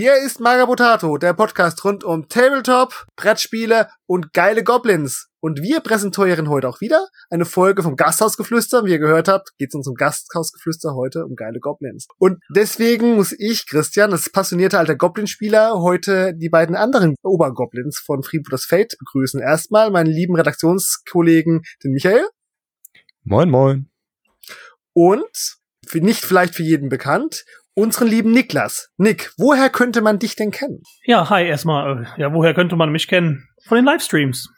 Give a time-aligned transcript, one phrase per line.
[0.00, 5.28] hier ist Magabotato, der Podcast rund um Tabletop, Brettspiele und geile Goblins.
[5.40, 8.86] Und wir präsentieren heute auch wieder eine Folge vom Gasthausgeflüster.
[8.86, 12.06] Wie ihr gehört habt, geht es uns um Gasthausgeflüster heute um geile Goblins.
[12.16, 18.22] Und deswegen muss ich, Christian, als passionierter alter Goblin-Spieler, heute die beiden anderen Obergoblins von
[18.22, 19.38] Freebooters Fate begrüßen.
[19.38, 22.26] Erstmal meinen lieben Redaktionskollegen, den Michael.
[23.24, 23.90] Moin, moin.
[24.94, 28.90] Und für nicht vielleicht für jeden bekannt, unseren lieben Niklas.
[28.96, 30.82] Nick, woher könnte man dich denn kennen?
[31.04, 32.04] Ja, hi, erstmal.
[32.16, 33.48] Äh, ja, woher könnte man mich kennen?
[33.66, 34.48] Von den Livestreams,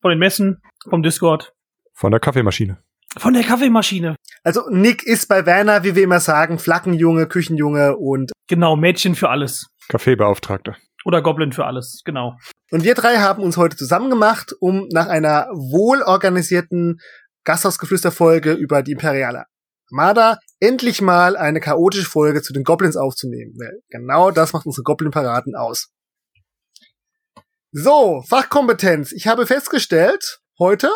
[0.00, 1.52] von den Messen, vom Discord,
[1.94, 2.78] Von der Kaffeemaschine.
[3.18, 4.16] von der Kaffeemaschine.
[4.44, 9.28] Also Nick ist bei Werner, wie wir immer sagen, Flaggenjunge, Küchenjunge und Genau, Mädchen für
[9.28, 9.66] alles.
[9.88, 10.76] Kaffeebeauftragter.
[11.04, 12.36] Oder Goblin für alles, genau.
[12.70, 16.98] und wir drei haben uns heute zusammen gemacht, um nach einer wohlorganisierten
[17.44, 19.44] Gasthausgeflüsterfolge über die imperiale
[19.90, 23.54] Armada endlich mal eine chaotische Folge zu den Goblins aufzunehmen.
[23.58, 25.90] Weil genau das macht unsere Goblin-Paraden aus.
[27.72, 29.12] So, Fachkompetenz.
[29.12, 30.90] Ich habe festgestellt, heute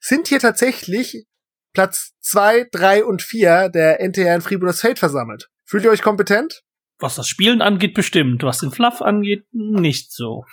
[0.00, 1.24] sind hier tatsächlich
[1.72, 5.48] Platz zwei, drei und vier der NTR in Freebooters Fate versammelt.
[5.64, 6.62] Fühlt ihr euch kompetent?
[6.98, 8.42] Was das Spielen angeht, bestimmt.
[8.42, 10.44] Was den Fluff angeht, nicht so.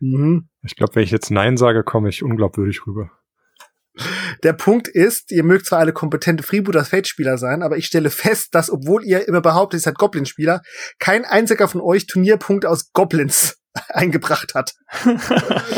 [0.00, 0.48] Mhm.
[0.62, 3.10] Ich glaube, wenn ich jetzt Nein sage, komme ich unglaubwürdig rüber.
[4.42, 8.54] Der Punkt ist, ihr mögt zwar alle kompetente Freebooters Fate-Spieler sein, aber ich stelle fest,
[8.54, 10.62] dass, obwohl ihr immer behauptet, ihr seid Goblin-Spieler,
[10.98, 13.58] kein einziger von euch Turnierpunkte aus Goblins
[13.88, 14.74] eingebracht hat.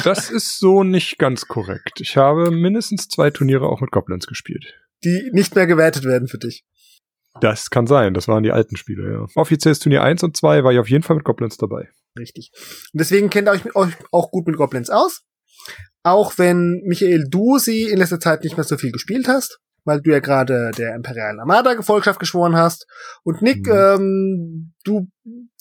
[0.05, 2.01] Das ist so nicht ganz korrekt.
[2.01, 4.75] Ich habe mindestens zwei Turniere auch mit Goblins gespielt.
[5.05, 6.65] Die nicht mehr gewertet werden für dich.
[7.41, 9.27] Das kann sein, das waren die alten Spiele, ja.
[9.35, 11.89] Offizielles Turnier 1 und 2 war ich auf jeden Fall mit Goblins dabei.
[12.19, 12.51] Richtig.
[12.93, 15.23] Und deswegen kennt ihr euch, euch auch gut mit Goblins aus.
[16.11, 20.01] Auch wenn, Michael, du sie in letzter Zeit nicht mehr so viel gespielt hast, weil
[20.03, 22.87] du ja gerade der Imperialen Armada Gefolgschaft geschworen hast.
[23.25, 23.73] Und Nick, Mhm.
[23.73, 25.09] ähm, du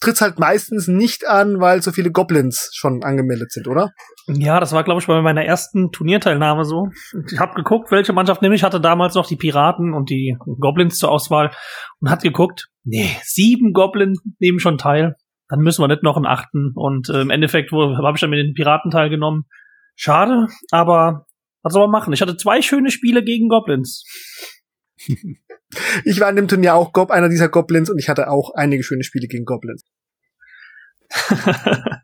[0.01, 3.91] trittst halt meistens nicht an, weil so viele Goblins schon angemeldet sind, oder?
[4.27, 6.89] Ja, das war, glaube ich, bei meiner ersten Turnierteilnahme so.
[7.31, 8.63] Ich habe geguckt, welche Mannschaft nehme ich.
[8.63, 11.51] Hatte damals noch die Piraten und die Goblins zur Auswahl
[11.99, 15.15] und hat geguckt, nee, sieben Goblins nehmen schon teil.
[15.49, 16.73] Dann müssen wir nicht noch einen achten.
[16.75, 19.45] Und äh, im Endeffekt habe ich dann mit den Piraten teilgenommen.
[19.99, 21.25] Schade, aber
[21.63, 22.13] was soll man machen?
[22.13, 24.03] Ich hatte zwei schöne Spiele gegen Goblins.
[26.05, 28.83] Ich war in dem Turnier auch Gob, einer dieser Goblins und ich hatte auch einige
[28.83, 29.83] schöne Spiele gegen Goblins.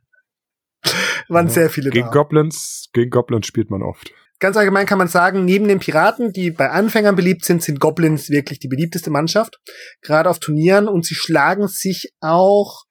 [1.29, 1.53] Waren Ja.
[1.53, 2.11] sehr viele Gegen da.
[2.11, 4.11] Goblins, gegen Goblins spielt man oft.
[4.39, 8.29] Ganz allgemein kann man sagen, neben den Piraten, die bei Anfängern beliebt sind, sind Goblins
[8.29, 9.57] wirklich die beliebteste Mannschaft.
[10.01, 12.83] Gerade auf Turnieren und sie schlagen sich auch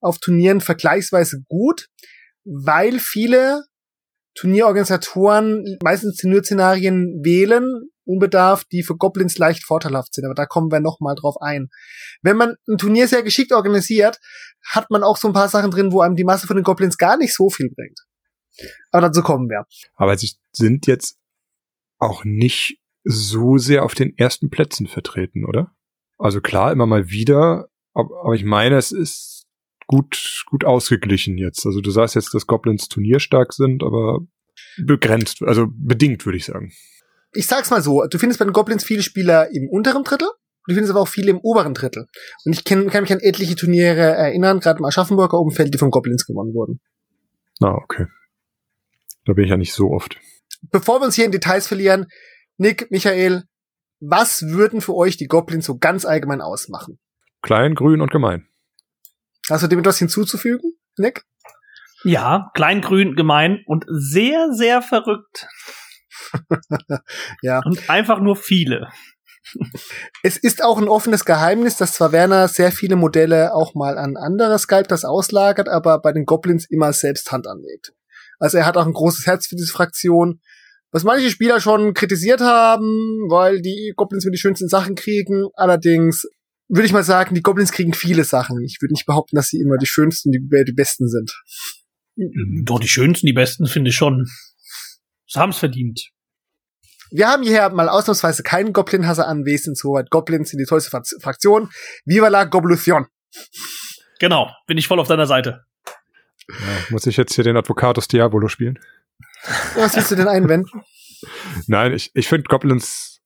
[0.00, 1.88] auf Turnieren vergleichsweise gut,
[2.44, 3.62] weil viele
[4.38, 10.24] Turnierorganisatoren meistens Turnierszenarien wählen, unbedarft, die für Goblins leicht vorteilhaft sind.
[10.24, 11.68] Aber da kommen wir noch mal drauf ein.
[12.22, 14.18] Wenn man ein Turnier sehr geschickt organisiert,
[14.64, 16.96] hat man auch so ein paar Sachen drin, wo einem die Masse von den Goblins
[16.96, 17.98] gar nicht so viel bringt.
[18.90, 19.64] Aber dazu kommen wir.
[19.94, 21.18] Aber sie sind jetzt
[21.98, 25.72] auch nicht so sehr auf den ersten Plätzen vertreten, oder?
[26.16, 29.37] Also klar, immer mal wieder, aber ich meine, es ist
[29.88, 31.66] gut, gut ausgeglichen jetzt.
[31.66, 34.20] Also du sagst jetzt, dass Goblins turnierstark sind, aber
[34.76, 36.72] begrenzt, also bedingt, würde ich sagen.
[37.32, 40.28] ich sag's mal so, du findest bei den Goblins viele Spieler im unteren Drittel,
[40.66, 42.06] du findest aber auch viele im oberen Drittel.
[42.44, 45.90] Und ich kenn, kann mich an etliche Turniere erinnern, gerade im Aschaffenburger Umfeld, die von
[45.90, 46.80] Goblins gewonnen wurden.
[47.60, 48.06] Ah, okay.
[49.24, 50.16] Da bin ich ja nicht so oft.
[50.70, 52.06] Bevor wir uns hier in Details verlieren,
[52.56, 53.44] Nick, Michael,
[54.00, 56.98] was würden für euch die Goblins so ganz allgemein ausmachen?
[57.42, 58.47] Klein, grün und gemein.
[59.50, 61.24] Hast du dem etwas hinzuzufügen, Nick?
[62.04, 65.46] Ja, klein, grün, gemein und sehr, sehr verrückt.
[67.42, 67.60] Ja.
[67.64, 68.88] Und einfach nur viele.
[70.22, 74.16] Es ist auch ein offenes Geheimnis, dass zwar Werner sehr viele Modelle auch mal an
[74.16, 77.92] andere Sculptors auslagert, aber bei den Goblins immer selbst Hand anlegt.
[78.38, 80.40] Also er hat auch ein großes Herz für diese Fraktion,
[80.90, 85.48] was manche Spieler schon kritisiert haben, weil die Goblins mir die schönsten Sachen kriegen.
[85.54, 86.26] Allerdings
[86.68, 88.62] würde ich mal sagen, die Goblins kriegen viele Sachen.
[88.62, 91.32] Ich würde nicht behaupten, dass sie immer die schönsten, die, die besten sind.
[92.64, 94.26] Doch, die schönsten, die besten finde ich schon.
[95.26, 96.10] Sie haben es verdient.
[97.10, 101.70] Wir haben hierher mal ausnahmsweise keinen Goblin-Hasser anwesend, soweit Goblins sind die tollste Fraktion.
[102.04, 103.06] Viva la Goblution!
[104.20, 105.64] Genau, bin ich voll auf deiner Seite.
[106.50, 106.56] Ja,
[106.90, 108.78] muss ich jetzt hier den Advocatus Diabolo spielen?
[109.74, 110.82] Was willst du denn einwenden?
[111.66, 113.17] Nein, ich, ich finde Goblins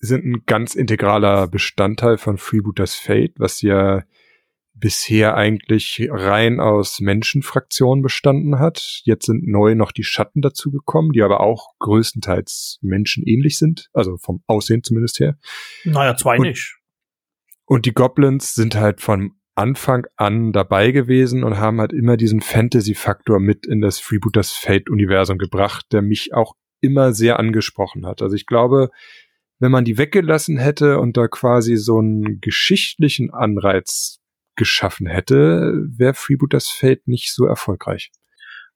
[0.00, 4.04] sind ein ganz integraler Bestandteil von Freebooters Fate, was ja
[4.74, 9.00] bisher eigentlich rein aus Menschenfraktionen bestanden hat.
[9.04, 14.42] Jetzt sind neu noch die Schatten dazugekommen, die aber auch größtenteils menschenähnlich sind, also vom
[14.46, 15.36] Aussehen zumindest her.
[15.84, 16.76] Naja, zwei und, nicht.
[17.64, 22.40] Und die Goblins sind halt von Anfang an dabei gewesen und haben halt immer diesen
[22.40, 28.22] Fantasy-Faktor mit in das Freebooters Fate-Universum gebracht, der mich auch immer sehr angesprochen hat.
[28.22, 28.90] Also ich glaube,
[29.58, 34.20] wenn man die weggelassen hätte und da quasi so einen geschichtlichen Anreiz
[34.56, 38.10] geschaffen hätte, wäre Freebooters Fate nicht so erfolgreich.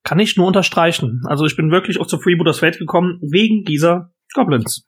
[0.05, 1.23] Kann ich nur unterstreichen.
[1.26, 4.87] Also ich bin wirklich auch zu Freebooters Fate gekommen wegen dieser Goblins.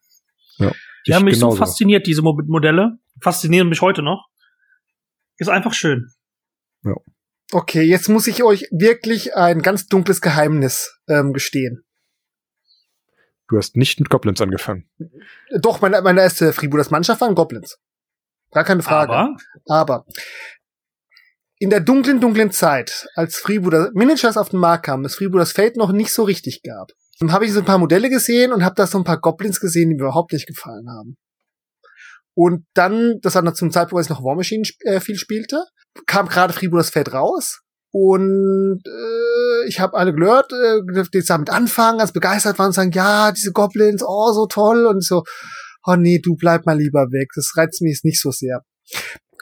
[0.59, 0.73] Ja,
[1.07, 1.57] die haben mich genauso.
[1.57, 2.99] so fasziniert, diese Modelle.
[3.21, 4.29] Faszinieren mich heute noch.
[5.39, 6.11] Ist einfach schön.
[6.85, 6.95] Ja.
[7.53, 11.84] Okay, jetzt muss ich euch wirklich ein ganz dunkles Geheimnis ähm, gestehen.
[13.49, 14.89] Du hast nicht mit Goblins angefangen.
[15.61, 17.79] Doch, meine, meine erste Freebooters Mannschaft waren Goblins.
[18.51, 19.13] Gar keine Frage.
[19.13, 19.37] Aber,
[19.67, 20.07] Aber
[21.59, 25.77] in der dunklen, dunklen Zeit, als Freebooter Miniatures auf den Markt kamen, das Freebooters Fate
[25.77, 28.75] noch nicht so richtig gab, dann habe ich so ein paar Modelle gesehen und habe
[28.75, 31.17] da so ein paar Goblins gesehen, die mir überhaupt nicht gefallen haben.
[32.37, 35.65] Und dann, das war noch zum Zeitpunkt, als ich noch War Machine äh, viel spielte,
[36.07, 37.64] kam gerade Freebooters Fate raus
[37.97, 42.91] und äh, ich habe alle gehört, äh, die damit anfangen, ganz begeistert waren und sagen,
[42.91, 44.87] ja, diese Goblins, oh, so toll.
[44.87, 45.23] Und so,
[45.87, 47.29] oh nee, du bleib mal lieber weg.
[47.37, 48.65] Das reizt mich jetzt nicht so sehr.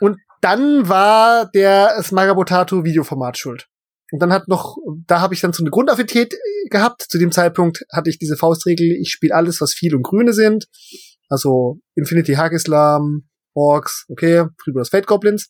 [0.00, 3.68] Und dann war der Smagabotato Videoformat schuld.
[4.10, 4.76] Und dann hat noch,
[5.06, 7.06] da habe ich dann so eine Grundaffinität äh, gehabt.
[7.08, 10.66] Zu dem Zeitpunkt hatte ich diese Faustregel, ich spiele alles, was viel und grüne sind.
[11.30, 15.48] Also Infinity Hagislam, Orks, okay, Freebooters Fate Goblins.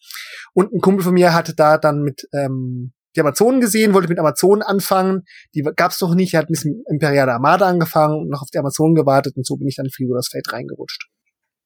[0.54, 4.18] Und ein Kumpel von mir hatte da dann mit ähm, die Amazonen gesehen, wollte mit
[4.18, 5.22] Amazonen anfangen.
[5.54, 8.58] Die gab's noch nicht, er hat mit dem Imperiale Armada angefangen und noch auf die
[8.58, 11.08] Amazonen gewartet und so bin ich dann in Freebooters Fate reingerutscht.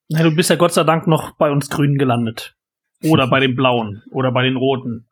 [0.08, 2.54] Ja, du bist ja Gott sei Dank noch bei uns Grünen gelandet.
[3.04, 4.02] Oder bei den Blauen.
[4.10, 5.08] Oder bei den Roten.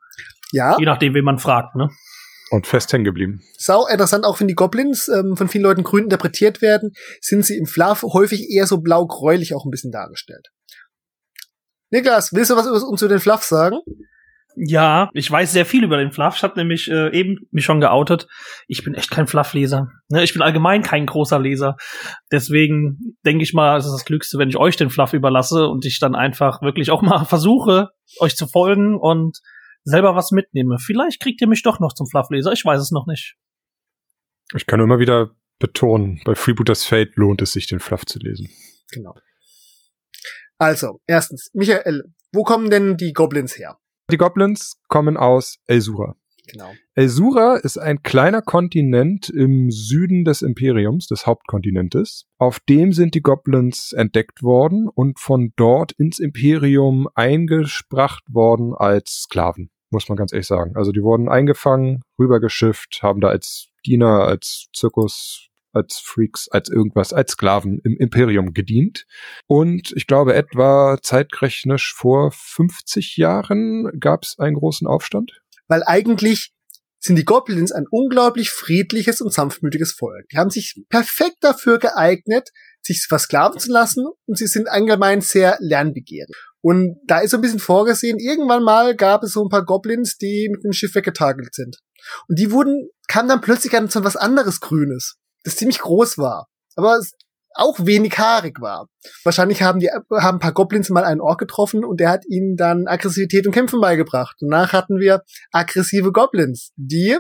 [0.52, 0.76] Ja.
[0.78, 1.90] Je nachdem, wen man fragt, ne?
[2.50, 3.42] Und fest hängen geblieben.
[3.58, 7.56] Sau interessant, auch wenn die Goblins ähm, von vielen Leuten grün interpretiert werden, sind sie
[7.56, 10.48] im Fluff häufig eher so blau-gräulich auch ein bisschen dargestellt.
[11.94, 13.78] Niklas, willst du was uns zu den Fluff sagen?
[14.56, 16.34] Ja, ich weiß sehr viel über den Fluff.
[16.36, 18.26] Ich habe nämlich äh, eben mich schon geoutet.
[18.66, 19.90] Ich bin echt kein Fluff-Leser.
[20.08, 21.76] Ne, ich bin allgemein kein großer Leser.
[22.32, 25.84] Deswegen denke ich mal, es ist das Glückste, wenn ich euch den Fluff überlasse und
[25.84, 29.38] ich dann einfach wirklich auch mal versuche, euch zu folgen und
[29.84, 30.78] selber was mitnehme.
[30.78, 32.52] Vielleicht kriegt ihr mich doch noch zum Fluff-Leser.
[32.52, 33.36] Ich weiß es noch nicht.
[34.52, 35.30] Ich kann immer wieder
[35.60, 38.48] betonen, bei Freebooters Fate lohnt es sich, den Fluff zu lesen.
[38.90, 39.14] Genau.
[40.58, 43.78] Also, erstens, Michael, wo kommen denn die Goblins her?
[44.10, 46.16] Die Goblins kommen aus Elsura.
[46.46, 46.70] Genau.
[46.94, 52.26] Elsura ist ein kleiner Kontinent im Süden des Imperiums, des Hauptkontinentes.
[52.38, 59.22] Auf dem sind die Goblins entdeckt worden und von dort ins Imperium eingespracht worden als
[59.22, 60.76] Sklaven, muss man ganz ehrlich sagen.
[60.76, 67.12] Also die wurden eingefangen, rübergeschifft, haben da als Diener, als Zirkus als Freaks, als irgendwas,
[67.12, 69.06] als Sklaven im Imperium gedient.
[69.46, 75.32] Und ich glaube, etwa zeitrechnisch vor 50 Jahren gab es einen großen Aufstand.
[75.68, 76.52] Weil eigentlich
[77.04, 80.26] sind die Goblins ein unglaublich friedliches und sanftmütiges Volk.
[80.32, 82.48] Die haben sich perfekt dafür geeignet,
[82.80, 86.34] sich versklaven zu lassen und sie sind allgemein sehr lernbegierig.
[86.62, 90.16] Und da ist so ein bisschen vorgesehen, irgendwann mal gab es so ein paar Goblins,
[90.16, 91.76] die mit dem Schiff weggetagelt sind.
[92.26, 96.48] Und die wurden, kamen dann plötzlich an so was anderes Grünes das ziemlich groß war,
[96.74, 97.00] aber
[97.54, 98.88] auch wenig haarig war.
[99.22, 102.56] Wahrscheinlich haben die haben ein paar Goblins mal einen Ork getroffen und der hat ihnen
[102.56, 104.36] dann Aggressivität und Kämpfen beigebracht.
[104.40, 105.22] Danach hatten wir
[105.52, 107.16] aggressive Goblins, die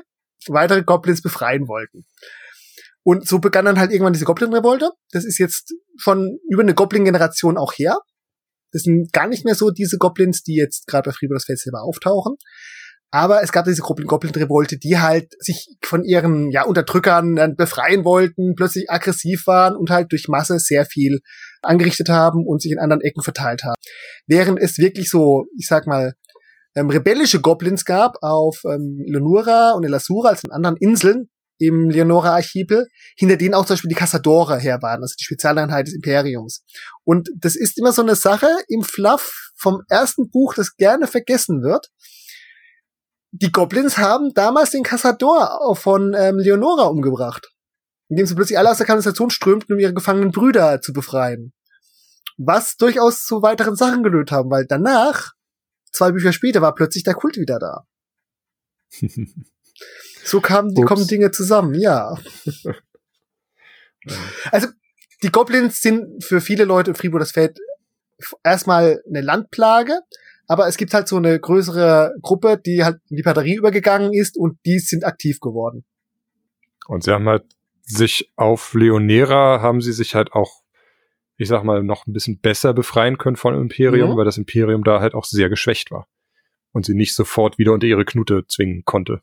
[0.48, 2.04] weitere Goblins befreien wollten.
[3.04, 4.90] Und so begann dann halt irgendwann diese Goblin-Revolte.
[5.10, 7.98] Das ist jetzt schon über eine Goblin-Generation auch her.
[8.72, 12.36] Das sind gar nicht mehr so diese Goblins, die jetzt gerade bei Freebooters Festival auftauchen.
[13.14, 18.56] Aber es gab diese Goblin-Revolte, die halt sich von ihren ja, Unterdrückern dann befreien wollten,
[18.56, 21.20] plötzlich aggressiv waren und halt durch Masse sehr viel
[21.62, 23.76] angerichtet haben und sich in anderen Ecken verteilt haben.
[24.26, 26.14] Während es wirklich so, ich sag mal,
[26.74, 31.28] ähm, rebellische Goblins gab auf ähm, Leonora und Elasura, als in anderen Inseln
[31.58, 35.94] im Leonora-Archipel, hinter denen auch zum Beispiel die Casadora her waren, also die Spezialeinheit des
[35.94, 36.64] Imperiums.
[37.04, 41.62] Und das ist immer so eine Sache im Fluff vom ersten Buch, das gerne vergessen
[41.62, 41.92] wird
[43.36, 47.48] die Goblins haben damals den Cassador von ähm, Leonora umgebracht.
[48.08, 51.52] indem sie plötzlich alle aus der Kanalisation strömten, um ihre gefangenen Brüder zu befreien.
[52.36, 55.32] Was durchaus zu weiteren Sachen gelöst haben, weil danach,
[55.90, 57.84] zwei Bücher später, war plötzlich der Kult wieder da.
[60.26, 62.16] So kamen die kommen Dinge zusammen, ja.
[64.52, 64.68] Also,
[65.22, 67.58] die Goblins sind für viele Leute in Fribourg das Feld
[68.42, 70.00] erstmal eine Landplage,
[70.46, 74.36] aber es gibt halt so eine größere Gruppe, die halt in die Batterie übergegangen ist
[74.36, 75.84] und die sind aktiv geworden.
[76.86, 77.44] Und sie haben halt
[77.82, 80.62] sich auf Leonera haben sie sich halt auch,
[81.36, 84.16] ich sag mal, noch ein bisschen besser befreien können von Imperium, Mhm.
[84.16, 86.06] weil das Imperium da halt auch sehr geschwächt war.
[86.72, 89.20] Und sie nicht sofort wieder unter ihre Knute zwingen konnte.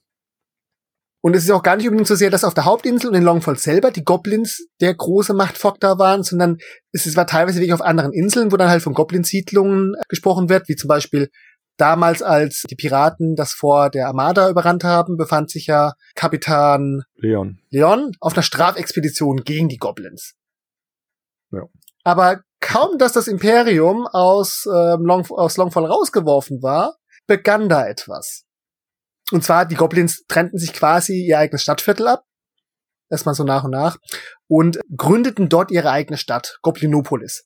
[1.24, 3.24] Und es ist auch gar nicht unbedingt so sehr, dass auf der Hauptinsel und in
[3.24, 6.58] Longfall selber die Goblins der große Machtfaktor waren, sondern
[6.92, 10.76] es war teilweise wirklich auf anderen Inseln, wo dann halt von Goblin-Siedlungen gesprochen wird, wie
[10.76, 11.30] zum Beispiel
[11.78, 17.60] damals, als die Piraten das Fort der Armada überrannt haben, befand sich ja Kapitan Leon.
[17.70, 20.34] Leon auf einer Strafexpedition gegen die Goblins.
[21.52, 21.64] Ja.
[22.04, 26.96] Aber kaum, dass das Imperium aus, ähm, Long, aus Longfall rausgeworfen war,
[27.28, 28.46] begann da etwas.
[29.32, 32.26] Und zwar, die Goblins trennten sich quasi ihr eigenes Stadtviertel ab.
[33.10, 33.98] Erstmal so nach und nach.
[34.48, 37.46] Und gründeten dort ihre eigene Stadt, Goblinopolis.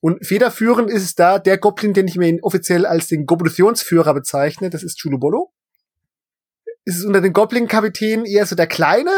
[0.00, 4.70] Und federführend ist es da der Goblin, den ich mir offiziell als den Goblitionsführer bezeichne,
[4.70, 5.52] das ist Chulubolo.
[6.84, 9.12] Es ist unter den Goblin-Kapitänen eher so der Kleine,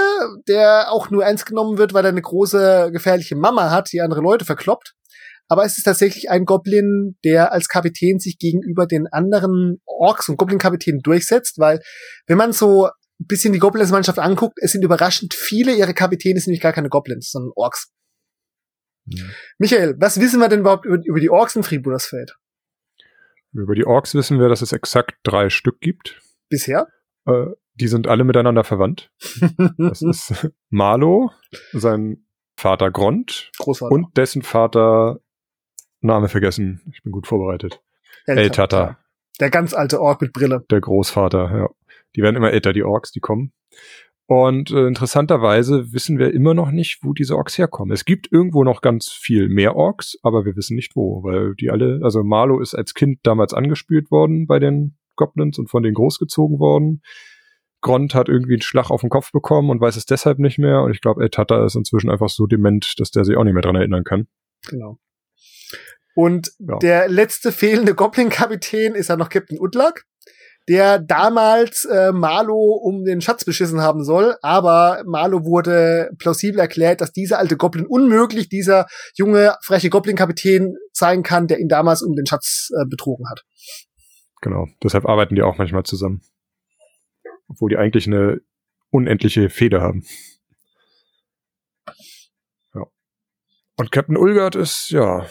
[0.46, 4.20] der auch nur ernst genommen wird, weil er eine große, gefährliche Mama hat, die andere
[4.20, 4.94] Leute verkloppt.
[5.48, 10.36] Aber es ist tatsächlich ein Goblin, der als Kapitän sich gegenüber den anderen Orks und
[10.36, 11.80] Goblin-Kapitänen durchsetzt, weil
[12.26, 16.48] wenn man so ein bisschen die Goblins-Mannschaft anguckt, es sind überraschend viele ihre Kapitäne sind
[16.48, 17.92] nämlich gar keine Goblins, sondern Orks.
[19.58, 22.36] Michael, was wissen wir denn überhaupt über, über die Orks in Freebooters-Feld?
[23.52, 26.20] Über die Orks wissen wir, dass es exakt drei Stück gibt.
[26.48, 26.88] Bisher?
[27.26, 29.10] Äh, die sind alle miteinander verwandt.
[29.78, 31.30] Das ist Marlo,
[31.72, 33.92] sein Vater Grond Großvater.
[33.92, 35.20] und dessen Vater
[36.04, 36.80] Name vergessen.
[36.92, 37.80] Ich bin gut vorbereitet.
[38.26, 38.98] Älter, El Tata.
[39.40, 40.64] Der ganz alte Ork mit Brille.
[40.70, 41.68] Der Großvater, ja.
[42.16, 43.52] Die werden immer älter, die Orks, die kommen.
[44.26, 47.92] Und äh, interessanterweise wissen wir immer noch nicht, wo diese Orks herkommen.
[47.92, 51.70] Es gibt irgendwo noch ganz viel mehr Orks, aber wir wissen nicht wo, weil die
[51.70, 55.94] alle, also Marlo ist als Kind damals angespült worden bei den Goblins und von denen
[55.94, 57.02] großgezogen worden.
[57.82, 60.82] Grond hat irgendwie einen Schlag auf den Kopf bekommen und weiß es deshalb nicht mehr.
[60.82, 63.52] Und ich glaube, El Tata ist inzwischen einfach so dement, dass der sich auch nicht
[63.52, 64.26] mehr dran erinnern kann.
[64.68, 64.98] Genau.
[66.14, 66.78] Und Ja.
[66.78, 70.04] der letzte fehlende Goblin-Kapitän ist ja noch Captain Udlak,
[70.68, 77.00] der damals äh, Marlo um den Schatz beschissen haben soll, aber Marlo wurde plausibel erklärt,
[77.00, 82.14] dass dieser alte Goblin unmöglich dieser junge, freche Goblin-Kapitän sein kann, der ihn damals um
[82.14, 83.44] den Schatz äh, betrogen hat.
[84.40, 84.68] Genau.
[84.82, 86.22] Deshalb arbeiten die auch manchmal zusammen.
[87.48, 88.40] Obwohl die eigentlich eine
[88.90, 90.04] unendliche Feder haben.
[92.74, 92.84] Ja.
[93.76, 95.26] Und Captain Ulgard ist, ja,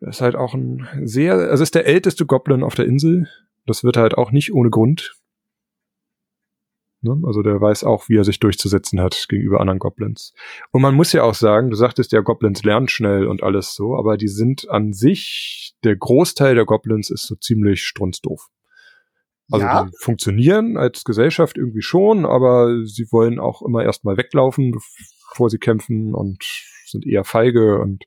[0.00, 3.28] ist halt auch ein sehr, also ist der älteste Goblin auf der Insel.
[3.66, 5.16] Das wird halt auch nicht ohne Grund.
[7.02, 7.20] Ne?
[7.24, 10.32] Also der weiß auch, wie er sich durchzusetzen hat gegenüber anderen Goblins.
[10.70, 13.96] Und man muss ja auch sagen, du sagtest ja, Goblins lernen schnell und alles so,
[13.96, 18.48] aber die sind an sich, der Großteil der Goblins ist so ziemlich strunzdoof.
[19.50, 19.84] Also Ja.
[19.84, 25.58] die funktionieren als Gesellschaft irgendwie schon, aber sie wollen auch immer erstmal weglaufen, bevor sie
[25.58, 26.42] kämpfen und
[26.86, 28.04] sind eher feige und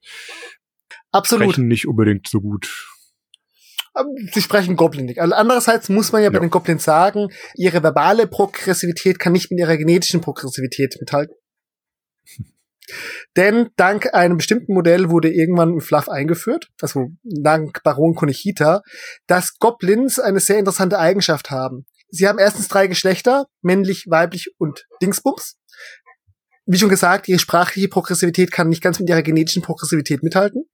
[1.11, 1.45] Absolut.
[1.45, 2.87] sprechen nicht unbedingt so gut.
[3.97, 5.17] Ähm, Sie sprechen Goblinik.
[5.19, 6.41] Also andererseits muss man ja bei Ja.
[6.41, 11.35] den Goblins sagen, ihre verbale Progressivität kann nicht mit ihrer genetischen Progressivität mithalten.
[13.35, 18.81] Denn dank einem bestimmten Modell wurde irgendwann ein Fluff eingeführt, also dank Baron Konechita,
[19.27, 21.85] dass Goblins eine sehr interessante Eigenschaft haben.
[22.09, 25.57] Sie haben erstens drei Geschlechter, männlich, weiblich und Dingsbums.
[26.71, 30.69] Wie schon gesagt, ihre sprachliche Progressivität kann nicht ganz mit ihrer genetischen Progressivität mithalten.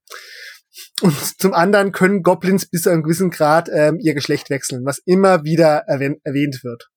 [1.01, 4.99] Und zum anderen können Goblins bis zu einem gewissen Grad ähm, ihr Geschlecht wechseln, was
[5.05, 6.89] immer wieder erwähnt, erwähnt wird.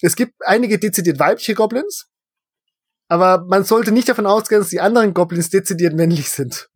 [0.00, 2.06] Es gibt einige dezidiert weibliche Goblins,
[3.08, 6.70] aber man sollte nicht davon ausgehen, dass die anderen Goblins dezidiert männlich sind.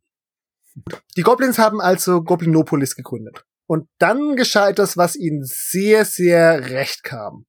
[1.16, 3.46] Die Goblins haben also Goblinopolis gegründet.
[3.66, 7.46] Und dann geschah etwas, was ihnen sehr, sehr recht kam.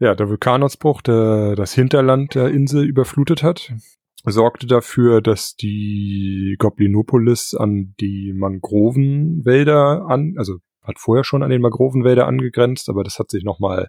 [0.00, 3.72] Ja, der Vulkanausbruch, der das Hinterland der Insel überflutet hat,
[4.24, 11.62] sorgte dafür, dass die Goblinopolis an die Mangrovenwälder an, also hat vorher schon an den
[11.62, 13.88] Mangrovenwälder angegrenzt, aber das hat sich nochmal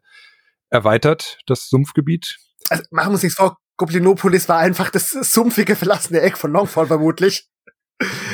[0.70, 2.38] erweitert, das Sumpfgebiet.
[2.70, 6.88] Also machen wir uns nichts vor, Goblinopolis war einfach das sumpfige, verlassene Eck von Longfall
[6.88, 7.50] vermutlich.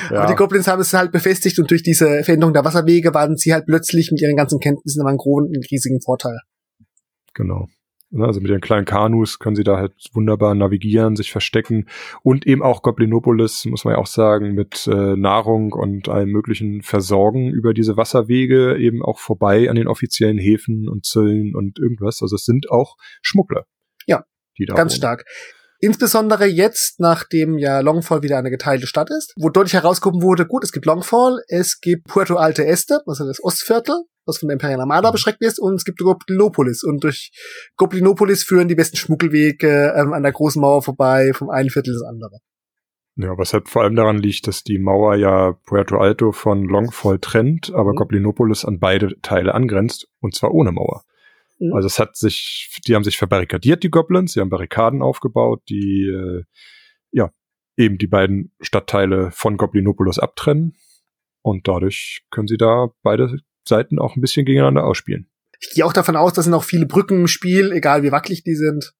[0.10, 3.54] Aber die Goblins haben es halt befestigt und durch diese Veränderung der Wasserwege waren sie
[3.54, 6.40] halt plötzlich mit ihren ganzen Kenntnissen der Mangroven einen riesigen Vorteil.
[7.34, 7.68] Genau.
[8.14, 11.88] Ne, also mit den kleinen Kanus können sie da halt wunderbar navigieren, sich verstecken
[12.24, 16.82] und eben auch Goblinopolis, muss man ja auch sagen, mit äh, Nahrung und allem möglichen
[16.82, 22.22] versorgen über diese Wasserwege eben auch vorbei an den offiziellen Häfen und Zöllen und irgendwas.
[22.22, 23.66] Also es sind auch Schmuggler.
[24.08, 24.26] Ja,
[24.58, 24.98] die da ganz wohnen.
[24.98, 25.26] stark.
[25.80, 30.66] Insbesondere jetzt, nachdem ja Longfall wieder eine geteilte Stadt ist, wo deutlich herausgehoben wurde, gut,
[30.66, 34.80] es gibt Longfall, es gibt Puerto Alte Este, also das Ostviertel, was von der Imperial
[34.80, 36.84] Armada beschränkt ist, und es gibt Goblinopolis.
[36.84, 37.32] Und durch
[37.78, 42.04] Goblinopolis führen die besten Schmuggelwege ähm, an der großen Mauer vorbei, vom einen Viertel des
[42.04, 42.40] anderen.
[43.16, 47.20] Ja, was halt vor allem daran liegt, dass die Mauer ja Puerto Alto von Longfall
[47.20, 47.98] trennt, aber mhm.
[47.98, 51.04] Goblinopolis an beide Teile angrenzt, und zwar ohne Mauer.
[51.60, 51.74] Mhm.
[51.74, 56.08] Also es hat sich, die haben sich verbarrikadiert, die Goblins, sie haben Barrikaden aufgebaut, die
[56.08, 56.44] äh,
[57.12, 57.32] ja
[57.78, 60.76] eben die beiden Stadtteile von Goblinopolis abtrennen.
[61.44, 65.30] Und dadurch können sie da beide Seiten auch ein bisschen gegeneinander ausspielen.
[65.60, 68.44] Ich gehe auch davon aus, dass sind auch viele Brücken im Spiel, egal wie wackelig
[68.44, 68.94] die sind.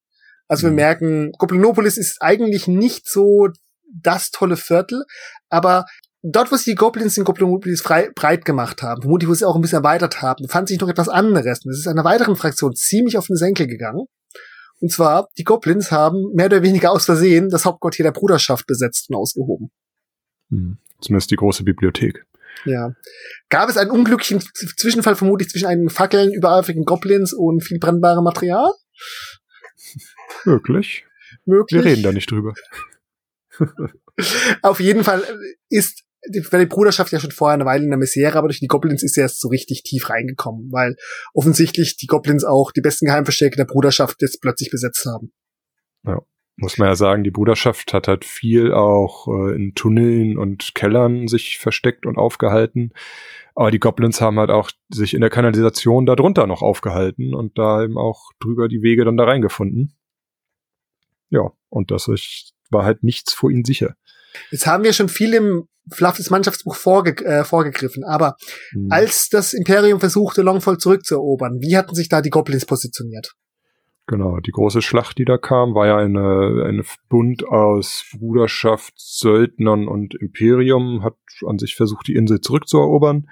[0.48, 0.70] Also mhm.
[0.70, 3.48] wir merken, Goblinopolis ist eigentlich nicht so
[3.94, 5.04] das tolle Viertel,
[5.48, 5.84] aber
[6.22, 9.56] dort, wo sie die Goblins in Goblinopolis frei, breit gemacht haben, vermutlich, wo sie auch
[9.56, 11.64] ein bisschen erweitert haben, fand sich noch etwas anderes.
[11.64, 14.06] Und es ist einer weiteren Fraktion ziemlich auf den Senkel gegangen.
[14.80, 19.10] Und zwar, die Goblins haben mehr oder weniger aus Versehen das Hauptquartier der Bruderschaft besetzt
[19.10, 19.70] und ausgehoben.
[20.50, 20.78] Hm.
[21.00, 22.24] Zumindest die große Bibliothek.
[22.64, 22.94] Ja.
[23.48, 24.40] Gab es einen unglücklichen
[24.76, 28.72] Zwischenfall vermutlich zwischen einigen Fackeln, übereifrigen Goblins und viel brennbarem Material?
[30.44, 31.04] Möglich.
[31.44, 31.82] Möglich.
[31.82, 32.54] Wir reden da nicht drüber.
[34.62, 35.24] Auf jeden Fall
[35.68, 38.68] ist die, die Bruderschaft ja schon vorher eine Weile in der Misere, aber durch die
[38.68, 40.94] Goblins ist sie erst so richtig tief reingekommen, weil
[41.34, 45.32] offensichtlich die Goblins auch die besten Geheimverstecke der Bruderschaft jetzt plötzlich besetzt haben.
[46.06, 46.20] Ja
[46.62, 51.26] muss man ja sagen, die Bruderschaft hat halt viel auch äh, in Tunneln und Kellern
[51.26, 52.92] sich versteckt und aufgehalten.
[53.56, 57.82] Aber die Goblins haben halt auch sich in der Kanalisation darunter noch aufgehalten und da
[57.82, 59.96] eben auch drüber die Wege dann da reingefunden.
[61.30, 62.08] Ja, und das
[62.70, 63.96] war halt nichts vor ihnen sicher.
[64.52, 68.36] Jetzt haben wir schon viel im Fluffs Mannschaftsbuch vorge äh, vorgegriffen, aber
[68.70, 68.86] hm.
[68.90, 73.34] als das Imperium versuchte, Longfall zurückzuerobern, wie hatten sich da die Goblins positioniert?
[74.06, 79.86] Genau, die große Schlacht, die da kam, war ja eine, eine Bund aus Bruderschaft, Söldnern
[79.86, 83.28] und Imperium, hat an sich versucht, die Insel zurückzuerobern.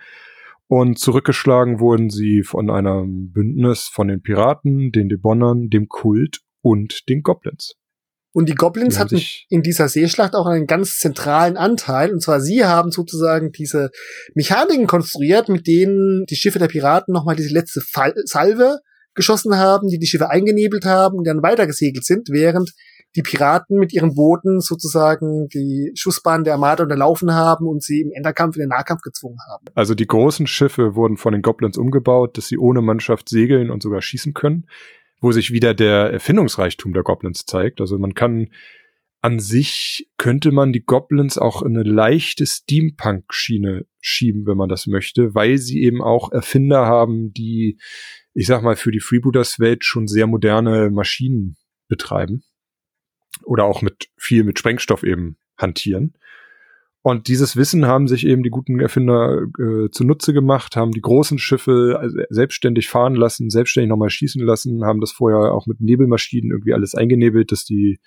[0.69, 7.09] Und zurückgeschlagen wurden sie von einem Bündnis von den Piraten, den Debonnern, dem Kult und
[7.09, 7.75] den Goblins.
[8.33, 12.13] Und die Goblins die hatten in dieser Seeschlacht auch einen ganz zentralen Anteil.
[12.13, 13.91] Und zwar sie haben sozusagen diese
[14.35, 18.79] Mechaniken konstruiert, mit denen die Schiffe der Piraten nochmal diese letzte Fall Salve
[19.21, 22.73] geschossen haben, die die Schiffe eingenebelt haben und dann weitergesegelt sind, während
[23.17, 28.13] die Piraten mit ihren Booten sozusagen die Schussbahn der Armada unterlaufen haben und sie im
[28.13, 29.67] Enderkampf in den Nahkampf gezwungen haben.
[29.75, 33.83] Also die großen Schiffe wurden von den Goblins umgebaut, dass sie ohne Mannschaft segeln und
[33.83, 34.67] sogar schießen können,
[35.21, 37.81] wo sich wieder der Erfindungsreichtum der Goblins zeigt.
[37.81, 38.49] Also man kann
[39.23, 44.87] an sich könnte man die Goblins auch in eine leichte Steampunk-Schiene schieben, wenn man das
[44.87, 47.79] möchte, weil sie eben auch Erfinder haben, die
[48.35, 51.57] ich sag mal, für die Freebooters-Welt schon sehr moderne Maschinen
[51.89, 52.43] betreiben.
[53.45, 56.15] Oder auch mit viel mit Sprengstoff eben hantieren.
[57.03, 61.39] Und dieses Wissen haben sich eben die guten Erfinder äh, zunutze gemacht, haben die großen
[61.39, 66.51] Schiffe also selbstständig fahren lassen, selbstständig nochmal schießen lassen, haben das vorher auch mit Nebelmaschinen
[66.51, 68.01] irgendwie alles eingenebelt, dass die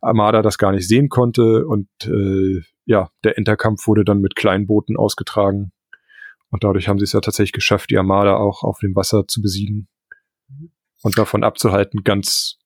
[0.00, 1.66] Armada das gar nicht sehen konnte.
[1.66, 5.72] Und äh, ja, der Enterkampf wurde dann mit kleinen Booten ausgetragen
[6.50, 9.42] und dadurch haben sie es ja tatsächlich geschafft, die Armada auch auf dem Wasser zu
[9.42, 9.88] besiegen
[11.02, 12.58] und davon abzuhalten, ganz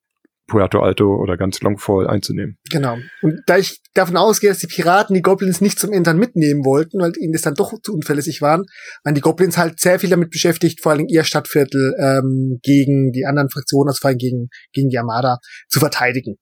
[0.47, 2.59] Puerto Alto oder ganz Longfall einzunehmen.
[2.71, 2.99] Genau.
[3.23, 7.01] Und da ich davon ausgehe, dass die Piraten die Goblins nicht zum Entern mitnehmen wollten,
[7.01, 8.65] weil ihnen das dann doch zu unverlässig waren,
[9.05, 13.25] waren die Goblins halt sehr viel damit beschäftigt, vor allem ihr Stadtviertel ähm, gegen die
[13.25, 16.37] anderen Fraktionen, also vor allem gegen, gegen die Armada, zu verteidigen.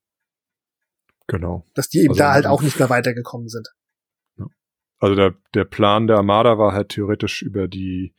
[1.28, 1.64] Genau.
[1.74, 3.68] Dass die eben also, da halt auch nicht mehr weitergekommen sind.
[5.00, 8.14] Also der, der Plan der Armada war halt theoretisch über die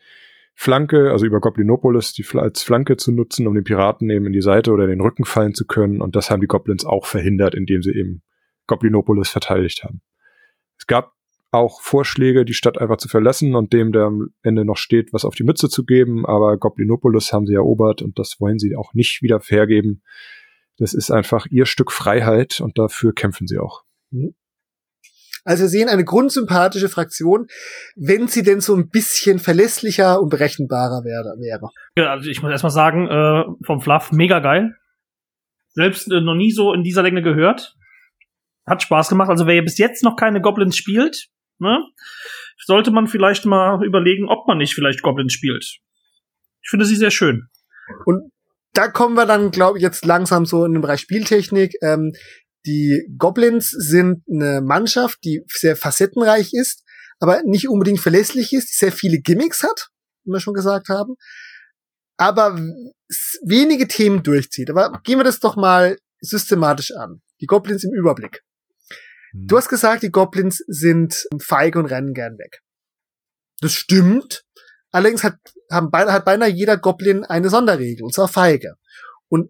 [0.56, 4.42] Flanke, also über Goblinopolis, die als Flanke zu nutzen, um den Piraten eben in die
[4.42, 6.02] Seite oder den Rücken fallen zu können.
[6.02, 8.24] Und das haben die Goblins auch verhindert, indem sie eben
[8.68, 10.02] Goblinopolis verteidigt haben.
[10.78, 11.14] Es gab
[11.52, 15.26] auch Vorschläge, die Stadt einfach zu verlassen und dem, der am Ende noch steht, was
[15.26, 18.94] auf die Mütze zu geben, aber Goblinopolis haben sie erobert und das wollen sie auch
[18.94, 20.02] nicht wieder vergeben.
[20.78, 23.84] Das ist einfach ihr Stück Freiheit und dafür kämpfen sie auch.
[24.12, 24.34] Mhm.
[25.44, 27.48] Also wir sehen eine grundsympathische Fraktion,
[27.96, 31.70] wenn sie denn so ein bisschen verlässlicher und berechenbarer wäre.
[31.96, 34.76] Ja, also ich muss erstmal sagen, äh, vom Fluff mega geil.
[35.70, 37.76] Selbst äh, noch nie so in dieser Länge gehört.
[38.68, 39.30] Hat Spaß gemacht.
[39.30, 41.28] Also wer bis jetzt noch keine Goblins spielt,
[41.58, 41.80] ne,
[42.58, 45.66] sollte man vielleicht mal überlegen, ob man nicht vielleicht Goblins spielt.
[46.62, 47.48] Ich finde sie sehr schön.
[48.06, 48.32] Und
[48.74, 51.74] da kommen wir dann, glaube ich, jetzt langsam so in den Bereich Spieltechnik.
[51.82, 52.14] Ähm,
[52.66, 56.84] die Goblins sind eine Mannschaft, die sehr facettenreich ist,
[57.20, 59.90] aber nicht unbedingt verlässlich ist, die sehr viele Gimmicks hat,
[60.24, 61.16] wie wir schon gesagt haben,
[62.18, 62.56] aber
[63.44, 64.70] wenige Themen durchzieht.
[64.70, 67.22] Aber gehen wir das doch mal systematisch an.
[67.42, 68.44] Die Goblins im Überblick.
[69.32, 69.48] Hm.
[69.48, 72.62] Du hast gesagt, die Goblins sind feige und rennen gern weg.
[73.60, 74.44] Das stimmt.
[74.92, 75.38] Allerdings hat,
[75.72, 78.76] haben beinahe, hat beinahe jeder Goblin eine Sonderregel, und zwar feige.
[79.30, 79.50] Und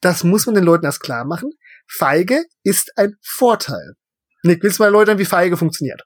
[0.00, 1.50] das muss man den Leuten erst klar machen.
[1.88, 3.94] Feige ist ein Vorteil.
[4.42, 6.02] Nick, willst du mal erläutern, wie feige funktioniert?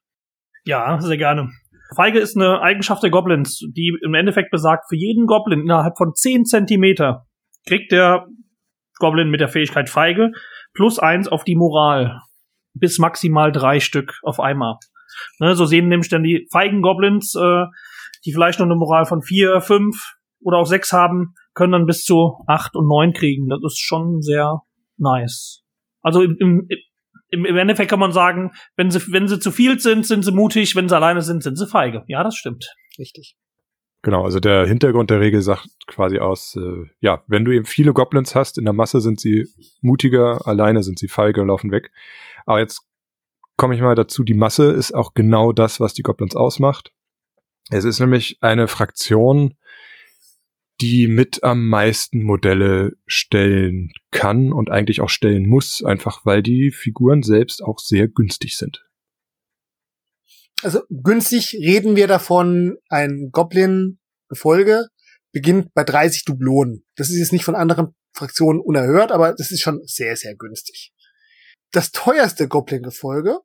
[0.64, 1.50] Ja, sehr gerne.
[1.94, 6.14] Feige ist eine Eigenschaft der Goblins, die im Endeffekt besagt, für jeden Goblin innerhalb von
[6.14, 7.26] 10 Zentimeter
[7.66, 8.26] kriegt der
[8.98, 10.32] Goblin mit der Fähigkeit Feige
[10.74, 12.20] plus eins auf die Moral.
[12.74, 14.76] Bis maximal drei Stück auf einmal.
[15.40, 17.64] Ne, so sehen nämlich dann die feigen Goblins, äh,
[18.24, 22.04] die vielleicht nur eine Moral von vier, fünf oder auch sechs haben, können dann bis
[22.04, 23.48] zu acht und neun kriegen.
[23.48, 24.60] Das ist schon sehr
[24.96, 25.64] nice.
[26.02, 30.06] Also im, im, im, Endeffekt kann man sagen, wenn sie, wenn sie zu viel sind,
[30.06, 32.04] sind sie mutig, wenn sie alleine sind, sind sie feige.
[32.08, 32.74] Ja, das stimmt.
[32.98, 33.36] Richtig.
[34.02, 37.92] Genau, also der Hintergrund der Regel sagt quasi aus, äh, ja, wenn du eben viele
[37.92, 39.46] Goblins hast, in der Masse sind sie
[39.82, 41.90] mutiger, alleine sind sie feige und laufen weg.
[42.46, 42.82] Aber jetzt
[43.58, 46.92] komme ich mal dazu, die Masse ist auch genau das, was die Goblins ausmacht.
[47.68, 49.54] Es ist nämlich eine Fraktion,
[50.80, 56.70] die mit am meisten Modelle stellen kann und eigentlich auch stellen muss, einfach weil die
[56.70, 58.86] Figuren selbst auch sehr günstig sind.
[60.62, 64.88] Also günstig reden wir davon, ein Goblin-Gefolge
[65.32, 66.84] beginnt bei 30 Dublonen.
[66.96, 70.92] Das ist jetzt nicht von anderen Fraktionen unerhört, aber das ist schon sehr, sehr günstig.
[71.72, 73.38] Das teuerste Goblin-Gefolge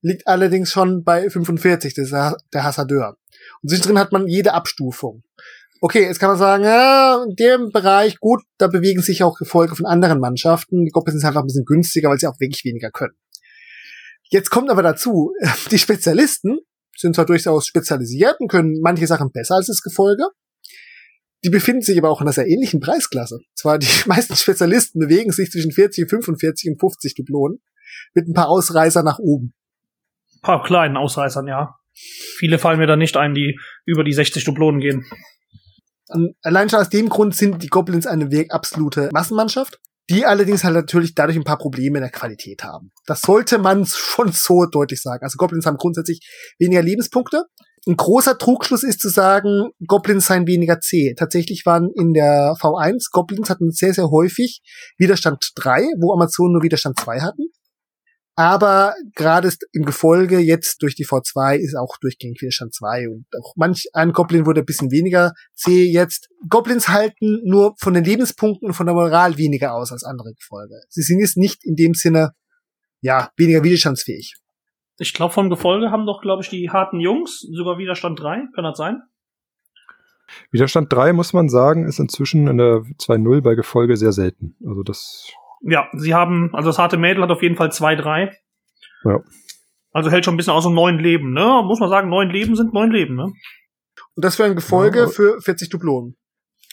[0.00, 3.18] liegt allerdings schon bei 45, das ist der Hassadeur.
[3.62, 5.24] Und zwischendrin hat man jede Abstufung.
[5.84, 9.74] Okay, jetzt kann man sagen, ja, in dem Bereich, gut, da bewegen sich auch Gefolge
[9.74, 10.84] von anderen Mannschaften.
[10.84, 13.14] Die Goblins sind einfach ein bisschen günstiger, weil sie auch wirklich weniger können.
[14.30, 15.32] Jetzt kommt aber dazu,
[15.72, 16.60] die Spezialisten
[16.96, 20.22] sind zwar durchaus spezialisiert und können manche Sachen besser als das Gefolge.
[21.44, 23.40] Die befinden sich aber auch in einer sehr ähnlichen Preisklasse.
[23.56, 27.58] Zwar die meisten Spezialisten bewegen sich zwischen 40, 45 und 50 Dublonen
[28.14, 29.52] mit ein paar Ausreißer nach oben.
[30.36, 31.74] Ein paar kleinen Ausreißern, ja.
[31.92, 35.04] Viele fallen mir da nicht ein, die über die 60 Dublonen gehen.
[36.12, 39.78] Und allein schon aus dem Grund sind die Goblins eine absolute Massenmannschaft,
[40.10, 42.90] die allerdings halt natürlich dadurch ein paar Probleme in der Qualität haben.
[43.06, 45.24] Das sollte man schon so deutlich sagen.
[45.24, 46.20] Also Goblins haben grundsätzlich
[46.58, 47.44] weniger Lebenspunkte.
[47.86, 51.14] Ein großer Trugschluss ist zu sagen, Goblins seien weniger zäh.
[51.14, 54.62] Tatsächlich waren in der V1 Goblins hatten sehr, sehr häufig
[54.98, 57.51] Widerstand 3, wo Amazonen nur Widerstand 2 hatten.
[58.34, 63.52] Aber gerade im Gefolge jetzt durch die V2 ist auch durchgängig Widerstand 2 und auch
[63.56, 66.28] manch ein Goblin wurde ein bisschen weniger zäh jetzt.
[66.48, 70.80] Goblins halten nur von den Lebenspunkten und von der Moral weniger aus als andere Gefolge.
[70.88, 72.32] Sie sind jetzt nicht in dem Sinne,
[73.02, 74.36] ja, weniger widerstandsfähig.
[74.98, 78.44] Ich glaube, vom Gefolge haben doch, glaube ich, die harten Jungs sogar Widerstand 3.
[78.54, 79.02] Kann das sein?
[80.50, 84.56] Widerstand 3, muss man sagen, ist inzwischen in der 2.0 bei Gefolge sehr selten.
[84.66, 88.36] Also das ja, sie haben, also das harte Mädel hat auf jeden Fall zwei, drei.
[89.04, 89.20] Ja.
[89.92, 91.62] Also hält schon ein bisschen aus dem neuen Leben, ne?
[91.64, 93.24] Muss man sagen, neun Leben sind neun Leben, ne?
[94.14, 95.06] Und das für ein Gefolge ja.
[95.06, 96.16] für 40 Dublonen.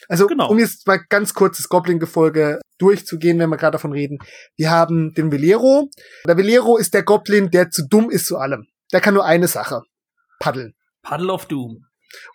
[0.08, 0.50] Also, genau.
[0.50, 4.18] um jetzt mal ganz kurz das Goblin-Gefolge durchzugehen, wenn wir gerade davon reden.
[4.56, 5.88] Wir haben den Velero.
[6.26, 8.66] Der Velero ist der Goblin, der zu dumm ist zu allem.
[8.92, 9.82] Der kann nur eine Sache.
[10.40, 10.74] Paddeln.
[11.02, 11.84] Paddle of Doom.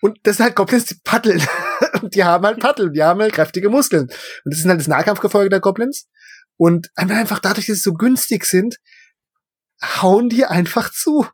[0.01, 1.41] Und das sind halt Goblins, die paddeln.
[2.01, 4.03] und die haben halt Paddeln, die haben halt kräftige Muskeln.
[4.03, 6.07] Und das ist halt das Nahkampfgefolge der Goblins.
[6.57, 8.77] Und einfach dadurch, dass sie so günstig sind,
[9.81, 11.27] hauen die einfach zu.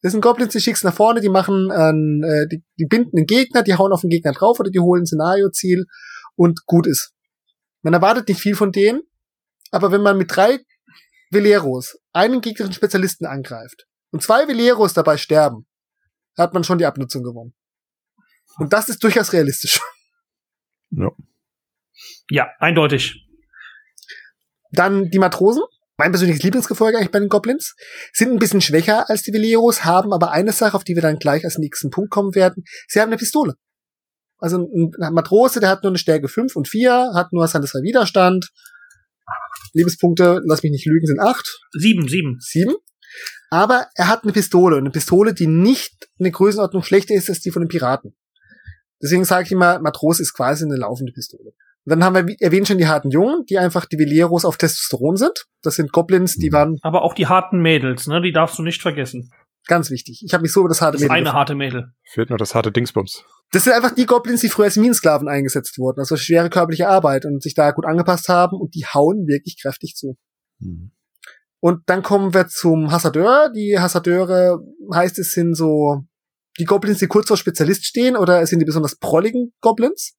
[0.00, 3.62] Das sind Goblins, die schickst nach vorne, die machen, äh, die, die binden einen Gegner,
[3.62, 5.86] die hauen auf den Gegner drauf oder die holen ein Szenario-Ziel
[6.36, 7.12] und gut ist.
[7.82, 9.02] Man erwartet nicht viel von denen,
[9.70, 10.60] aber wenn man mit drei
[11.30, 15.66] Veleros einen gegnerischen Spezialisten angreift und zwei Veleros dabei sterben,
[16.36, 17.54] hat man schon die Abnutzung gewonnen.
[18.58, 19.80] Und das ist durchaus realistisch.
[20.90, 21.10] Ja.
[22.30, 23.26] Ja, eindeutig.
[24.74, 25.62] Dann die Matrosen.
[25.96, 27.76] Mein persönliches Lieblingsgefolge eigentlich bei den Goblins.
[28.12, 31.18] Sind ein bisschen schwächer als die Veleros, haben aber eine Sache, auf die wir dann
[31.18, 32.64] gleich als nächsten Punkt kommen werden.
[32.88, 33.54] Sie haben eine Pistole.
[34.38, 38.50] Also ein Matrose, der hat nur eine Stärke 5 und 4, hat nur Sandesser Widerstand.
[39.72, 41.60] Lebenspunkte, lass mich nicht lügen, sind 8.
[41.72, 42.38] 7, 7.
[42.40, 42.74] 7.
[43.50, 44.76] Aber er hat eine Pistole.
[44.76, 48.16] Eine Pistole, die nicht eine Größenordnung schlechter ist als die von den Piraten.
[49.00, 51.52] Deswegen sage ich immer, Matrose ist quasi eine laufende Pistole.
[51.86, 55.16] Und dann haben wir erwähnt schon die harten Jungen, die einfach die Veleros auf Testosteron
[55.16, 55.44] sind.
[55.62, 56.54] Das sind Goblins, die mhm.
[56.54, 56.78] waren.
[56.82, 58.22] Aber auch die harten Mädels, ne?
[58.22, 59.30] Die darfst du nicht vergessen.
[59.66, 60.22] Ganz wichtig.
[60.24, 61.38] Ich habe mich so über das harte Das Mädel eine gefreut.
[61.38, 61.92] harte Mädel.
[62.04, 63.24] Fehlt noch das harte Dingsbums.
[63.50, 67.24] Das sind einfach die Goblins, die früher als Minensklaven eingesetzt wurden, also schwere körperliche Arbeit
[67.24, 70.16] und sich da gut angepasst haben und die hauen wirklich kräftig zu.
[70.60, 70.90] Hm.
[71.60, 73.50] Und dann kommen wir zum Hassadeur.
[73.54, 74.58] Die Hassadeure
[74.92, 76.02] heißt es sind so
[76.58, 80.14] die Goblins, die kurz vor Spezialist stehen oder es sind die besonders prolligen Goblins.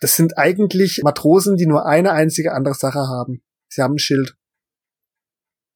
[0.00, 3.42] Das sind eigentlich Matrosen, die nur eine einzige andere Sache haben.
[3.68, 4.34] Sie haben ein Schild.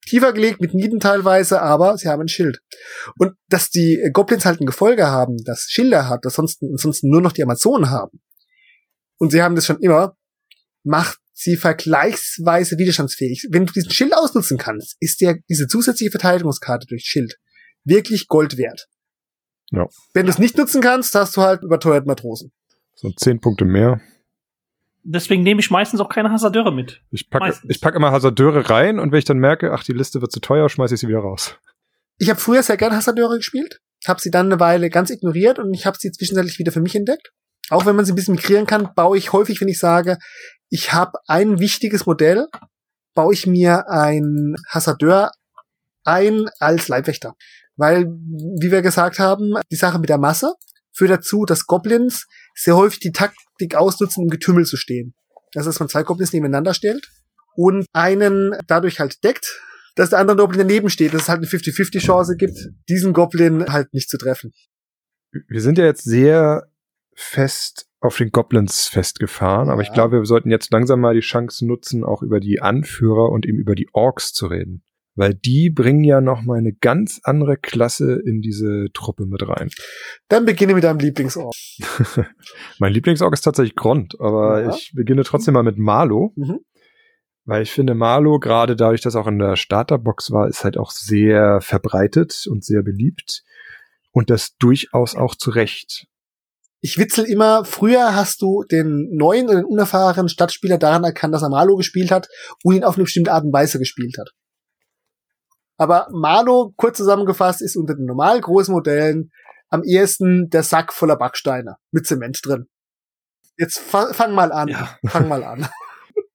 [0.06, 2.60] Tiefer gelegt mit Nieden teilweise, aber sie haben ein Schild.
[3.18, 7.22] Und dass die Goblins halt ein Gefolge haben, das Schilder hat, das sonst, ansonsten nur
[7.22, 8.20] noch die Amazonen haben.
[9.18, 10.16] Und sie haben das schon immer,
[10.82, 13.48] macht sie vergleichsweise widerstandsfähig.
[13.50, 17.38] Wenn du diesen Schild ausnutzen kannst, ist dir diese zusätzliche Verteidigungskarte durch Schild
[17.84, 18.88] wirklich Gold wert.
[19.70, 19.88] Ja.
[20.12, 22.52] Wenn du es nicht nutzen kannst, hast du halt überteuert Matrosen.
[22.94, 24.00] So zehn Punkte mehr.
[25.06, 27.02] Deswegen nehme ich meistens auch keine Hasardeure mit.
[27.10, 30.22] Ich packe ich pack immer Hasardeure rein und wenn ich dann merke, ach, die Liste
[30.22, 31.58] wird zu teuer, schmeiße ich sie wieder raus.
[32.16, 35.74] Ich habe früher sehr gern Hassadeure gespielt, habe sie dann eine Weile ganz ignoriert und
[35.74, 37.32] ich habe sie zwischenzeitlich wieder für mich entdeckt.
[37.70, 40.18] Auch wenn man sie ein bisschen migrieren kann, baue ich häufig, wenn ich sage,
[40.70, 42.46] ich habe ein wichtiges Modell,
[43.14, 45.30] baue ich mir ein Hassadeur
[46.04, 47.34] ein als Leibwächter.
[47.76, 50.54] Weil, wie wir gesagt haben, die Sache mit der Masse
[50.92, 55.14] führt dazu, dass Goblins sehr häufig die Taktik ausnutzen, im Getümmel zu stehen.
[55.52, 57.08] Das ist, dass man zwei Goblins nebeneinander stellt
[57.56, 59.60] und einen dadurch halt deckt,
[59.94, 63.66] dass der andere Goblin daneben steht, dass es halt eine 50-50 Chance gibt, diesen Goblin
[63.68, 64.52] halt nicht zu treffen.
[65.48, 66.68] Wir sind ja jetzt sehr
[67.14, 69.88] fest auf den Goblins festgefahren, aber Ja.
[69.88, 73.46] ich glaube, wir sollten jetzt langsam mal die Chance nutzen, auch über die Anführer und
[73.46, 74.82] eben über die Orks zu reden.
[75.16, 79.70] Weil die bringen ja noch mal eine ganz andere Klasse in diese Truppe mit rein.
[80.28, 81.54] Dann beginne mit deinem Lieblingsort.
[82.78, 84.74] Mein Lieblingsorg ist tatsächlich Grond, aber Ja.
[84.74, 86.32] ich beginne trotzdem mal mit Marlo.
[86.34, 86.58] Mhm.
[87.44, 90.78] Weil ich finde, Marlo, gerade dadurch, dass er auch in der Starterbox war, ist halt
[90.78, 93.44] auch sehr verbreitet und sehr beliebt.
[94.12, 96.06] Und das durchaus auch zu Recht.
[96.80, 101.42] Ich witzel immer, früher hast du den neuen oder den unerfahrenen Stadtspieler daran erkannt, dass
[101.42, 102.28] er Marlo gespielt hat
[102.62, 104.30] und ihn auf eine bestimmte Art und Weise gespielt hat.
[105.76, 109.32] Aber Marlo, kurz zusammengefasst, ist unter den normal großen Modellen
[109.70, 112.66] am ehesten der Sack voller Backsteine mit Zement drin.
[113.56, 114.68] Jetzt fa fang mal an.
[114.68, 114.96] Ja.
[115.06, 115.68] Fang mal an.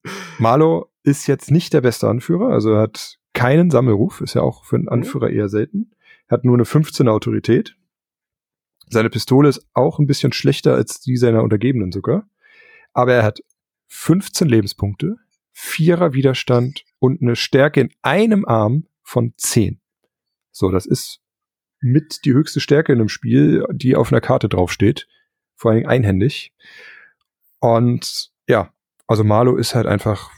[0.39, 4.65] Marlo ist jetzt nicht der beste Anführer, also er hat keinen Sammelruf, ist ja auch
[4.65, 5.91] für einen Anführer eher selten.
[6.27, 7.75] Er hat nur eine 15 Autorität.
[8.89, 12.27] Seine Pistole ist auch ein bisschen schlechter als die seiner Untergebenen sogar.
[12.93, 13.41] Aber er hat
[13.87, 15.17] 15 Lebenspunkte,
[15.51, 19.81] vierer Widerstand und eine Stärke in einem Arm von 10.
[20.51, 21.19] So, das ist
[21.81, 25.07] mit die höchste Stärke in einem Spiel, die auf einer Karte draufsteht.
[25.55, 26.53] Vor allen Dingen einhändig.
[27.59, 28.73] Und ja,
[29.07, 30.31] also Marlo ist halt einfach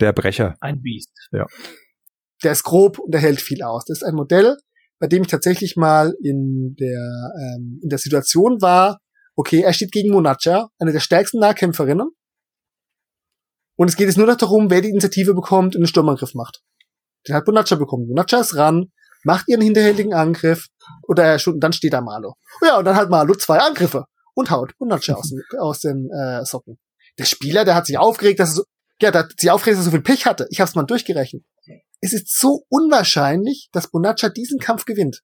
[0.00, 0.56] der Brecher.
[0.60, 1.12] Ein Biest.
[2.42, 3.84] Der ist grob und der hält viel aus.
[3.84, 4.56] Das ist ein Modell,
[4.98, 8.98] bei dem ich tatsächlich mal in der, ähm, in der Situation war,
[9.36, 12.10] okay, er steht gegen Monacha, eine der stärksten Nahkämpferinnen.
[13.76, 16.62] Und es geht jetzt nur noch darum, wer die Initiative bekommt und einen Sturmangriff macht.
[17.26, 18.06] Den hat Monacha bekommen.
[18.08, 18.92] Monacha ist ran,
[19.24, 20.66] macht ihren hinterhältigen Angriff
[21.02, 22.34] oder er schon, dann steht da Marlo.
[22.66, 24.04] Ja, und dann hat Marlo zwei Angriffe
[24.34, 26.78] und haut Monacha aus, den- aus den äh, Socken.
[27.18, 28.64] Der Spieler, der hat sich aufgeregt, dass er so,
[29.00, 30.46] ja, der hat sich aufgeregt, dass er so viel Pech hatte.
[30.50, 31.44] Ich hab's mal durchgerechnet.
[32.00, 35.20] Es ist so unwahrscheinlich, dass Bonaccia diesen Kampf gewinnt.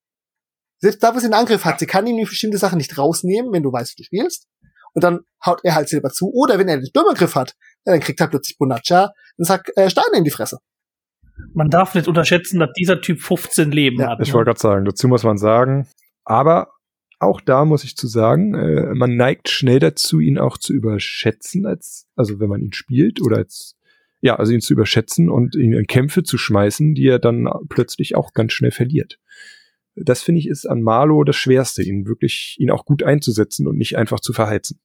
[0.80, 3.64] Selbst da, wo sie einen Angriff hat, sie kann ihm bestimmte Sachen nicht rausnehmen, wenn
[3.64, 4.46] du weißt, wie du spielst.
[4.94, 6.30] Und dann haut er halt selber zu.
[6.32, 9.90] Oder wenn er den Sturmangriff hat, ja, dann kriegt halt plötzlich Bonaccia einen Sack äh,
[9.90, 10.58] Steine in die Fresse.
[11.54, 14.20] Man darf nicht unterschätzen, dass dieser Typ 15 Leben Ja, hat.
[14.20, 14.34] Ich ne?
[14.34, 15.88] wollte gerade sagen, dazu muss man sagen,
[16.24, 16.72] aber
[17.20, 21.66] auch da muss ich zu sagen, äh, man neigt schnell dazu, ihn auch zu überschätzen,
[21.66, 23.76] als, also wenn man ihn spielt oder als,
[24.20, 28.14] ja, also ihn zu überschätzen und ihn in Kämpfe zu schmeißen, die er dann plötzlich
[28.14, 29.18] auch ganz schnell verliert.
[29.96, 33.76] Das finde ich ist an Marlo das Schwerste, ihn wirklich, ihn auch gut einzusetzen und
[33.76, 34.80] nicht einfach zu verheizen.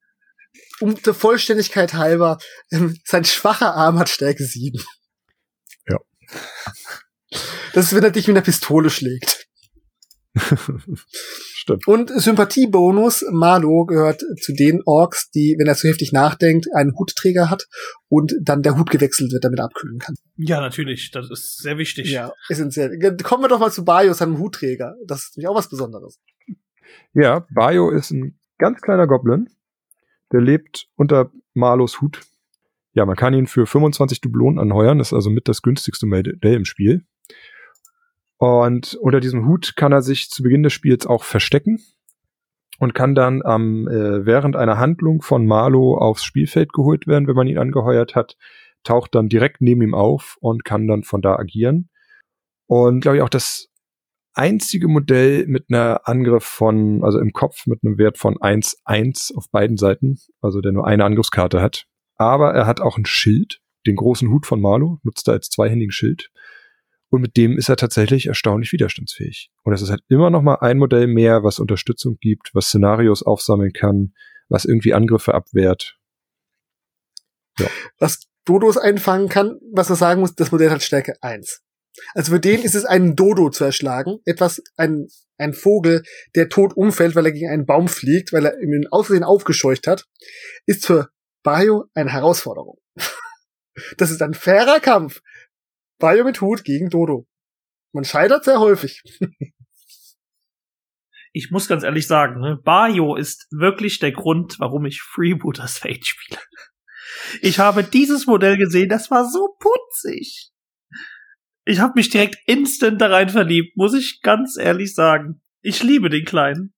[0.80, 2.39] Um der Vollständigkeit halber,
[2.72, 4.80] ähm, sein schwacher Arm hat Stärke 7.
[7.74, 9.48] Das ist, wenn er dich mit einer Pistole schlägt.
[11.64, 11.88] Stimmt.
[11.88, 17.50] Und Sympathiebonus, Marlo gehört zu den Orks, die, wenn er zu heftig nachdenkt, einen Hutträger
[17.50, 17.68] hat
[18.10, 20.16] und dann der Hut gewechselt wird, damit er abkühlen kann.
[20.36, 21.12] Ja, natürlich.
[21.12, 22.12] Das ist sehr wichtig.
[22.12, 22.98] Ja, essentiell.
[23.24, 24.96] Kommen wir doch mal zu Bayo, seinem Hutträger.
[25.08, 26.20] Das ist nämlich auch was Besonderes.
[27.14, 29.48] Ja, Bayo ist ein ganz kleiner Goblin.
[30.32, 32.22] Der lebt unter Marlos Hut.
[32.94, 35.00] Ja, man kann ihn für 25 Dublonen anheuern.
[35.00, 37.06] Das ist also mit das günstigste Modell im Spiel.
[38.38, 41.80] Und unter diesem Hut kann er sich zu Beginn des Spiels auch verstecken
[42.80, 47.36] und kann dann am äh, während einer Handlung von Marlo aufs Spielfeld geholt werden, wenn
[47.36, 48.36] man ihn angeheuert hat,
[48.84, 51.90] taucht dann direkt neben ihm auf und kann dann von da agieren.
[52.68, 53.70] Und glaube ich auch das
[54.34, 59.50] einzige Modell mit einer Angriff von, also im Kopf mit einem Wert von 1-1 auf
[59.52, 61.86] beiden Seiten, also der nur eine Angriffskarte hat.
[62.15, 65.91] Aber er hat auch ein Schild, den großen Hut von Marlo, nutzt er als zweihändigen
[65.91, 66.30] Schild.
[67.10, 69.52] Und mit dem ist er tatsächlich erstaunlich widerstandsfähig.
[69.63, 73.21] Und es ist halt immer noch mal ein Modell mehr, was Unterstützung gibt, was Szenarios
[73.21, 74.13] aufsammeln kann,
[74.49, 75.97] was irgendwie Angriffe abwehrt.
[77.60, 77.67] Ja.
[77.99, 81.62] Was Dodos einfangen kann, was er sagen muss, das Modell hat Stärke 1.
[82.15, 84.17] Also für den ist es ein Dodo zu erschlagen.
[84.26, 86.04] Etwas, ein, ein Vogel,
[86.36, 90.06] der tot umfällt, weil er gegen einen Baum fliegt, weil er ihn außerdem aufgescheucht hat,
[90.65, 91.10] ist für
[91.44, 92.80] Bayo eine Herausforderung.
[93.98, 95.20] Das ist ein fairer Kampf.
[95.98, 97.28] Bayo mit Hut gegen Dodo.
[97.92, 99.02] Man scheitert sehr häufig.
[101.36, 106.06] Ich muss ganz ehrlich sagen, ne, Bayo ist wirklich der Grund, warum ich Freebooters Fate
[106.06, 106.40] spiele.
[107.42, 110.52] Ich habe dieses Modell gesehen, das war so putzig.
[111.66, 115.42] Ich habe mich direkt instant da rein verliebt, muss ich ganz ehrlich sagen.
[115.62, 116.76] Ich liebe den Kleinen.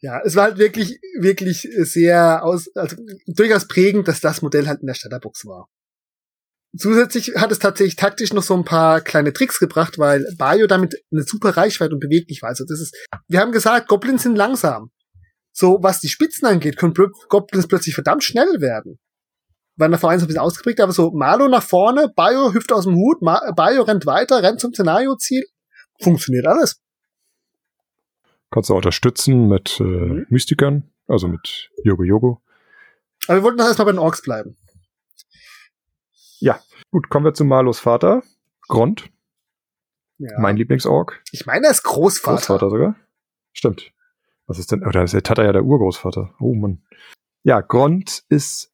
[0.00, 2.96] Ja, es war halt wirklich, wirklich sehr aus, also
[3.26, 5.68] durchaus prägend, dass das Modell halt in der Starterbox war.
[6.76, 11.02] Zusätzlich hat es tatsächlich taktisch noch so ein paar kleine Tricks gebracht, weil Bayo damit
[11.10, 12.50] eine super Reichweite und beweglich war.
[12.50, 12.94] Also das ist,
[13.26, 14.90] wir haben gesagt, Goblins sind langsam.
[15.52, 16.94] So, was die Spitzen angeht, können
[17.28, 18.98] Goblins plötzlich verdammt schnell werden
[19.78, 22.84] waren da vorhin so ein bisschen ausgeprägt, aber so Malo nach vorne, Bio hüpft aus
[22.84, 25.44] dem Hut, Ma Bio rennt weiter, rennt zum Szenario-Ziel.
[26.02, 26.80] Funktioniert alles.
[28.50, 30.26] Kannst du unterstützen mit äh, mhm.
[30.30, 32.42] Mystikern, also mit Yogo Yogo.
[33.26, 34.56] Aber wir wollten doch erstmal bei den Orks bleiben.
[36.40, 38.22] Ja, gut, kommen wir zu Malos Vater,
[38.68, 39.10] Grond.
[40.18, 40.38] Ja.
[40.38, 41.22] Mein Lieblingsork.
[41.32, 42.36] Ich meine, er ist Großvater.
[42.36, 42.96] Großvater sogar.
[43.52, 43.92] Stimmt.
[44.46, 44.84] Was ist denn?
[44.84, 46.34] Oder ist der Tata ja der Urgroßvater?
[46.40, 46.82] Oh Mann.
[47.44, 48.72] Ja, Grond ist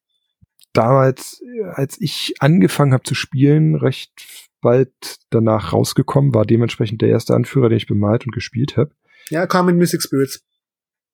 [0.73, 7.35] damals, als ich angefangen habe zu spielen, recht bald danach rausgekommen, war dementsprechend der erste
[7.35, 8.93] Anführer, den ich bemalt und gespielt habe.
[9.31, 10.45] Ja, kam in Mystic Spirits.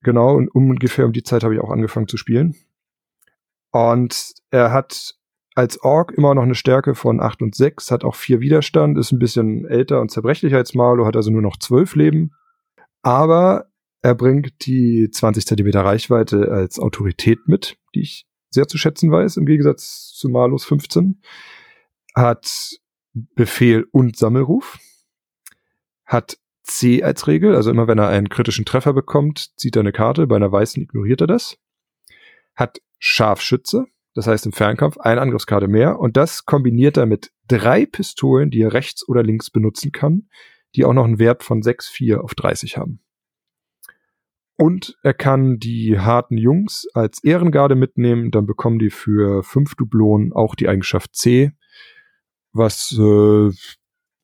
[0.02, 2.56] Genau, und ungefähr um die Zeit habe ich auch angefangen zu spielen.
[3.70, 5.14] Und er hat
[5.54, 9.12] als Ork immer noch eine Stärke von 8 und 6, hat auch 4 Widerstand, ist
[9.12, 12.30] ein bisschen älter und zerbrechlicher als Marlo, hat also nur noch 12 Leben.
[13.02, 13.70] Aber
[14.02, 19.36] er bringt die 20 Zentimeter Reichweite als Autorität mit, die ich sehr zu schätzen weiß,
[19.36, 21.20] im Gegensatz zu Malus 15.
[22.14, 22.80] Hat
[23.12, 24.78] Befehl und Sammelruf.
[26.04, 26.38] Hat
[26.70, 30.26] C als Regel, also immer wenn er einen kritischen Treffer bekommt, zieht er eine Karte,
[30.26, 31.58] bei einer weißen ignoriert er das.
[32.54, 37.86] Hat Scharfschütze, das heißt im Fernkampf eine Angriffskarte mehr und das kombiniert er mit drei
[37.86, 40.28] Pistolen, die er rechts oder links benutzen kann,
[40.74, 43.00] die auch noch einen Wert von 6, 4 auf 30 haben.
[44.56, 50.32] Und er kann die harten Jungs als Ehrengarde mitnehmen, dann bekommen die für fünf Dublonen
[50.32, 51.52] auch die Eigenschaft C,
[52.52, 53.50] was äh,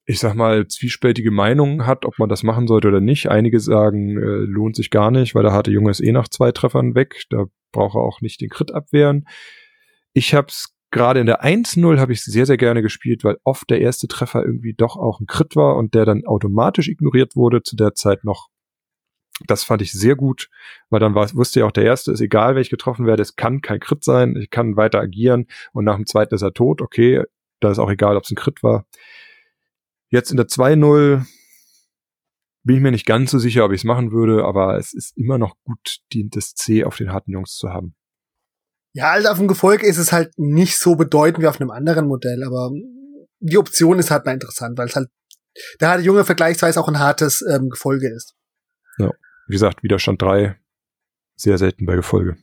[0.06, 3.28] ich sag mal zwiespältige Meinungen hat, ob man das machen sollte oder nicht.
[3.28, 6.52] Einige sagen, äh, lohnt sich gar nicht, weil der harte Junge ist eh nach zwei
[6.52, 9.26] Treffern weg, da braucht er auch nicht den Crit abwehren.
[10.12, 13.80] Ich hab's gerade in der 1-0 habe ich sehr, sehr gerne gespielt, weil oft der
[13.80, 17.74] erste Treffer irgendwie doch auch ein Crit war und der dann automatisch ignoriert wurde, zu
[17.76, 18.48] der Zeit noch
[19.46, 20.48] das fand ich sehr gut,
[20.88, 23.60] weil dann wusste ja auch der Erste, ist egal, wer ich getroffen werde, es kann
[23.60, 27.22] kein Crit sein, ich kann weiter agieren und nach dem zweiten ist er tot, okay,
[27.60, 28.86] da ist auch egal, ob es ein Crit war.
[30.16, 31.26] Jetzt in der 2-0
[32.62, 35.14] bin ich mir nicht ganz so sicher, ob ich es machen würde, aber es ist
[35.14, 37.94] immer noch gut, die, das C auf den harten Jungs zu haben.
[38.94, 42.06] Ja, also auf dem Gefolge ist es halt nicht so bedeutend wie auf einem anderen
[42.06, 42.70] Modell, aber
[43.40, 45.10] die Option ist halt mal interessant, weil es halt
[45.82, 48.34] der harte Junge vergleichsweise auch ein hartes ähm, Gefolge ist.
[48.96, 49.12] Ja.
[49.48, 50.58] Wie gesagt, Widerstand 3,
[51.34, 52.38] sehr selten bei Gefolge.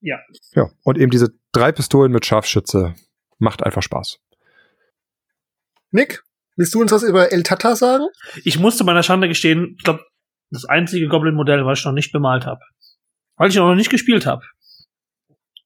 [0.00, 0.18] Ja.
[0.50, 2.96] Ja, und eben diese drei Pistolen mit Scharfschütze
[3.38, 4.18] macht einfach Spaß.
[5.90, 6.22] Nick,
[6.56, 8.06] willst du uns was über El Tata sagen?
[8.44, 10.04] Ich musste meiner Schande gestehen, ich glaube,
[10.50, 12.60] das einzige Goblin-Modell, was ich noch nicht bemalt habe.
[13.36, 14.44] Weil ich noch nicht gespielt habe.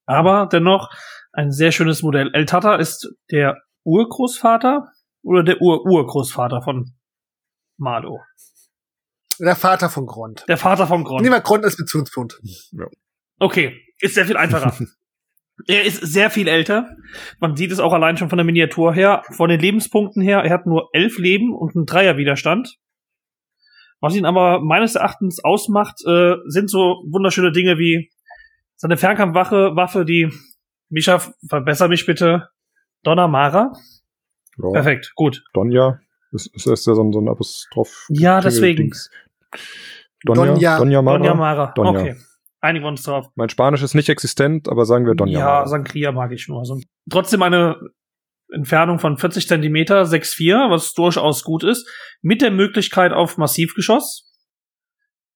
[0.05, 0.89] Aber dennoch
[1.31, 2.29] ein sehr schönes Modell.
[2.33, 4.91] El Tata ist der Urgroßvater
[5.23, 6.93] oder der Ur-Urgroßvater von
[7.77, 8.21] Marlo.
[9.39, 10.45] Der Vater von Grond.
[10.47, 11.23] Der Vater von Grond.
[11.23, 12.39] Nehmen wir Grond als Bezugspunkt.
[12.71, 12.85] Ja.
[13.39, 14.77] Okay, ist sehr viel einfacher.
[15.67, 16.95] er ist sehr viel älter.
[17.39, 19.23] Man sieht es auch allein schon von der Miniatur her.
[19.31, 22.77] Von den Lebenspunkten her, er hat nur elf Leben und einen Dreierwiderstand.
[24.01, 28.11] Was ihn aber meines Erachtens ausmacht, äh, sind so wunderschöne Dinge wie
[28.75, 30.29] seine Fernkampfwaffe, Waffe, die
[30.89, 32.49] Mischa, verbessere mich bitte,
[33.03, 33.71] Donna Mara.
[34.57, 34.71] Ja.
[34.71, 35.43] Perfekt, gut.
[35.53, 35.99] Donja.
[36.31, 38.07] Ist, ist, ist ja so ein, so ein Apostroph.
[38.09, 38.91] Ja, deswegen.
[40.25, 41.17] Donja, Donja, Donja Mara.
[41.17, 41.73] Donja Mara.
[41.75, 42.01] Donja.
[42.01, 42.15] Okay.
[42.63, 43.27] Einigen wir uns drauf.
[43.35, 45.67] Mein Spanisch ist nicht existent, aber sagen wir Donja Ja.
[45.67, 46.59] Sangria mag ich nur.
[46.59, 47.75] Also, trotzdem eine
[48.53, 51.85] Entfernung von 40 Zentimeter, 6,4, was durchaus gut ist,
[52.21, 54.31] mit der Möglichkeit auf Massivgeschoss.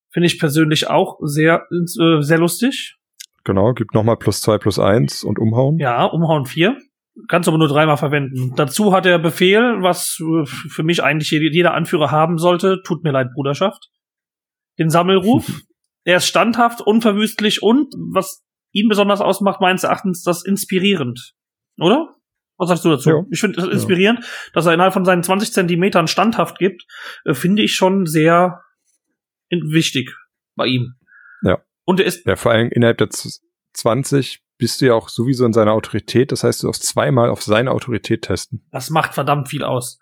[0.10, 2.96] Finde ich persönlich auch sehr, äh, sehr lustig.
[3.44, 5.80] Genau, gibt nochmal plus zwei, plus eins und umhauen.
[5.80, 6.78] Ja, umhauen 4.
[7.28, 8.54] Kannst aber nur dreimal verwenden.
[8.56, 12.82] Dazu hat er Befehl, was äh, für mich eigentlich jeder Anführer haben sollte.
[12.86, 13.90] Tut mir leid, Bruderschaft.
[14.80, 15.52] Den Sammelruf.
[16.08, 21.34] er ist standhaft, unverwüstlich und, was ihn besonders ausmacht, meines Erachtens, das inspirierend.
[21.78, 22.16] Oder?
[22.56, 23.10] Was sagst du dazu?
[23.10, 23.26] Ja.
[23.30, 24.26] Ich finde es inspirierend, ja.
[24.54, 26.86] dass er innerhalb von seinen 20 Zentimetern standhaft gibt,
[27.26, 28.62] äh, finde ich schon sehr
[29.52, 30.16] wichtig
[30.56, 30.94] bei ihm.
[31.42, 31.62] Ja.
[31.84, 32.26] Und er ist.
[32.26, 33.10] Ja, vor allem innerhalb der
[33.74, 36.32] 20 bist du ja auch sowieso in seiner Autorität.
[36.32, 38.66] Das heißt, du darfst zweimal auf seine Autorität testen.
[38.72, 40.00] Das macht verdammt viel aus.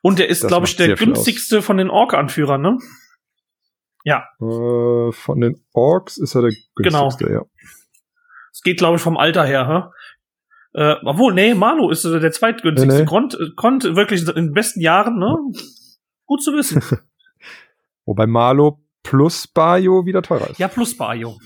[0.00, 2.78] Und er ist, glaube ich, der günstigste von den Ork-Anführern, ne?
[4.04, 4.24] Ja.
[4.40, 7.40] Äh, von den Orks ist er der günstigste, genau.
[7.40, 7.46] ja.
[8.52, 9.92] Es geht, glaube ich, vom Alter her, hä?
[10.74, 12.94] Äh, obwohl, nee, Manu ist äh, der zweitgünstigste.
[12.94, 13.06] Nee, nee.
[13.06, 15.36] Kont, kont wirklich in den besten Jahren, ne?
[16.26, 16.82] Gut zu wissen.
[18.06, 20.58] Wobei Malo plus Bayo wieder teurer ist.
[20.58, 21.36] Ja, plus Bayo.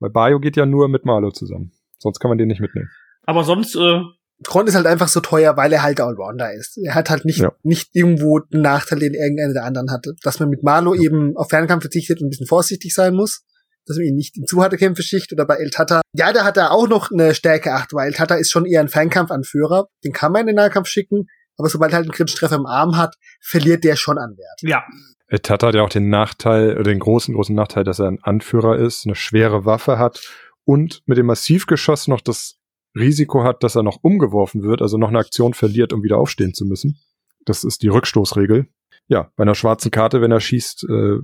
[0.00, 1.72] Weil Bayo geht ja nur mit Malo zusammen.
[1.98, 2.90] Sonst kann man den nicht mitnehmen.
[3.24, 4.00] Aber sonst, äh,
[4.44, 6.78] Grund ist halt einfach so teuer, weil er halt Allrounder ist.
[6.78, 7.52] Er hat halt nicht, ja.
[7.62, 10.14] nicht irgendwo den Nachteil, den irgendeiner der anderen hatte.
[10.22, 11.02] Dass man mit Malo ja.
[11.02, 13.44] eben auf Fernkampf verzichtet und ein bisschen vorsichtig sein muss.
[13.86, 16.02] Dass man ihn nicht in zu harte Kämpfe schicht oder bei El Tata.
[16.12, 18.80] Ja, da hat er auch noch eine Stärke 8, weil El Tata ist schon eher
[18.80, 19.88] ein Fernkampfanführer.
[20.04, 21.28] Den kann man in den Nahkampf schicken.
[21.56, 24.60] Aber sobald er halt einen Krittreffer im Arm hat, verliert der schon an Wert.
[24.60, 24.84] Ja.
[25.28, 28.78] El Tata hat ja auch den Nachteil, den großen, großen Nachteil, dass er ein Anführer
[28.78, 30.20] ist, eine schwere Waffe hat
[30.64, 32.55] und mit dem Massivgeschoss noch das
[32.96, 36.54] Risiko hat, dass er noch umgeworfen wird, also noch eine Aktion verliert, um wieder aufstehen
[36.54, 36.98] zu müssen.
[37.44, 38.66] Das ist die Rückstoßregel.
[39.08, 41.18] Ja, bei einer schwarzen Karte, wenn er schießt, äh,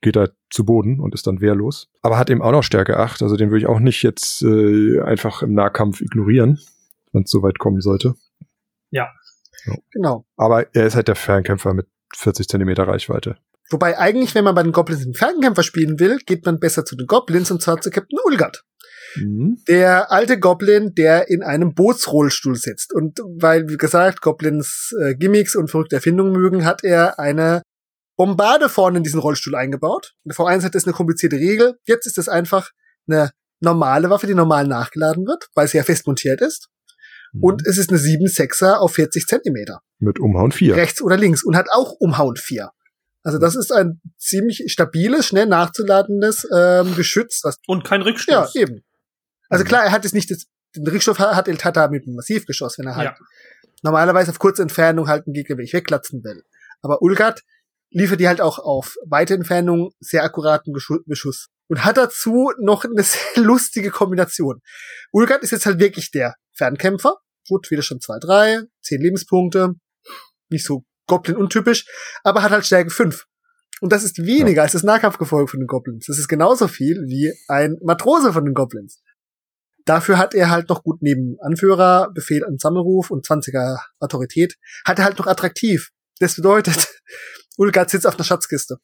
[0.00, 1.88] geht er zu Boden und ist dann wehrlos.
[2.02, 5.00] Aber hat eben auch noch Stärke 8, also den würde ich auch nicht jetzt äh,
[5.00, 6.58] einfach im Nahkampf ignorieren,
[7.12, 8.14] wenn es so weit kommen sollte.
[8.90, 9.08] Ja.
[9.66, 9.74] ja.
[9.92, 10.24] Genau.
[10.36, 13.36] Aber er ist halt der Fernkämpfer mit 40 Zentimeter Reichweite.
[13.70, 16.96] Wobei eigentlich, wenn man bei den Goblins den Fernkämpfer spielen will, geht man besser zu
[16.96, 18.64] den Goblins und zwar zu Captain Ulgard.
[19.16, 19.62] Mhm.
[19.68, 22.92] Der alte Goblin, der in einem Bootsrollstuhl sitzt.
[22.92, 27.62] Und weil, wie gesagt, Goblins äh, Gimmicks und verrückte Erfindungen mögen, hat er eine
[28.16, 30.14] Bombarde vorne in diesen Rollstuhl eingebaut.
[30.24, 31.78] In der V1 hat das eine komplizierte Regel.
[31.84, 32.70] Jetzt ist es einfach
[33.06, 33.30] eine
[33.60, 36.68] normale Waffe, die normal nachgeladen wird, weil sie ja fest montiert ist.
[37.32, 37.42] Mhm.
[37.42, 39.80] Und es ist eine 7-6er auf 40 Zentimeter.
[39.98, 40.76] Mit Umhauen 4.
[40.76, 42.70] Rechts oder links und hat auch Umhauen 4.
[43.22, 47.40] Also das ist ein ziemlich stabiles, schnell nachzuladendes ähm, Geschütz.
[47.42, 48.54] Was und kein Rückstoß.
[48.54, 48.82] Ja, eben.
[49.48, 49.68] Also mhm.
[49.68, 50.46] klar, er hat jetzt nicht das,
[50.76, 53.26] den Rückstoß hat El Tata mit einem Massivgeschoss, wenn er halt ja.
[53.82, 56.44] normalerweise auf kurze Entfernung halt einen Gegner wirklich weglatzen will.
[56.82, 57.42] Aber Ulgard
[57.90, 60.74] liefert die halt auch auf weite Entfernung sehr akkuraten
[61.06, 61.48] Beschuss.
[61.68, 64.60] Und hat dazu noch eine sehr lustige Kombination.
[65.12, 67.16] Ulgard ist jetzt halt wirklich der Fernkämpfer.
[67.48, 69.74] Gut, wieder schon 2-3, 10 Lebenspunkte.
[70.50, 71.86] Nicht so Goblin untypisch,
[72.22, 73.24] aber hat halt Stärke 5.
[73.80, 74.62] Und das ist weniger ja.
[74.62, 76.06] als das Nahkampfgefolge von den Goblins.
[76.06, 79.00] Das ist genauso viel wie ein Matrose von den Goblins.
[79.88, 84.98] Dafür hat er halt noch gut neben Anführer, Befehl an Sammelruf und 20er Autorität, hat
[84.98, 85.92] er halt noch attraktiv.
[86.20, 86.88] Das bedeutet,
[87.56, 88.76] Ulgard sitzt auf einer Schatzkiste.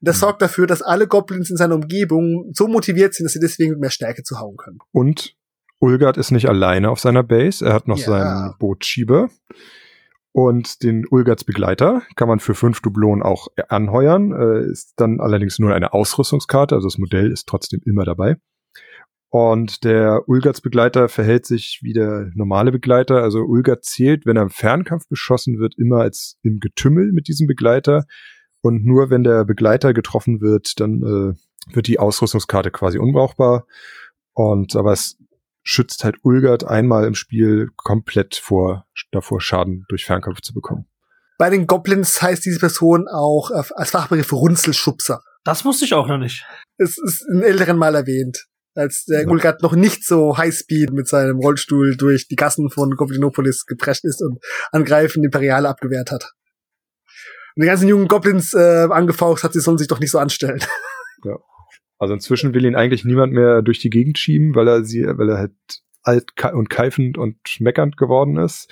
[0.00, 0.20] Das mhm.
[0.20, 3.80] sorgt dafür, dass alle Goblins in seiner Umgebung so motiviert sind, dass sie deswegen mit
[3.80, 4.78] mehr Stärke zu hauen können.
[4.90, 5.36] Und
[5.80, 7.62] Ulgard ist nicht alleine auf seiner Base.
[7.66, 8.04] Er hat noch ja.
[8.04, 9.28] seinen Bootschieber.
[10.32, 14.32] Und den Ulgards Begleiter kann man für fünf Dublonen auch anheuern.
[14.32, 18.36] Äh, ist dann allerdings nur eine Ausrüstungskarte, also das Modell ist trotzdem immer dabei.
[19.34, 23.22] Und der Ulgards Begleiter verhält sich wie der normale Begleiter.
[23.22, 27.46] Also Ulgard zählt, wenn er im Fernkampf beschossen wird, immer als im Getümmel mit diesem
[27.46, 28.04] Begleiter.
[28.60, 33.66] Und nur wenn der Begleiter getroffen wird, dann äh, wird die Ausrüstungskarte quasi unbrauchbar.
[34.34, 35.16] Und aber es
[35.62, 40.84] schützt halt Ulgard einmal im Spiel komplett vor, davor, Schaden durch Fernkampf zu bekommen.
[41.38, 45.22] Bei den Goblins heißt diese Person auch äh, als Fachbegriff Runzelschubser.
[45.42, 46.44] Das wusste ich auch noch nicht.
[46.76, 49.24] Es ist in älteren Mal erwähnt als der.
[49.24, 54.22] Gulgat noch nicht so Highspeed mit seinem Rollstuhl durch die Gassen von Goblinopolis geprescht ist
[54.22, 54.38] und
[54.70, 56.32] angreifend Imperiale abgewehrt hat.
[57.54, 60.62] Und die ganzen jungen Goblins äh, angefaucht hat, sie sollen sich doch nicht so anstellen.
[61.24, 61.36] Ja.
[62.00, 65.28] Also inzwischen will ihn eigentlich niemand mehr durch die Gegend schieben, weil er sie, weil
[65.28, 65.52] er halt
[66.02, 68.68] alt und keifend und schmeckernd geworden ist.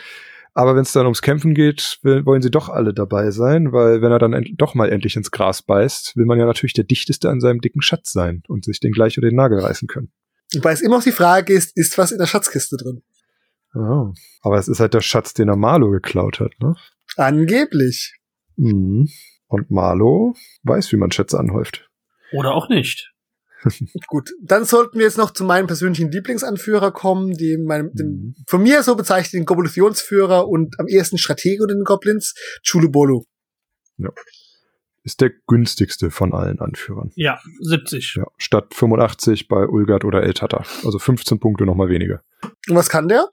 [0.54, 4.02] Aber wenn es dann ums Kämpfen geht, will, wollen sie doch alle dabei sein, weil
[4.02, 7.30] wenn er dann doch mal endlich ins Gras beißt, will man ja natürlich der dichteste
[7.30, 10.10] an seinem dicken Schatz sein und sich den gleich über den Nagel reißen können.
[10.54, 13.02] Wobei es immer noch die Frage ist, ist was in der Schatzkiste drin?
[13.74, 16.74] Oh, aber es ist halt der Schatz, den er Marlo geklaut hat, ne?
[17.16, 18.16] Angeblich.
[18.56, 19.08] Mhm.
[19.46, 20.34] Und Marlo
[20.64, 21.88] weiß, wie man Schätze anhäuft.
[22.32, 23.12] Oder auch nicht.
[24.06, 28.34] Gut, dann sollten wir jetzt noch zu meinem persönlichen Lieblingsanführer kommen, dem, meinem, dem Mhm.
[28.46, 33.24] von mir so bezeichneten Kovolutionsführer und am ehesten Stratege unter den Goblins, Chulubolu.
[35.02, 37.10] Ist der günstigste von allen Anführern.
[37.14, 38.16] Ja, 70.
[38.16, 40.64] Ja, statt 85 bei Ulgard oder Eltata.
[40.84, 42.22] Also 15 Punkte nochmal weniger.
[42.68, 43.26] Und was kann der?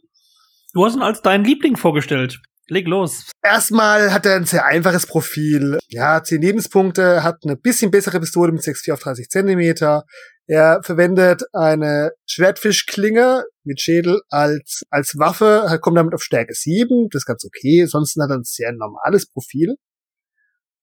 [0.73, 2.41] Du hast ihn als deinen Liebling vorgestellt.
[2.69, 3.31] Leg los.
[3.41, 5.79] Erstmal hat er ein sehr einfaches Profil.
[5.87, 10.03] Ja, 10 Lebenspunkte, hat eine bisschen bessere Pistole mit 6,4 auf 30 Zentimeter.
[10.47, 17.09] Er verwendet eine Schwertfischklinge mit Schädel als, als Waffe, er kommt damit auf Stärke 7,
[17.11, 17.83] das ist ganz okay.
[17.83, 19.75] Ansonsten hat er ein sehr normales Profil.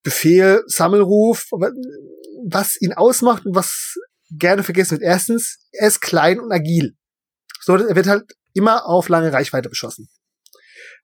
[0.02, 1.48] Befehl, Sammelruf,
[2.46, 3.94] was ihn ausmacht und was
[4.30, 5.02] gerne vergessen wird.
[5.02, 6.94] Erstens, er ist klein und agil.
[7.60, 10.08] So, er wird halt immer auf lange Reichweite beschossen.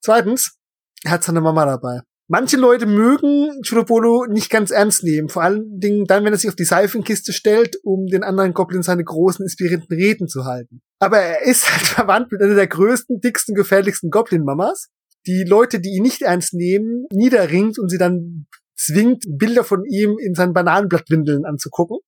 [0.03, 0.60] Zweitens,
[1.05, 2.01] er hat seine Mama dabei.
[2.29, 6.49] Manche Leute mögen Chulobolo nicht ganz ernst nehmen, vor allen Dingen dann, wenn er sich
[6.49, 10.81] auf die Seifenkiste stellt, um den anderen Goblins seine großen, inspirierenden Reden zu halten.
[11.01, 14.91] Aber er ist halt verwandt mit einer der größten, dicksten, gefährlichsten Goblin-Mamas,
[15.27, 18.47] die Leute, die ihn nicht ernst nehmen, niederringt und sie dann
[18.77, 21.99] zwingt, Bilder von ihm in seinen Bananenblattwindeln anzugucken.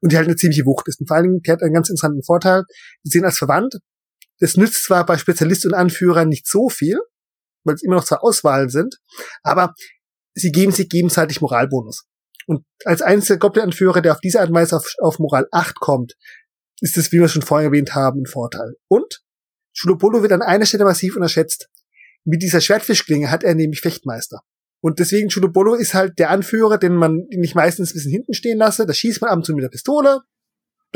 [0.00, 1.00] Und die halt eine ziemliche Wucht ist.
[1.00, 2.64] Und vor allen Dingen, die hat einen ganz interessanten Vorteil.
[3.04, 3.78] Die sehen als verwandt.
[4.38, 6.98] Das nützt zwar bei Spezialisten und Anführern nicht so viel,
[7.66, 8.98] weil es immer noch zur Auswahl sind,
[9.42, 9.74] aber
[10.34, 12.04] sie geben sich gegenseitig Moralbonus.
[12.46, 16.14] Und als einziger Goblin-Anführer, der auf diese Art und Weise auf, auf Moral 8 kommt,
[16.80, 18.74] ist das, wie wir schon vorhin erwähnt haben, ein Vorteil.
[18.88, 19.22] Und
[19.76, 21.68] Chulopolo wird an einer Stelle massiv unterschätzt.
[22.24, 24.40] Mit dieser Schwertfischklinge hat er nämlich Fechtmeister.
[24.80, 28.34] Und deswegen Chulopolo ist halt der Anführer, den man den ich meistens ein bisschen hinten
[28.34, 28.86] stehen lasse.
[28.86, 30.20] Da schießt man ab und zu mit der Pistole,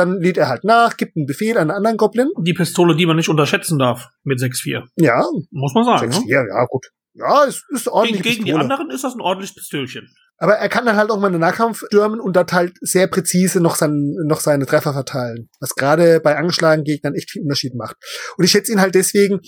[0.00, 2.28] dann lädt er halt nach, gibt einen Befehl an einen anderen Goblin.
[2.40, 4.82] Die Pistole, die man nicht unterschätzen darf mit 6,4.
[4.96, 5.22] Ja,
[5.52, 6.10] Muss man sagen.
[6.10, 6.26] sechs, Ne?
[6.26, 6.86] vier, ja gut.
[7.14, 8.22] Ja, es ist Gegen, ordentlich.
[8.22, 10.08] gegen die anderen ist das ein ordentliches Pistölchen.
[10.42, 13.60] Aber er kann dann halt auch mal einen Nahkampf stürmen und dort halt sehr präzise
[13.60, 15.50] noch, sein, noch seine Treffer verteilen.
[15.60, 17.96] Was gerade bei angeschlagenen Gegnern echt viel Unterschied macht.
[18.38, 19.40] Und ich schätze ihn halt deswegen,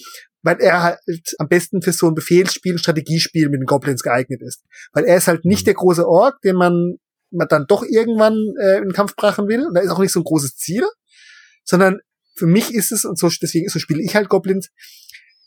[0.42, 0.98] weil er halt
[1.38, 4.64] am besten für so ein Befehlsspiel, ein Strategiespiel mit den Goblins geeignet ist.
[4.92, 5.64] Weil er ist halt nicht Mhm.
[5.66, 6.96] der große Ork, den man,
[7.32, 9.66] man dann doch irgendwann äh, in den Kampf brachen will.
[9.66, 10.84] Und er ist auch nicht so ein großes Ziel.
[11.64, 12.00] Sondern
[12.34, 14.70] für mich ist es, und so, deswegen so spiele ich halt Goblins,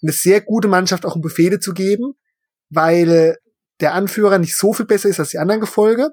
[0.02, 2.14] eine sehr gute Mannschaft auch um Befehle zu geben,
[2.70, 3.38] weil
[3.80, 6.12] der Anführer nicht so viel besser ist als die anderen Gefolge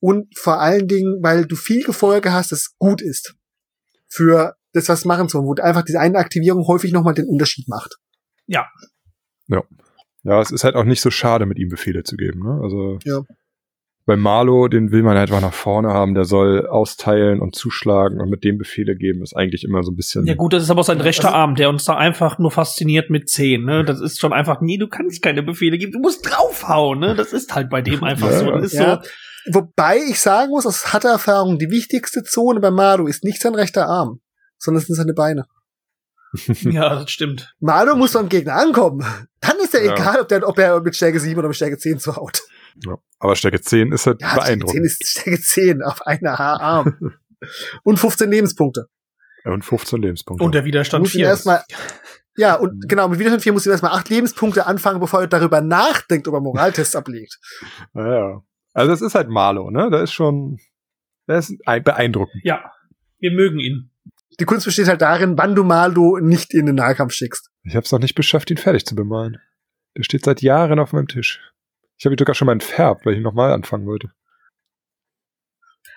[0.00, 3.34] und vor allen Dingen, weil du viel Gefolge hast, das gut ist
[4.08, 7.96] für das, was machen sollen, wo einfach diese eine Aktivierung häufig nochmal den Unterschied macht.
[10.24, 12.40] Ja, es ist halt auch nicht so schade, mit ihm Befehle zu geben.
[12.44, 12.60] Ne?
[12.62, 13.22] Also Ja.
[14.04, 18.20] Bei Marlo, den will man halt einfach nach vorne haben, der soll austeilen und zuschlagen
[18.20, 20.26] und mit dem Befehle geben, ist eigentlich immer so ein bisschen.
[20.26, 23.10] Ja gut, das ist aber sein rechter Also- Arm, der uns da einfach nur fasziniert
[23.10, 23.64] mit 10.
[23.64, 23.84] Ne?
[23.84, 26.98] Das ist schon einfach, nee, du kannst keine Befehle geben, du musst draufhauen.
[26.98, 27.14] Ne?
[27.14, 28.50] Das ist halt bei dem einfach Ja, so.
[28.50, 29.00] Das ist Ja.
[29.02, 29.08] so.
[29.52, 33.54] Wobei ich sagen muss, aus harter Erfahrung, die wichtigste Zone bei Malu ist nicht sein
[33.54, 34.20] rechter Arm,
[34.58, 35.46] sondern es sind seine Beine.
[36.62, 37.54] Ja, das stimmt.
[37.60, 39.04] Malu muss beim Gegner ankommen.
[39.40, 39.92] Dann ist ja Ja.
[39.94, 42.42] egal, ob, der, ob er mit Stärke 7 oder mit Stärke 10 zuhaut.
[42.86, 42.96] Ja.
[43.18, 44.86] Aber Stärke 10 ist halt Ja, Stärke 10 beeindruckend.
[44.86, 47.12] ist Stärke 10 auf einer Arm.
[47.82, 48.86] Und 15 Lebenspunkte.
[49.44, 50.44] Und 15 Lebenspunkte.
[50.44, 51.26] Und der Widerstand muss ihn 4.
[51.26, 51.64] erstmal,
[52.36, 52.88] ja, und Mhm.
[52.88, 56.34] genau, mit Widerstand 4 muss er erstmal 8 Lebenspunkte anfangen, bevor er darüber nachdenkt, ob
[56.34, 57.38] er Moraltests ablegt.
[57.94, 58.42] ja, ja.
[58.74, 59.90] Also es ist halt Marlo, ne?
[59.90, 60.58] Da ist schon,
[61.26, 62.40] das ist ein- beeindruckend.
[62.44, 62.72] Ja,
[63.18, 63.90] wir mögen ihn.
[64.40, 67.50] Die Kunst besteht halt darin, wann du Maldo nicht in den Nahkampf schickst.
[67.64, 69.38] Ich habe es noch nicht beschafft, ihn fertig zu bemalen.
[69.96, 71.40] Der steht seit Jahren auf meinem Tisch.
[72.02, 74.10] Ich habe ihn sogar schon mal entfärbt, weil ich nochmal anfangen wollte.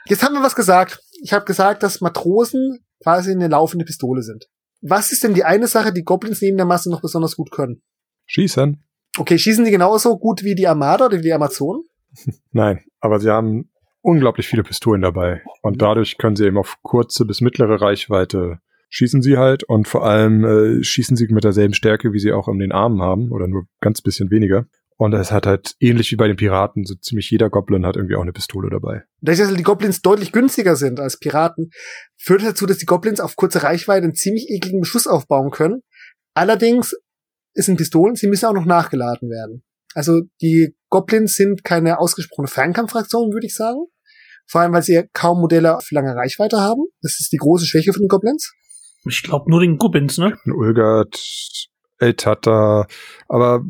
[0.06, 1.00] Jetzt haben wir was gesagt.
[1.24, 4.46] Ich habe gesagt, dass Matrosen quasi eine laufende Pistole sind.
[4.84, 7.82] Was ist denn die eine Sache, die Goblins neben der Masse noch besonders gut können?
[8.28, 8.84] Schießen?
[9.18, 11.82] Okay, schießen die genauso gut wie die Armada oder wie die Amazonen?
[12.52, 15.42] Nein, aber sie haben unglaublich viele Pistolen dabei.
[15.64, 20.06] Und dadurch können sie eben auf kurze bis mittlere Reichweite schießen sie halt und vor
[20.06, 23.48] allem äh, schießen sie mit derselben Stärke, wie sie auch in den Armen haben oder
[23.48, 24.68] nur ganz bisschen weniger.
[24.98, 28.16] Und es hat halt ähnlich wie bei den Piraten, so ziemlich jeder Goblin hat irgendwie
[28.16, 29.04] auch eine Pistole dabei.
[29.20, 31.72] Dadurch, dass die Goblins deutlich günstiger sind als Piraten,
[32.18, 35.82] führt dazu, dass die Goblins auf kurze Reichweite einen ziemlich ekligen Beschuss aufbauen können.
[36.34, 36.96] Allerdings
[37.56, 39.64] es sind Pistolen, sie müssen auch noch nachgeladen werden.
[39.94, 43.86] Also die Goblins sind keine ausgesprochene Fernkampffraktion, würde ich sagen.
[44.46, 46.84] Vor allem, weil sie ja kaum Modelle auf lange Reichweite haben.
[47.02, 48.54] Das ist die große Schwäche von den Goblins.
[49.08, 50.38] Ich glaube nur den Gubbins, ne?
[50.46, 51.18] Ein Ulgard,
[51.98, 52.88] Eltata,
[53.28, 53.64] aber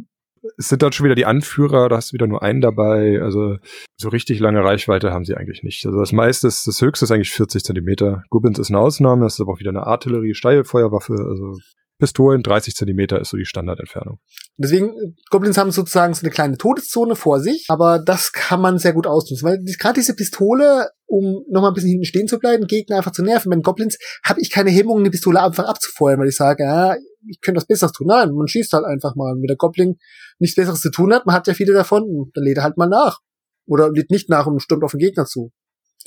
[0.57, 3.21] es sind dann schon wieder die Anführer, da hast du wieder nur einen dabei.
[3.21, 3.57] Also
[3.97, 5.85] so richtig lange Reichweite haben sie eigentlich nicht.
[5.85, 8.23] Also das meiste ist, das höchste ist eigentlich 40 Zentimeter.
[8.29, 11.13] Gubbins ist eine Ausnahme, das ist aber auch wieder eine Artillerie, Steilfeuerwaffe.
[11.13, 11.57] Also
[11.97, 14.19] Pistolen, 30 Zentimeter ist so die Standardentfernung.
[14.57, 18.77] Deswegen, äh, Goblins haben sozusagen so eine kleine Todeszone vor sich, aber das kann man
[18.79, 22.67] sehr gut ausnutzen, weil gerade diese Pistole, um nochmal ein bisschen hinten stehen zu bleiben,
[22.67, 23.49] Gegner einfach zu nerven.
[23.49, 26.95] Bei den Goblins habe ich keine Hemmung, eine Pistole einfach abzufeuern, weil ich sage, ja,
[27.27, 28.07] ich könnte was Besseres tun.
[28.07, 29.33] Nein, man schießt halt einfach mal.
[29.35, 29.95] Wenn der Goblin
[30.39, 32.89] nichts Besseres zu tun hat, man hat ja viele davon, dann lädt er halt mal
[32.89, 33.19] nach.
[33.67, 35.51] Oder lädt nicht nach und stürmt auf den Gegner zu.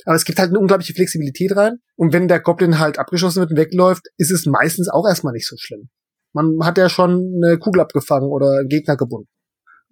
[0.05, 1.77] Aber es gibt halt eine unglaubliche Flexibilität rein.
[1.95, 5.47] Und wenn der Goblin halt abgeschossen wird und wegläuft, ist es meistens auch erstmal nicht
[5.47, 5.89] so schlimm.
[6.33, 9.29] Man hat ja schon eine Kugel abgefangen oder einen Gegner gebunden.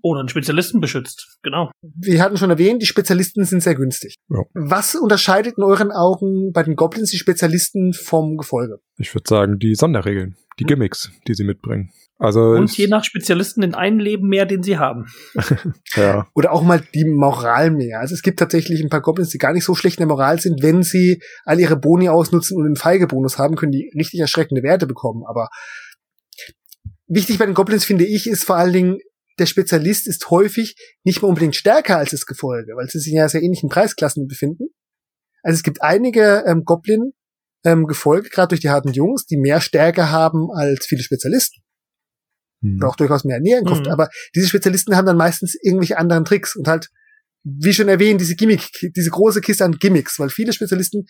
[0.03, 1.71] Oder einen Spezialisten beschützt, genau.
[1.81, 4.15] Wir hatten schon erwähnt, die Spezialisten sind sehr günstig.
[4.29, 4.43] Ja.
[4.53, 8.77] Was unterscheidet in euren Augen bei den Goblins die Spezialisten vom Gefolge?
[8.97, 10.67] Ich würde sagen, die Sonderregeln, die Hm.
[10.67, 11.91] Gimmicks, die sie mitbringen.
[12.19, 15.05] Also Und je nach Spezialisten den einen Leben mehr, den sie haben.
[15.95, 17.99] ja, Oder auch mal die Moral mehr.
[17.99, 20.39] Also es gibt tatsächlich ein paar Goblins, die gar nicht so schlecht in der Moral
[20.39, 20.63] sind.
[20.63, 24.87] Wenn sie all ihre Boni ausnutzen und einen Feigebonus haben, können die richtig erschreckende Werte
[24.87, 25.23] bekommen.
[25.27, 25.49] Aber
[27.07, 28.97] wichtig bei den Goblins, finde ich, ist vor allen Dingen,
[29.37, 33.29] der Spezialist ist häufig nicht mehr unbedingt stärker als das Gefolge, weil sie sich ja
[33.29, 34.69] sehr ähnlichen Preisklassen befinden.
[35.43, 37.13] Also es gibt einige ähm, Goblin
[37.63, 41.61] ähm, Gefolge, gerade durch die harten Jungs, die mehr Stärke haben als viele Spezialisten
[42.61, 42.77] hm.
[42.77, 43.85] oder auch durchaus mehr Nährenkraft.
[43.85, 43.91] Mhm.
[43.91, 46.89] Aber diese Spezialisten haben dann meistens irgendwelche anderen Tricks und halt,
[47.43, 51.05] wie schon erwähnt, diese Gimmick, diese große Kiste an Gimmicks, weil viele Spezialisten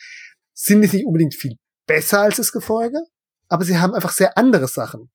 [0.54, 1.56] sind nicht unbedingt viel
[1.88, 3.00] besser als das Gefolge,
[3.48, 5.10] aber sie haben einfach sehr andere Sachen.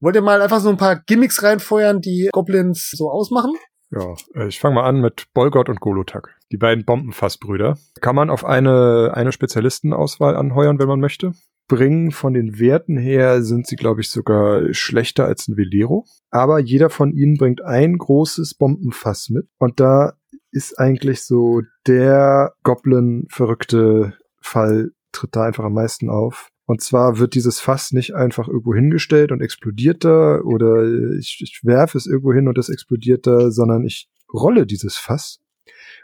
[0.00, 3.54] Wollt ihr mal einfach so ein paar Gimmicks reinfeuern, die Goblins so ausmachen?
[3.90, 6.36] Ja, äh, ich fange mal an mit Bolgot und Golotak.
[6.52, 7.78] Die beiden Bombenfassbrüder.
[8.00, 11.32] Kann man auf eine, eine Spezialistenauswahl anheuern, wenn man möchte.
[11.68, 16.04] Bringen von den Werten her sind sie, glaube ich, sogar schlechter als ein Velero.
[16.30, 19.48] Aber jeder von ihnen bringt ein großes Bombenfass mit.
[19.58, 20.14] Und da
[20.52, 26.50] ist eigentlich so der Goblin-verrückte Fall tritt da einfach am meisten auf.
[26.66, 30.84] Und zwar wird dieses Fass nicht einfach irgendwo hingestellt und explodiert da oder
[31.16, 35.40] ich, ich werfe es irgendwo hin und es explodiert da, sondern ich rolle dieses Fass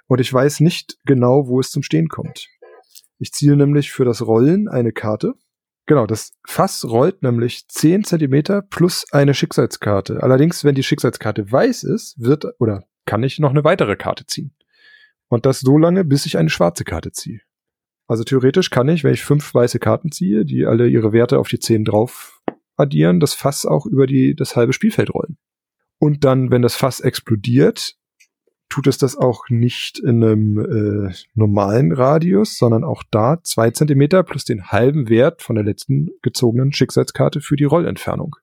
[0.07, 2.49] und ich weiß nicht genau, wo es zum Stehen kommt.
[3.19, 5.35] Ich ziehe nämlich für das Rollen eine Karte.
[5.87, 10.23] Genau, das Fass rollt nämlich 10 Zentimeter plus eine Schicksalskarte.
[10.23, 14.55] Allerdings, wenn die Schicksalskarte weiß ist, wird oder kann ich noch eine weitere Karte ziehen.
[15.27, 17.41] Und das so lange, bis ich eine schwarze Karte ziehe.
[18.07, 21.49] Also theoretisch kann ich, wenn ich fünf weiße Karten ziehe, die alle ihre Werte auf
[21.49, 22.43] die zehn drauf
[22.77, 25.39] addieren, das Fass auch über die, das halbe Spielfeld rollen.
[25.99, 27.97] Und dann, wenn das Fass explodiert,
[28.69, 34.23] tut es das auch nicht in einem äh, normalen Radius, sondern auch da zwei Zentimeter
[34.23, 38.35] plus den halben Wert von der letzten gezogenen Schicksalskarte für die Rollentfernung.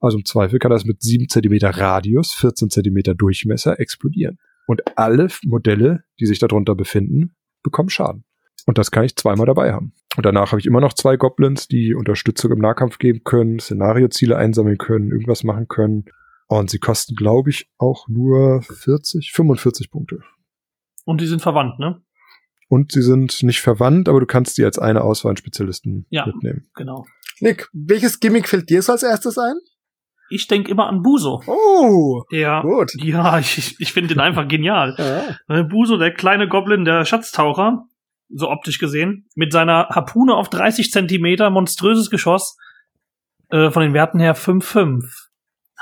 [0.00, 4.38] Also im Zweifel kann das mit sieben Zentimeter Radius, 14 Zentimeter Durchmesser explodieren.
[4.66, 8.24] Und alle Modelle, die sich darunter befinden, bekommen Schaden.
[8.66, 9.92] Und das kann ich zweimal dabei haben.
[10.16, 14.36] Und danach habe ich immer noch zwei Goblins, die Unterstützung im Nahkampf geben können, Szenarioziele
[14.36, 16.04] einsammeln können, irgendwas machen können.
[16.46, 20.20] Und sie kosten, glaube ich, auch nur 40, 45 Punkte.
[21.04, 22.00] Und die sind verwandt, ne?
[22.68, 26.26] Und sie sind nicht verwandt, aber du kannst die als eine Auswahl an Spezialisten Ja.
[26.26, 26.66] mitnehmen.
[26.74, 27.04] Genau.
[27.40, 29.56] Nick, welches Gimmick fällt dir so als erstes ein?
[30.30, 31.42] Ich denke immer an Buso.
[31.46, 32.62] Oh, Ja.
[32.62, 32.92] gut.
[32.96, 34.94] Ja, ich, ich finde den einfach genial.
[35.48, 35.58] Ja.
[35.60, 37.84] Äh, Buso, der kleine Goblin, der Schatztaucher,
[38.28, 42.56] so optisch gesehen, mit seiner Harpune auf 30 Zentimeter, monströses Geschoss,
[43.50, 45.04] äh, von den Werten her 5-5.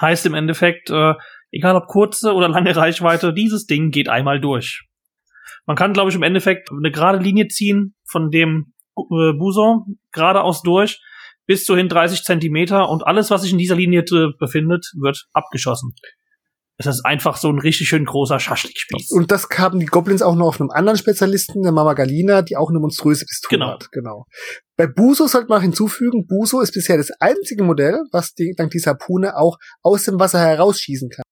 [0.00, 1.14] Heißt im Endeffekt, äh,
[1.50, 4.86] egal ob kurze oder lange Reichweite, dieses Ding geht einmal durch.
[5.66, 10.62] Man kann, glaube ich, im Endeffekt eine gerade Linie ziehen von dem äh, Buso geradeaus
[10.62, 11.00] durch
[11.46, 14.04] bis zu hin 30 Zentimeter und alles, was sich in dieser Linie
[14.38, 15.94] befindet, wird abgeschossen.
[16.86, 19.10] Es ist einfach so ein richtig schön großer Schaschlikspieß.
[19.12, 22.56] Und das haben die Goblins auch noch auf einem anderen Spezialisten, der Mama Galina, die
[22.56, 23.72] auch eine monströse Pistole Genau.
[23.72, 23.88] hat.
[23.92, 24.26] Genau.
[24.76, 28.70] Bei Buso sollte man auch hinzufügen, Buso ist bisher das einzige Modell, was die, dank
[28.72, 31.22] dieser Harpune auch aus dem Wasser herausschießen kann.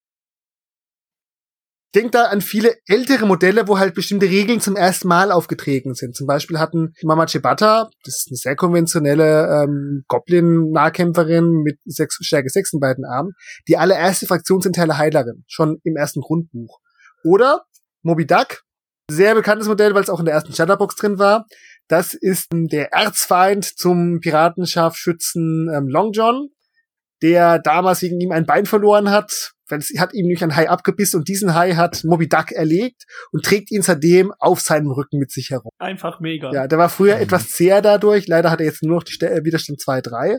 [1.95, 6.15] Denkt da an viele ältere Modelle, wo halt bestimmte Regeln zum ersten Mal aufgetreten sind.
[6.15, 12.49] Zum Beispiel hatten Mama Chibata, das ist eine sehr konventionelle ähm, Goblin-Nahkämpferin mit sechs, Stärke
[12.49, 13.33] 6 in beiden Armen,
[13.67, 16.79] die allererste Fraktionsinteile Heilerin, schon im ersten Grundbuch.
[17.25, 17.65] Oder
[18.03, 18.63] Moby Duck,
[19.11, 21.47] sehr bekanntes Modell, weil es auch in der ersten Shutterbox drin war.
[21.89, 26.51] Das ist ähm, der Erzfeind zum Piratenscharfschützen ähm, Long John,
[27.21, 30.69] der damals wegen ihm ein Bein verloren hat, weil es hat ihm nämlich ein Hai
[30.69, 35.19] abgebissen und diesen Hai hat Moby Duck erlegt und trägt ihn seitdem auf seinem Rücken
[35.19, 35.71] mit sich herum.
[35.79, 36.53] Einfach mega.
[36.53, 37.23] Ja, der war früher Mhm.
[37.23, 38.27] etwas zäher dadurch.
[38.29, 40.39] Leider hat er jetzt nur noch die Ste äh, Widerstand 2, 3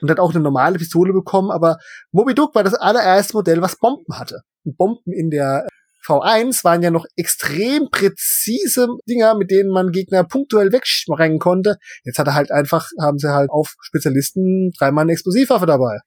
[0.00, 1.50] und hat auch eine normale Pistole bekommen.
[1.50, 1.78] Aber
[2.10, 4.40] Moby Duck war das allererste Modell, was Bomben hatte.
[4.64, 5.66] Und Bomben in der
[6.06, 11.76] V1 waren ja noch extrem präzise Dinger, mit denen man Gegner punktuell wegsprengen konnte.
[12.04, 15.98] Jetzt hat er halt einfach, haben sie halt auf Spezialisten dreimal eine Explosivwaffe dabei.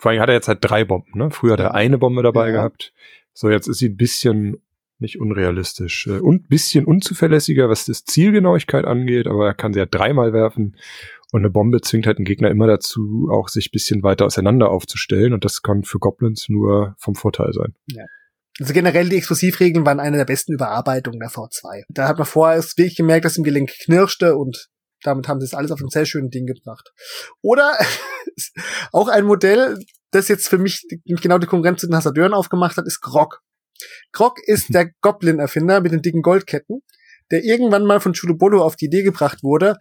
[0.00, 1.30] Vor allem hat er jetzt halt drei Bomben, ne?
[1.30, 2.52] Früher hat er eine Bombe dabei Ja.
[2.54, 2.94] gehabt.
[3.34, 4.56] So, jetzt ist sie ein bisschen
[4.98, 9.86] nicht unrealistisch äh, und bisschen unzuverlässiger, was das Zielgenauigkeit angeht, aber er kann sie ja
[9.86, 10.76] dreimal werfen
[11.32, 15.34] und eine Bombe zwingt halt einen Gegner immer dazu, auch sich bisschen weiter auseinander aufzustellen
[15.34, 17.74] und das kann für Goblins nur vom Vorteil sein.
[18.58, 21.84] Also generell die Explosivregeln waren eine der besten Überarbeitungen der V2.
[21.88, 24.68] Da hat man vorher erst wirklich gemerkt, dass im Gelenk knirschte und
[25.02, 26.92] damit haben sie es alles auf ein sehr schönes Ding gebracht.
[27.42, 27.78] Oder
[28.92, 29.78] auch ein Modell,
[30.10, 33.40] das jetzt für mich genau die Konkurrenz zu den Hassadeuren aufgemacht hat, ist Grog.
[34.12, 36.82] Grog ist der Goblin-Erfinder mit den dicken Goldketten,
[37.30, 39.76] der irgendwann mal von Chulubolo auf die Idee gebracht wurde,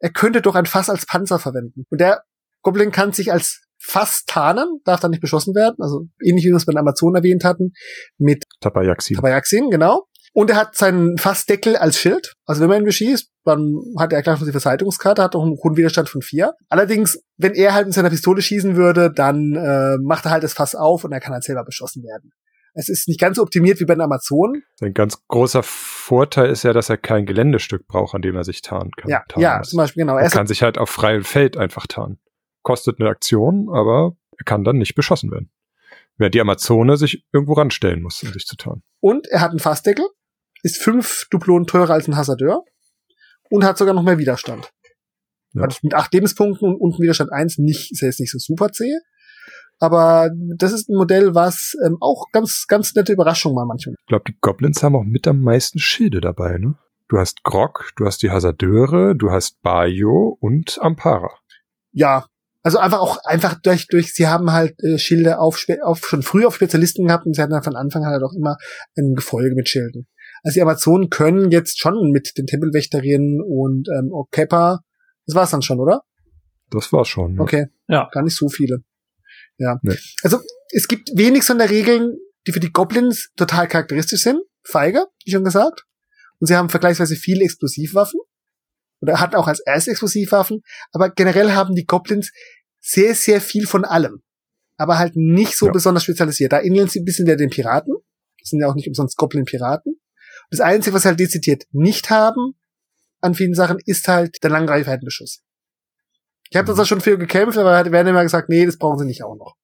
[0.00, 1.84] er könnte doch ein Fass als Panzer verwenden.
[1.90, 2.22] Und der
[2.62, 6.56] Goblin kann sich als Fass tarnen, darf dann nicht beschossen werden, also ähnlich wie wir
[6.56, 7.72] es bei den Amazonen erwähnt hatten,
[8.18, 9.14] mit Tabayaxi.
[9.14, 10.06] Tabayaxin, genau.
[10.32, 12.34] Und er hat seinen Fassdeckel als Schild.
[12.46, 15.56] Also wenn man ihn beschießt, dann hat er gleich noch die Verteidigungskarte, hat auch einen
[15.56, 16.54] hohen Widerstand von vier.
[16.68, 20.52] Allerdings, wenn er halt mit seiner Pistole schießen würde, dann äh, macht er halt das
[20.52, 22.32] Fass auf und er kann halt selber beschossen werden.
[22.74, 24.62] Es ist nicht ganz so optimiert wie bei den Amazonen.
[24.76, 28.62] Sein ganz großer Vorteil ist ja, dass er kein Geländestück braucht, an dem er sich
[28.62, 29.10] tarnen kann.
[29.10, 29.70] Ja, tarnen ja, muss.
[29.70, 30.16] zum Beispiel, genau.
[30.16, 32.20] Er Er kann sich halt auf freiem Feld einfach tarnen.
[32.62, 35.50] Kostet eine Aktion, aber er kann dann nicht beschossen werden.
[36.16, 38.82] Während die Amazone sich irgendwo ranstellen muss, um sich zu tarnen.
[39.00, 40.06] Und er hat einen Fassdeckel,
[40.62, 42.64] ist fünf Duplonen teurer als ein Hassadeur
[43.50, 44.70] und hat sogar noch mehr Widerstand.
[45.52, 45.62] Ja.
[45.62, 48.70] Also mit acht Lebenspunkten und unten Widerstand eins nicht, ist er jetzt nicht so super
[48.70, 48.94] zäh.
[49.78, 53.94] Aber das ist ein Modell, was ähm, auch ganz, ganz nette Überraschung war manchmal.
[53.98, 56.76] Ich glaube, die Goblins haben auch mit am meisten Schilde dabei, ne?
[57.08, 61.30] Du hast Grog, du hast die Hasardeure, du hast Bayo und Ampara.
[61.92, 62.26] Ja.
[62.62, 66.44] Also einfach auch einfach durch, durch, sie haben halt äh, Schilde auf, auf schon früh
[66.44, 68.58] auf Spezialisten gehabt und sie hatten dann von Anfang an halt auch immer
[68.98, 70.06] ein Gefolge mit Schilden.
[70.42, 74.80] Also die Amazonen können jetzt schon mit den Tempelwächterinnen und ähm, Okepa,
[75.26, 76.02] das war's dann schon, oder?
[76.70, 77.34] Das war's schon.
[77.34, 77.42] Ne?
[77.42, 77.66] Okay.
[77.88, 78.08] Ja.
[78.12, 78.78] Gar nicht so viele.
[79.58, 79.78] Ja.
[79.82, 79.96] Nee.
[80.22, 80.38] Also
[80.70, 82.16] es gibt wenig so in der Regeln,
[82.46, 84.40] die für die Goblins total charakteristisch sind.
[84.62, 85.84] Feige, wie schon gesagt.
[86.38, 88.20] Und sie haben vergleichsweise viele Explosivwaffen.
[89.02, 90.62] Oder hatten auch als erste Explosivwaffen.
[90.92, 92.30] Aber generell haben die Goblins
[92.80, 94.22] sehr, sehr viel von allem.
[94.76, 95.72] Aber halt nicht so Ja.
[95.72, 96.52] besonders spezialisiert.
[96.52, 97.94] Da ähneln sie ein bisschen der den Piraten.
[98.40, 99.99] Das sind ja auch nicht umsonst Goblin-Piraten.
[100.50, 102.54] Das Einzige, was sie halt dezidiert nicht haben
[103.20, 105.42] an vielen Sachen, ist halt der Langreichweitenbeschuss.
[106.50, 106.76] Ich habe Mhm.
[106.76, 109.56] da schon viel gekämpft, aber werden immer gesagt, nee, das brauchen sie nicht auch noch.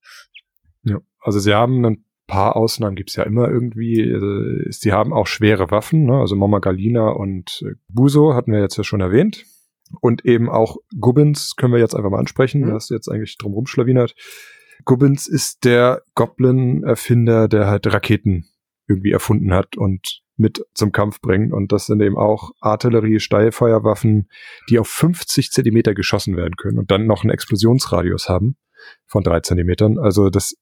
[0.85, 0.99] Ja.
[1.21, 4.67] Also sie haben ein paar Ausnahmen, gibt's ja immer irgendwie.
[4.71, 6.21] Sie haben auch schwere Waffen, ne?
[6.21, 9.45] also Mama Galina und äh, Buso hatten wir jetzt ja schon erwähnt.
[10.01, 12.63] Und eben auch Gubbins können wir jetzt einfach mal ansprechen.
[12.63, 12.67] Mhm.
[12.69, 14.15] Da hast du jetzt eigentlich drum rumschlawinert.
[14.85, 18.47] Gubbins ist der Goblin-Erfinder, der halt Raketen
[18.89, 21.53] irgendwie erfunden hat und mit zum Kampf bringt.
[21.53, 24.29] Und das sind eben auch Artillerie, Steilfeuerwaffen,
[24.69, 28.57] die auf 50 Zentimeter geschossen werden können und dann noch einen Explosionsradius haben
[29.07, 29.99] von drei Zentimetern.
[29.99, 30.57] Also das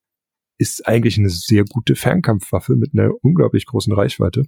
[0.58, 4.44] ist eigentlich eine sehr gute Fernkampfwaffe mit einer unglaublich großen Reichweite.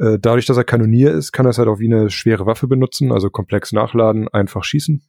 [0.00, 2.66] Äh, dadurch, dass er Kanonier ist, kann er es halt auch wie eine schwere Waffe
[2.66, 5.02] benutzen, also komplex nachladen, einfach schießen.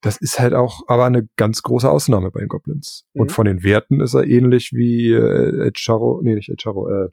[0.00, 3.06] Das ist halt auch aber eine ganz große Ausnahme bei den Goblins.
[3.14, 3.20] Mhm.
[3.22, 7.08] Und von den Werten ist er ähnlich wie äh, Echaro, nee, nicht Echaro, äh,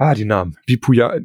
[0.00, 1.18] ah, die Namen, wie Puya,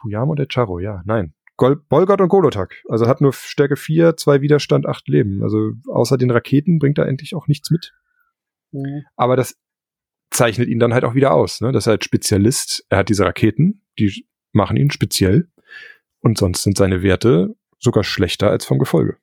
[0.00, 1.34] Puyam und Echaro, ja, nein.
[1.58, 2.74] Gol Bolgot und Golotak.
[2.86, 5.42] Also hat nur Stärke 4, zwei Widerstand, acht Leben.
[5.42, 7.94] Also außer den Raketen bringt er eigentlich auch nichts mit
[9.16, 9.56] aber das
[10.30, 11.72] zeichnet ihn dann halt auch wieder aus, ne?
[11.72, 12.84] Das ist halt Spezialist.
[12.88, 15.48] Er hat diese Raketen, die machen ihn speziell.
[16.20, 19.16] Und sonst sind seine Werte sogar schlechter als vom Gefolge.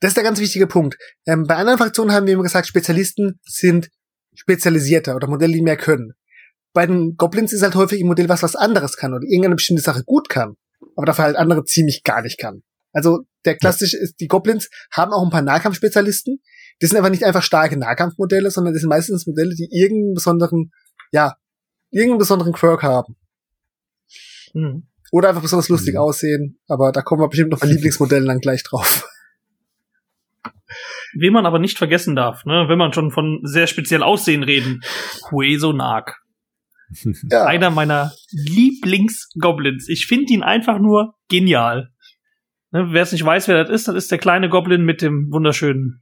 [0.00, 0.96] Das ist der ganz wichtige Punkt.
[1.26, 3.90] Ähm, bei anderen Fraktionen haben wir immer gesagt, Spezialisten sind
[4.34, 6.14] spezialisierter oder Modelle, die mehr können.
[6.72, 9.82] Bei den Goblins ist halt häufig ein Modell, was was anderes kann oder irgendeine bestimmte
[9.82, 10.54] Sache gut kann,
[10.96, 12.62] aber dafür halt andere ziemlich gar nicht kann.
[12.92, 16.40] Also der klassische ist, die Goblins haben auch ein paar Nahkampfspezialisten.
[16.80, 20.72] Das sind aber nicht einfach starke Nahkampfmodelle, sondern das sind meistens Modelle, die irgendeinen besonderen,
[21.10, 21.36] ja,
[21.90, 23.16] irgendeinen besonderen Quirk haben.
[24.54, 24.88] Mhm.
[25.10, 26.00] Oder einfach besonders lustig Mhm.
[26.00, 26.58] aussehen.
[26.68, 29.06] Aber da kommen wir bestimmt noch bei Lieblingsmodellen dann gleich drauf.
[31.14, 34.82] Wen man aber nicht vergessen darf, ne, wenn man schon von sehr speziell Aussehen reden,
[35.30, 36.21] Hueso Nag.
[37.30, 37.44] Ja.
[37.44, 39.88] Einer meiner Lieblingsgoblins.
[39.88, 41.90] Ich finde ihn einfach nur genial.
[42.70, 45.28] Ne, Wer es nicht weiß, wer das ist, das ist der kleine Goblin mit dem
[45.30, 46.00] wunderschönen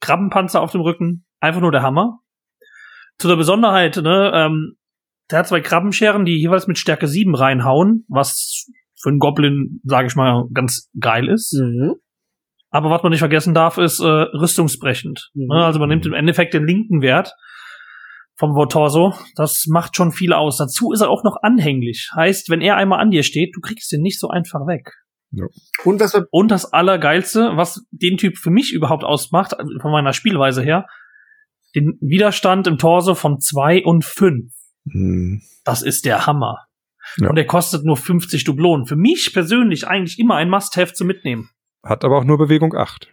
[0.00, 1.24] Krabbenpanzer auf dem Rücken.
[1.40, 2.18] Einfach nur der Hammer.
[3.18, 4.74] Zu der Besonderheit, ne, ähm,
[5.30, 8.66] der hat zwei Krabbenscheren, die jeweils mit Stärke 7 reinhauen, was
[9.00, 11.52] für einen Goblin, sage ich mal, ganz geil ist.
[11.52, 11.94] Mhm.
[12.70, 15.30] Aber was man nicht vergessen darf, ist äh, rüstungsbrechend.
[15.34, 15.46] Mhm.
[15.48, 17.32] Ne, Also man nimmt im Endeffekt den linken Wert
[18.38, 19.14] vom Vortorso.
[19.34, 20.56] Das macht schon viel aus.
[20.58, 22.08] Dazu ist er auch noch anhänglich.
[22.14, 24.92] Heißt, wenn er einmal an dir steht, du kriegst ihn nicht so einfach weg.
[25.84, 30.62] Und was Und das Allergeilste, was den Typ für mich überhaupt ausmacht, von meiner Spielweise
[30.62, 30.86] her,
[31.74, 34.52] den Widerstand im Torso von zwei und fünf.
[34.90, 35.42] Hm.
[35.64, 36.64] Das ist der Hammer.
[37.18, 37.28] Ja.
[37.28, 38.86] Und der kostet nur 50 Dublonen.
[38.86, 41.50] Für mich persönlich eigentlich immer ein Must-Have zu mitnehmen.
[41.84, 43.08] Hat aber auch nur Bewegung 8.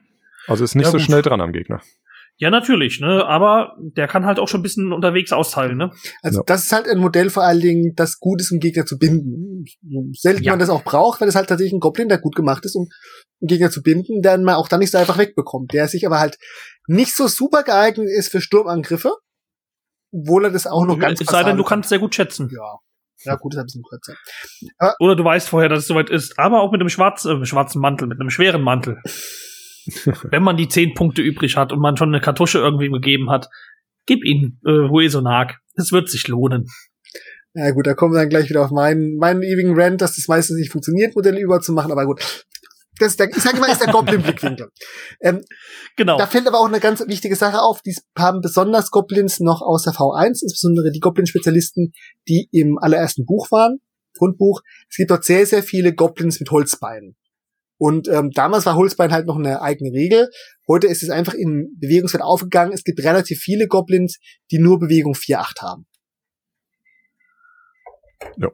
[0.48, 1.06] Also ist nicht Ja, so gut.
[1.06, 1.82] schnell dran am Gegner.
[2.38, 3.26] Ja, natürlich, ne?
[3.26, 5.92] Aber der kann halt auch schon ein bisschen unterwegs austeilen, ne?
[6.22, 6.44] also Ja.
[6.46, 9.64] das ist halt ein Modell vor allen Dingen, das gut ist, um Gegner zu binden.
[9.90, 10.52] So Selten Ja.
[10.52, 12.90] man das auch braucht, weil es halt tatsächlich ein Goblin, der gut gemacht ist, um
[13.42, 15.72] einen Gegner zu binden, den man auch dann nicht so einfach wegbekommt.
[15.72, 16.38] Der sich aber halt
[16.88, 19.14] nicht so super geeignet ist für Sturmangriffe,
[20.12, 22.50] obwohl er das auch noch ganz es sei denn, du kannst sehr gut schätzen.
[22.54, 22.80] Ja.
[23.24, 24.16] Ja, gut, ist ein bisschen kürzer.
[25.00, 26.38] Oder du weißt vorher, dass es soweit ist.
[26.38, 29.02] Aber auch mit einem schwarz, äh, schwarzen Mantel, mit einem schweren Mantel.
[30.32, 33.50] Wenn man die zehn Punkte übrig hat und man schon eine Kartusche irgendwie gegeben hat,
[34.06, 35.56] gib ihn äh, Huesonag.
[35.76, 36.68] Es wird sich lohnen.
[37.54, 40.28] Ja gut, da kommen wir dann gleich wieder auf meinen, meinen ewigen Rant, dass das
[40.28, 42.46] meistens nicht funktioniert, Modelle überzumachen, aber gut.
[43.00, 44.70] Das ist der, ich sage immer, ist der Goblin-Blickwinkel.
[45.22, 45.42] Ähm,
[45.98, 46.18] Genau.
[46.18, 47.82] Da fällt aber auch eine ganz wichtige Sache auf.
[47.82, 51.94] Die haben besonders Goblins noch aus der V1, insbesondere die Goblin-Spezialisten,
[52.28, 53.80] die im allerersten Buch waren,
[54.18, 54.62] Grundbuch.
[54.90, 57.16] Es gibt dort sehr, sehr viele Goblins mit Holzbeinen.
[57.78, 60.30] Und ähm, damals war Holzbein halt noch eine eigene Regel.
[60.68, 62.74] Heute ist es einfach im Bewegungswert aufgegangen.
[62.74, 64.20] Es gibt relativ viele Goblins,
[64.52, 65.86] die nur Bewegung 4-8 haben.
[68.38, 68.50] Ja.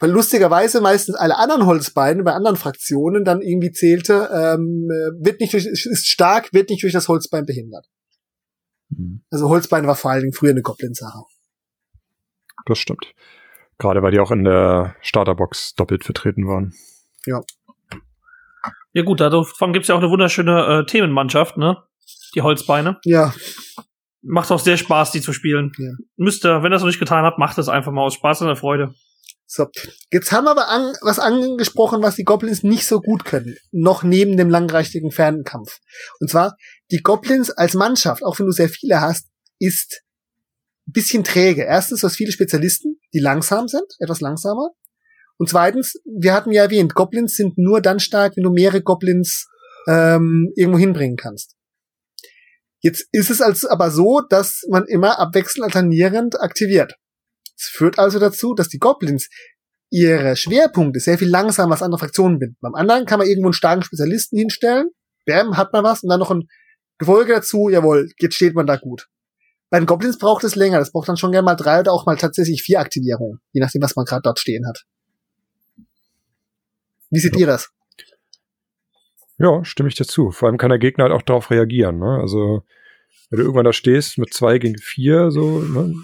[0.00, 5.40] Weil lustigerweise meistens alle anderen Holzbeine bei anderen Fraktionen dann irgendwie zählte, ähm, äh, wird
[5.40, 7.86] nicht durch, ist stark, wird nicht durch das Holzbein behindert.
[8.94, 9.24] Hm.
[9.30, 11.20] Also Holzbein war vor allen Dingen früher eine Goblin-Sache.
[12.66, 13.14] Das stimmt.
[13.78, 16.74] Gerade weil die auch in der Starterbox doppelt vertreten waren.
[17.24, 17.42] Ja
[19.02, 21.76] gut, davon gibt's ja auch eine wunderschöne äh, Themenmannschaft, ne?
[22.34, 22.98] Die Holzbeine.
[23.04, 23.34] Ja,
[24.28, 25.70] Macht auch sehr Spaß, die zu spielen.
[25.78, 25.92] Ja.
[26.16, 28.40] Müsst ihr, wenn ihr es noch nicht getan habt, macht es einfach mal aus Spaß
[28.40, 28.92] und der Freude.
[29.46, 29.66] so.
[30.10, 33.56] Jetzt haben wir aber an, was angesprochen, was die Goblins nicht so gut können.
[33.70, 35.78] Noch neben dem langreichigen Fernkampf.
[36.18, 36.56] Und zwar,
[36.90, 39.28] die Goblins als Mannschaft, auch wenn du sehr viele hast,
[39.60, 40.02] ist
[40.88, 41.62] ein bisschen träge.
[41.62, 44.70] Erstens, du hast viele Spezialisten, die langsam sind, etwas langsamer.
[45.38, 49.46] Und zweitens, wir hatten ja erwähnt, Goblins sind nur dann stark, wenn du mehrere Goblins
[49.86, 51.54] ähm, irgendwo hinbringen kannst.
[52.80, 56.94] Jetzt ist es also aber so, dass man immer abwechselnd alternierend aktiviert.
[57.56, 59.28] Es führt also dazu, dass die Goblins
[59.90, 62.56] ihre Schwerpunkte sehr viel langsamer als andere Fraktionen binden.
[62.60, 64.90] Beim anderen kann man irgendwo einen starken Spezialisten hinstellen,
[65.26, 66.48] bam, hat man was, und dann noch ein
[66.98, 69.08] Gefolge dazu, jawohl, jetzt steht man da gut.
[69.70, 72.06] Bei den Goblins braucht es länger, das braucht dann schon gerne mal drei oder auch
[72.06, 74.84] mal tatsächlich vier Aktivierungen, je nachdem, was man gerade dort stehen hat.
[77.16, 77.70] Wie seht ihr das?
[79.38, 80.30] Ja, stimme ich dazu.
[80.32, 81.98] Vor allem kann der Gegner halt auch darauf reagieren.
[81.98, 82.18] Ne?
[82.20, 82.62] Also,
[83.30, 85.94] wenn du irgendwann da stehst mit zwei gegen vier, so, ne?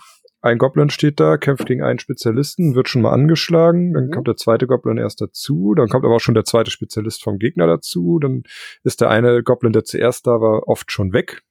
[0.40, 4.10] ein Goblin steht da, kämpft gegen einen Spezialisten, wird schon mal angeschlagen, dann Mhm.
[4.12, 7.38] kommt der zweite Goblin erst dazu, dann kommt aber auch schon der zweite Spezialist vom
[7.38, 8.44] Gegner dazu, dann
[8.84, 11.42] ist der eine Goblin, der zuerst da war, oft schon weg.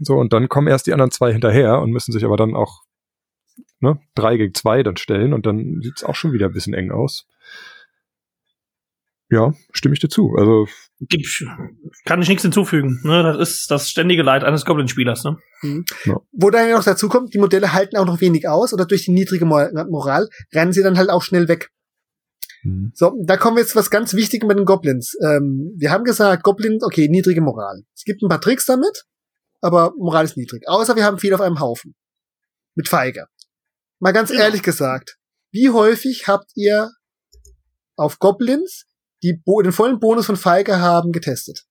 [0.00, 2.84] So, und dann kommen erst die anderen zwei hinterher und müssen sich aber dann auch
[3.80, 6.90] ne, drei gegen zwei dann stellen und dann sieht's auch schon wieder ein bisschen eng
[6.90, 7.28] aus.
[9.28, 10.34] Ja, stimme ich dir zu.
[10.38, 10.66] Also
[11.00, 11.26] Gib,
[12.04, 13.00] kann ich nichts hinzufügen.
[13.02, 13.22] Ne?
[13.24, 15.24] Das ist das ständige Leid eines Goblin-Spielers.
[15.24, 15.84] Ne?
[16.32, 19.10] Wo dann noch dazu kommt, die Modelle halten auch noch wenig aus oder durch die
[19.12, 21.70] niedrige Mo- Moral rennen sie dann halt auch schnell weg.
[22.62, 25.14] hm, So, da kommen wir jetzt zu was ganz Wichtigem bei den Goblins.
[25.22, 27.82] Ähm, wir haben gesagt, Goblins, okay, niedrige Moral.
[27.94, 29.04] Es gibt ein paar Tricks damit,
[29.60, 30.62] aber Moral ist niedrig.
[30.68, 31.94] Außer wir haben viel auf einem Haufen.
[32.76, 33.26] Mit Feige.
[33.98, 34.42] Mal ganz Genau.
[34.44, 35.16] ehrlich gesagt,
[35.50, 36.90] wie häufig habt ihr
[37.96, 38.84] auf Goblins,
[39.26, 41.66] die Bo den vollen Bonus von Feige haben, getestet?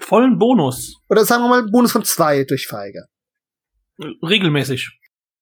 [0.00, 0.96] Vollen Bonus.
[1.08, 3.06] Oder sagen wir mal Bonus von zwei durch Feige.
[3.98, 4.90] Regelmäßig.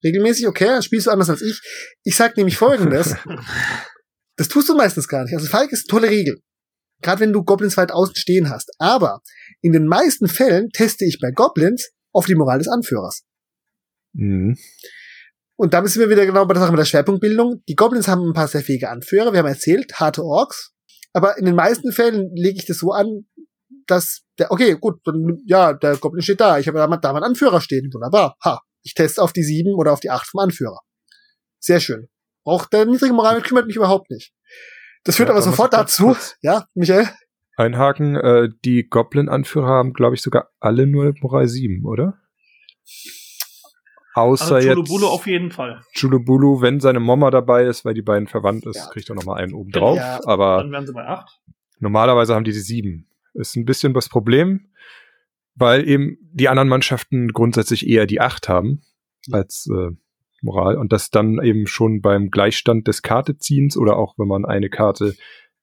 [0.05, 1.61] Regelmäßig, okay, spielst du anders als ich.
[2.05, 3.16] Ich sag nämlich folgendes.
[4.36, 5.34] Das tust du meistens gar nicht.
[5.34, 6.41] Also Falk ist eine tolle Regel.
[7.03, 8.70] Gerade wenn du Goblins weit außen stehen hast.
[8.78, 9.20] Aber
[9.61, 13.26] in den meisten Fällen teste ich bei Goblins auf die Moral des Anführers.
[14.14, 14.57] hm,
[15.61, 17.62] Und damit sind wir wieder genau bei der Sache mit der Schwerpunktbildung.
[17.68, 19.32] Die Goblins haben ein paar sehr fähige Anführer.
[19.32, 20.72] Wir haben erzählt, harte Orks.
[21.12, 23.26] Aber in den meisten Fällen lege ich das so an,
[23.86, 26.58] dass der, okay, gut, dann, ja, der Goblin steht da.
[26.58, 27.90] Ich habe da mal, da mal einen Anführer stehen.
[27.92, 28.36] Wunderbar.
[28.42, 28.62] Ha.
[28.82, 30.80] Ich teste auf die sieben oder auf die acht vom Anführer.
[31.58, 32.08] Sehr schön.
[32.42, 34.32] Braucht der niedrige Moral kümmert mich überhaupt nicht.
[35.04, 36.04] Das führt Ja, aber sofort dazu.
[36.04, 37.06] kurz- Ja, Michael?
[37.56, 42.14] Einhaken, äh, die Goblin-Anführer haben, glaube ich, sogar alle nur Moral 7, oder?
[44.14, 45.82] Außer Also jetzt Chulubulu auf jeden Fall.
[45.94, 48.86] Chulubulu, wenn seine Mama dabei ist, weil die beiden verwandt ist, Ja.
[48.92, 49.96] kriegt er noch mal einen oben drauf.
[49.96, 50.20] Ja.
[50.24, 51.40] Aber Dann wären sie bei acht.
[51.78, 53.06] normalerweise haben die die 7.
[53.34, 54.70] Ist ein bisschen das Problem,
[55.54, 58.82] weil eben die anderen Mannschaften grundsätzlich eher die Acht haben
[59.30, 59.90] als äh,
[60.42, 64.70] Moral und das dann eben schon beim Gleichstand des Karteziehens oder auch wenn man eine
[64.70, 65.14] Karte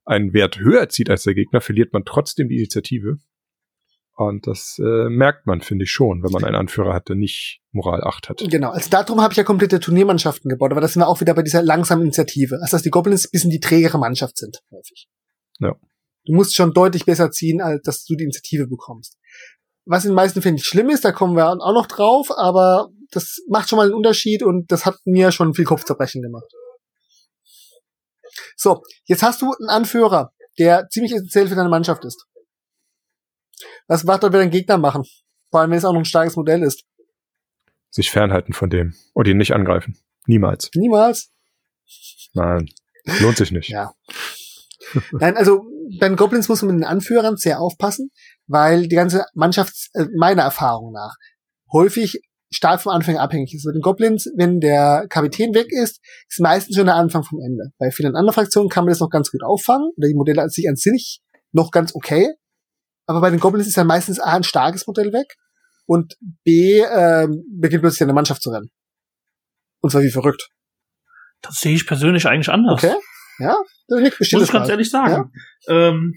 [0.05, 3.17] einen Wert höher zieht als der Gegner, verliert man trotzdem die Initiative.
[4.17, 7.61] Und das äh, merkt man, finde ich schon, wenn man einen Anführer hat, der nicht
[7.71, 8.43] Moral 8 hat.
[8.49, 11.35] Genau, also darum habe ich ja komplette Turniermannschaften gebaut, aber das sind wir auch wieder
[11.35, 12.55] bei dieser langsamen Initiative.
[12.55, 15.07] Also dass die Goblins ein bisschen die trägere Mannschaft sind, häufig.
[15.59, 15.75] Ja.
[16.25, 19.19] Du musst schon deutlich besser ziehen, als dass du die Initiative bekommst.
[19.85, 22.89] Was in den meisten Fällen nicht schlimm ist, da kommen wir auch noch drauf, aber
[23.11, 26.51] das macht schon mal einen Unterschied und das hat mir schon viel Kopfzerbrechen gemacht.
[28.55, 32.25] So, jetzt hast du einen Anführer, der ziemlich essentiell für deine Mannschaft ist.
[33.87, 35.03] Was macht er, wenn ein Gegner machen?
[35.49, 36.83] Vor allem, wenn es auch noch ein starkes Modell ist.
[37.89, 39.97] Sich fernhalten von dem und ihn nicht angreifen.
[40.27, 40.69] Niemals.
[40.75, 41.31] Niemals.
[42.33, 42.69] Nein,
[43.19, 43.69] lohnt sich nicht.
[43.69, 43.93] Ja.
[45.11, 45.63] Nein, also
[45.99, 48.11] bei den Goblins muss man mit den Anführern sehr aufpassen,
[48.45, 51.15] weil die ganze Mannschaft, äh, meiner Erfahrung nach,
[51.71, 53.65] häufig stark vom Anfang abhängig ist.
[53.65, 55.99] Bei den Goblins, wenn der Kapitän weg ist,
[56.29, 57.71] ist meistens schon der Anfang vom Ende.
[57.77, 60.49] Bei vielen anderen Fraktionen kann man das noch ganz gut auffangen, oder die Modelle an
[60.49, 62.33] sich an sich noch ganz okay.
[63.07, 65.35] Aber bei den Goblins ist dann meistens A ein starkes Modell weg
[65.85, 68.69] und B ähm, beginnt plötzlich eine Mannschaft zu rennen.
[69.79, 70.49] Und zwar wie verrückt.
[71.41, 72.83] Das sehe ich persönlich eigentlich anders.
[72.83, 72.95] Okay?
[73.39, 73.57] Ja?
[73.87, 75.31] Das ist nicht Muss ich ganz ehrlich sagen.
[75.69, 76.13] Ähm,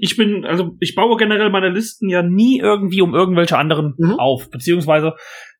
[0.00, 4.18] ich bin, also ich baue generell meine Listen ja nie irgendwie um irgendwelche anderen Mhm.
[4.18, 4.50] auf.
[4.50, 5.14] Beziehungsweise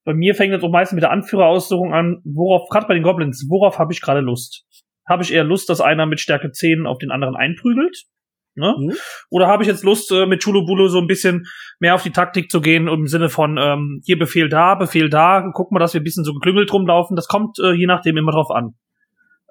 [0.05, 3.46] bei mir fängt es auch meistens mit der Anführeraussuchung an, worauf, gerade bei den Goblins,
[3.48, 4.64] worauf habe ich gerade Lust?
[5.09, 8.05] Habe ich eher Lust, dass einer mit Stärke 10 auf den anderen einprügelt?
[8.55, 8.74] Ne?
[8.78, 8.92] Mhm.
[9.30, 11.46] Oder habe ich jetzt Lust, äh, mit Chulubulu so ein bisschen
[11.78, 15.50] mehr auf die Taktik zu gehen, im Sinne von ähm, hier Befehl da, Befehl da,
[15.55, 17.16] guck mal, dass wir ein bisschen so geklüngelt rumlaufen.
[17.16, 18.74] Das kommt äh, je nachdem immer drauf an.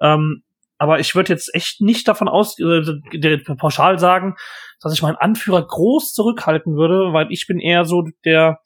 [0.00, 0.42] Ähm,
[0.78, 4.34] aber ich würde jetzt echt nicht davon aus, äh, pauschal sagen,
[4.80, 8.58] dass ich meinen Anführer groß zurückhalten würde, weil ich bin eher so der.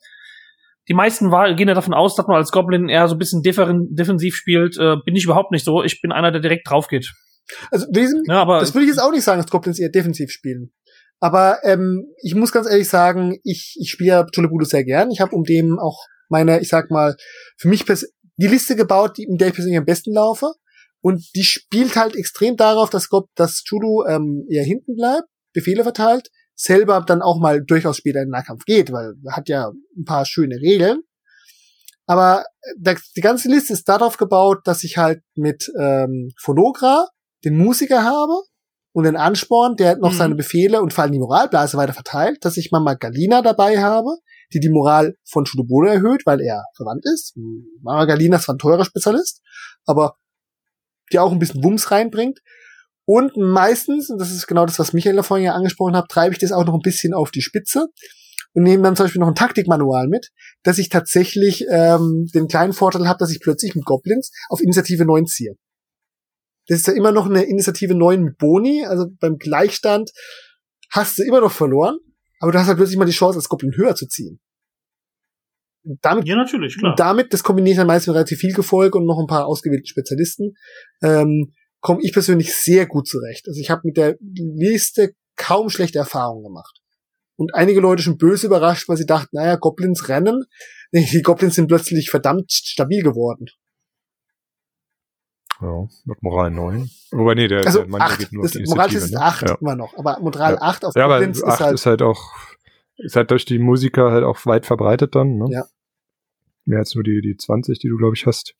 [0.89, 3.93] Die meisten gehen ja davon aus, dass man als Goblin eher so ein bisschen differen,
[3.93, 4.77] defensiv spielt.
[4.77, 5.83] Äh, bin ich überhaupt nicht so.
[5.83, 7.13] Ich bin einer, der direkt drauf geht.
[7.71, 10.31] Also Wesen, Ja, aber das würde ich jetzt auch nicht sagen, dass Goblins eher defensiv
[10.31, 10.71] spielen.
[11.19, 14.25] Aber ähm, ich muss ganz ehrlich sagen, ich, ich spiele ja
[14.65, 15.09] sehr gern.
[15.11, 17.15] Ich habe um dem auch meine, ich sag mal,
[17.57, 20.51] für mich die Liste gebaut, die, in der ich persönlich am besten laufe.
[21.01, 26.29] Und die spielt halt extrem darauf, dass, dass Chulu ähm, eher hinten bleibt, Befehle verteilt,
[26.55, 30.05] selber dann auch mal durchaus später in den Nahkampf geht, weil er hat ja ein
[30.05, 31.01] paar schöne Regeln.
[32.07, 32.45] Aber
[32.79, 37.07] das, die ganze Liste ist darauf gebaut, dass ich halt mit ähm, Phonogra
[37.45, 38.33] den Musiker habe
[38.93, 40.17] und den Ansporn, der noch Mhm.
[40.17, 44.09] seine Befehle und vor allem die Moralblase weiter verteilt, dass ich Mama Galina dabei habe,
[44.53, 47.35] die die Moral von Chudobolo erhöht, weil er verwandt ist.
[47.81, 49.41] Mama Galina ist zwar ein teurer Spezialist,
[49.85, 50.15] aber
[51.11, 52.39] die auch ein bisschen Wumms reinbringt.
[53.05, 56.39] Und meistens, und das ist genau das, was Michael vorhin ja angesprochen hat, treibe ich
[56.39, 57.87] das auch noch ein bisschen auf die Spitze
[58.53, 60.29] und nehme dann zum Beispiel noch ein Taktikmanual mit,
[60.63, 65.05] dass ich tatsächlich ähm, den kleinen Vorteil habe, dass ich plötzlich mit Goblins auf Initiative
[65.05, 65.53] 9 ziehe.
[66.67, 70.11] Das ist ja immer noch eine Initiative 9 mit Boni, also beim Gleichstand
[70.91, 71.97] hast du immer noch verloren,
[72.39, 74.39] aber du hast halt plötzlich mal die Chance, als Goblin höher zu ziehen.
[75.83, 76.91] Und damit ja, natürlich, klar.
[76.91, 79.45] und damit, das kombiniere ich dann meistens mit relativ viel Gefolge und noch ein paar
[79.45, 80.55] ausgewählten Spezialisten,
[81.01, 83.47] ähm, komme ich persönlich sehr gut zurecht.
[83.47, 86.81] Also ich habe mit der Liste kaum schlechte Erfahrungen gemacht.
[87.37, 90.43] Und einige Leute schon böse überrascht, weil sie dachten, naja, Goblins rennen.
[90.91, 93.45] Nee, die Goblins sind plötzlich verdammt stabil geworden.
[95.61, 96.89] Ja, mit Moral 9.
[97.11, 99.21] Wobei, nee, der, Also der Manja acht, geht nur das auf die Moral ist ne?
[99.21, 99.57] acht Ja.
[99.59, 99.97] immer noch.
[99.97, 100.61] Aber Moral Ja.
[100.61, 102.33] 8 auf Ja, aber Goblins 8 ist halt, ist halt auch,
[102.97, 105.45] ist halt durch die Musiker halt auch weit verbreitet dann, ne?
[105.49, 105.65] Ja.
[106.65, 108.53] Mehr als nur die, die 20, die du, glaube ich, hast.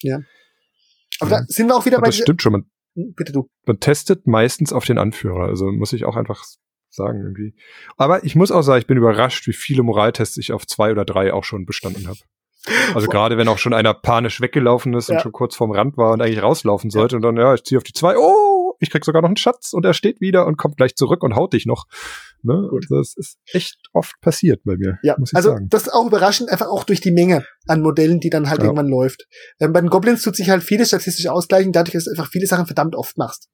[1.19, 2.53] aber da sind wir auch wieder Aber bei das stimmt schon.
[2.53, 3.47] Man, bitte du.
[3.65, 5.45] man testet meistens auf den Anführer.
[5.47, 6.43] Also muss ich auch einfach
[6.89, 7.53] sagen irgendwie.
[7.97, 11.05] Aber ich muss auch sagen, ich bin überrascht, wie viele Moraltests ich auf zwei oder
[11.05, 12.17] drei auch schon bestanden habe.
[12.93, 15.15] Also gerade wenn auch schon einer panisch weggelaufen ist Ja.
[15.15, 17.77] und schon kurz vorm Rand war und eigentlich rauslaufen sollte und dann, ja, ich ziehe
[17.77, 20.57] auf die zwei, oh, ich krieg sogar noch einen Schatz und er steht wieder und
[20.57, 21.85] kommt gleich zurück und haut dich noch.
[22.43, 22.69] Ne?
[22.89, 25.67] Das ist echt oft passiert bei mir, Ja, muss ich also sagen.
[25.69, 28.65] das ist auch überraschend, einfach auch durch die Menge an Modellen, die dann halt Ja.
[28.65, 29.25] irgendwann läuft.
[29.59, 32.47] Ähm, bei den Goblins tut sich halt vieles statistisch ausgleichen, dadurch, dass du einfach viele
[32.47, 33.47] Sachen verdammt oft machst.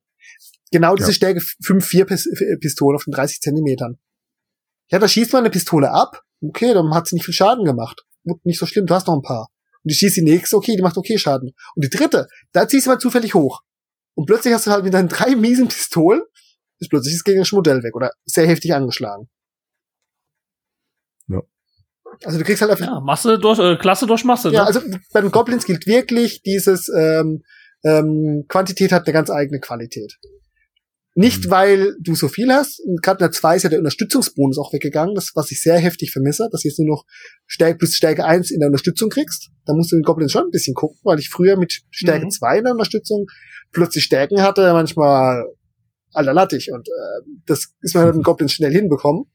[0.71, 1.13] Genau diese Ja.
[1.13, 3.99] Stärke 5-4 Pis äh, Pistolen auf den 30 Zentimetern.
[4.89, 8.03] Ja, da schießt man eine Pistole ab, okay, dann hat sie nicht viel Schaden gemacht.
[8.43, 9.49] Nicht so schlimm, du hast noch ein paar.
[9.83, 11.51] Und die schießt die nächste, okay, die macht okay Schaden.
[11.75, 13.61] Und die dritte, da ziehst du mal zufällig hoch.
[14.15, 16.21] Und plötzlich hast du halt mit deinen drei miesen Pistolen,
[16.79, 19.29] ist plötzlich das gegnerische Modell weg oder sehr heftig angeschlagen.
[21.27, 21.41] Ja.
[22.23, 24.51] Also du kriegst halt einfach Ja, Masse durch, äh, Klasse durch Masse.
[24.51, 24.67] ja, ne?
[24.67, 27.43] also bei den Goblins gilt wirklich dieses ähm,
[27.83, 30.17] ähm, Quantität hat eine ganz eigene Qualität.
[31.15, 31.51] Nicht, mhm.
[31.51, 32.81] weil du so viel hast.
[33.01, 36.11] Gerade in der 2 ist ja der Unterstützungsbonus auch weggegangen, das, was ich sehr heftig
[36.11, 37.05] vermisse, dass du jetzt nur noch
[37.45, 39.49] Stärke plus Stärke 1 in der Unterstützung kriegst.
[39.65, 42.31] Da musst du den Goblins schon ein bisschen gucken, weil ich früher mit Stärke mhm.
[42.31, 43.27] 2 in der Unterstützung
[43.71, 45.45] plötzlich Stärken hatte, manchmal
[46.13, 46.71] allerlattig.
[46.71, 49.25] Und äh, das ist man mit den Goblins schnell hinbekommen.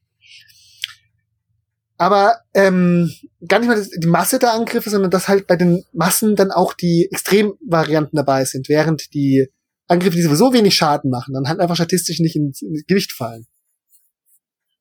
[1.97, 3.11] Aber ähm,
[3.47, 6.73] gar nicht mal die Masse der Angriffe, sondern dass halt bei den Massen dann auch
[6.73, 9.49] die Extremvarianten dabei sind, während die
[9.89, 13.47] Angriffe, die sowieso wenig Schaden machen, dann halt einfach statistisch nicht ins, ins Gewicht fallen.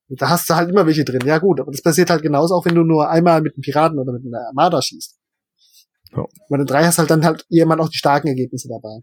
[0.08, 1.20] Und da hast du halt immer welche drin.
[1.24, 3.98] Ja gut, aber das passiert halt genauso auch, wenn du nur einmal mit einem Piraten
[3.98, 5.18] oder mit einer Armada schießt.
[6.12, 6.24] Ja.
[6.48, 9.02] Bei den drei hast halt dann halt jemand auch die starken Ergebnisse dabei.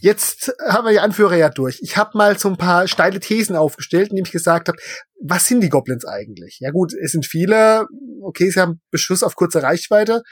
[0.00, 1.80] Jetzt haben wir die Anführer ja durch.
[1.82, 4.78] Ich habe mal so ein paar steile Thesen aufgestellt, indem ich gesagt habe,
[5.22, 6.58] was sind die Goblins eigentlich?
[6.60, 7.86] Ja gut, es sind viele,
[8.22, 10.22] okay, sie haben Beschuss auf kurze Reichweite,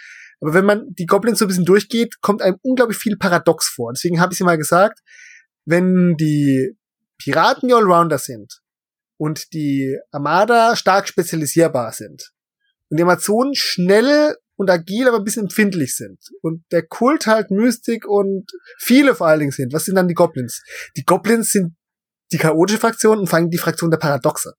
[0.40, 3.92] aber wenn man die Goblins so ein bisschen durchgeht, kommt einem unglaublich viel Paradox vor.
[3.92, 5.00] Deswegen habe ich sie mal gesagt,
[5.64, 6.76] wenn die
[7.18, 8.60] Piraten die Allrounder sind
[9.16, 12.32] und die Armada stark spezialisierbar sind
[12.90, 16.18] und die Amazonen schnell und agil, aber ein bisschen empfindlich sind.
[16.42, 18.46] Und der Kult halt Mystik und
[18.78, 19.72] viele vor allen Dingen sind.
[19.72, 20.62] Was sind dann die Goblins?
[20.96, 21.76] Die Goblins sind
[22.32, 24.54] die chaotische Fraktion und vor allem die Fraktion der Paradoxe.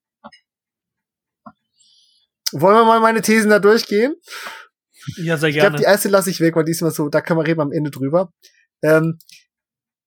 [2.53, 4.15] Wollen wir mal meine Thesen da durchgehen?
[5.15, 5.57] Ja, sehr gerne.
[5.57, 7.45] Ich glaube, die erste lasse ich weg, weil die ist immer so, da kann man
[7.45, 8.33] reden am Ende drüber.
[8.81, 9.17] Ähm,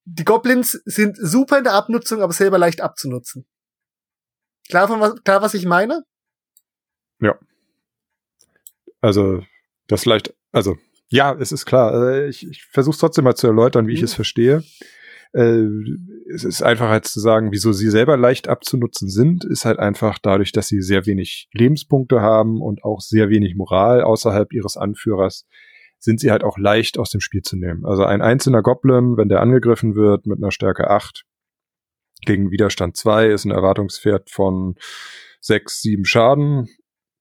[0.05, 3.47] die Goblins sind super in der Abnutzung, aber selber leicht abzunutzen.
[4.69, 6.05] Klar, von was, klar was ich meine?
[7.21, 7.39] Ja.
[9.01, 9.45] Also,
[9.87, 10.77] das vielleicht, also,
[11.09, 11.95] ja, es ist klar.
[11.95, 13.97] Äh, ich, ich versuche trotzdem mal zu erläutern, wie mhm.
[13.97, 14.63] ich es verstehe.
[15.33, 15.65] Äh,
[16.33, 20.19] es ist einfach halt zu sagen, wieso sie selber leicht abzunutzen sind, ist halt einfach
[20.19, 25.47] dadurch, dass sie sehr wenig Lebenspunkte haben und auch sehr wenig Moral außerhalb ihres Anführers,
[25.99, 27.85] sind sie halt auch leicht aus dem Spiel zu nehmen.
[27.85, 31.25] Also ein einzelner Goblin, wenn der angegriffen wird mit einer Stärke 8
[32.23, 34.77] gegen Widerstand 2, ist ein Erwartungswert von
[35.41, 36.69] 6, 7 Schaden.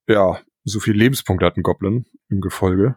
[0.08, 2.96] Ja, so viel Lebenspunkte hat ein Goblin im Gefolge.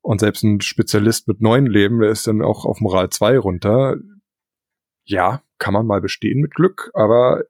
[0.00, 3.96] Und selbst ein Spezialist mit neun Leben, der ist dann auch auf Moral 2 runter
[5.04, 7.44] ja, kann man mal bestehen mit Glück, aber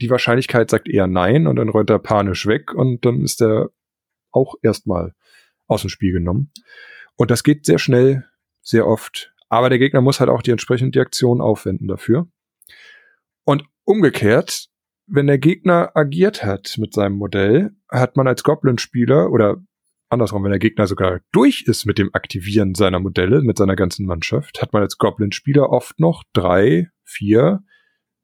[0.00, 3.70] die Wahrscheinlichkeit sagt eher nein und dann rollt er panisch weg und dann ist er
[4.30, 5.14] auch erstmal
[5.66, 6.52] aus dem Spiel genommen.
[7.16, 8.24] Und das geht sehr schnell,
[8.60, 9.32] sehr oft.
[9.48, 12.28] Aber der Gegner muss halt auch die entsprechende Aktion aufwenden dafür.
[13.44, 14.68] Und umgekehrt,
[15.06, 19.62] wenn der Gegner agiert hat mit seinem Modell, hat man als Goblin-Spieler oder
[20.08, 24.06] andersrum, wenn der Gegner sogar durch ist mit dem Aktivieren seiner Modelle, mit seiner ganzen
[24.06, 27.64] Mannschaft, hat man als Goblin-Spieler oft noch drei, vier,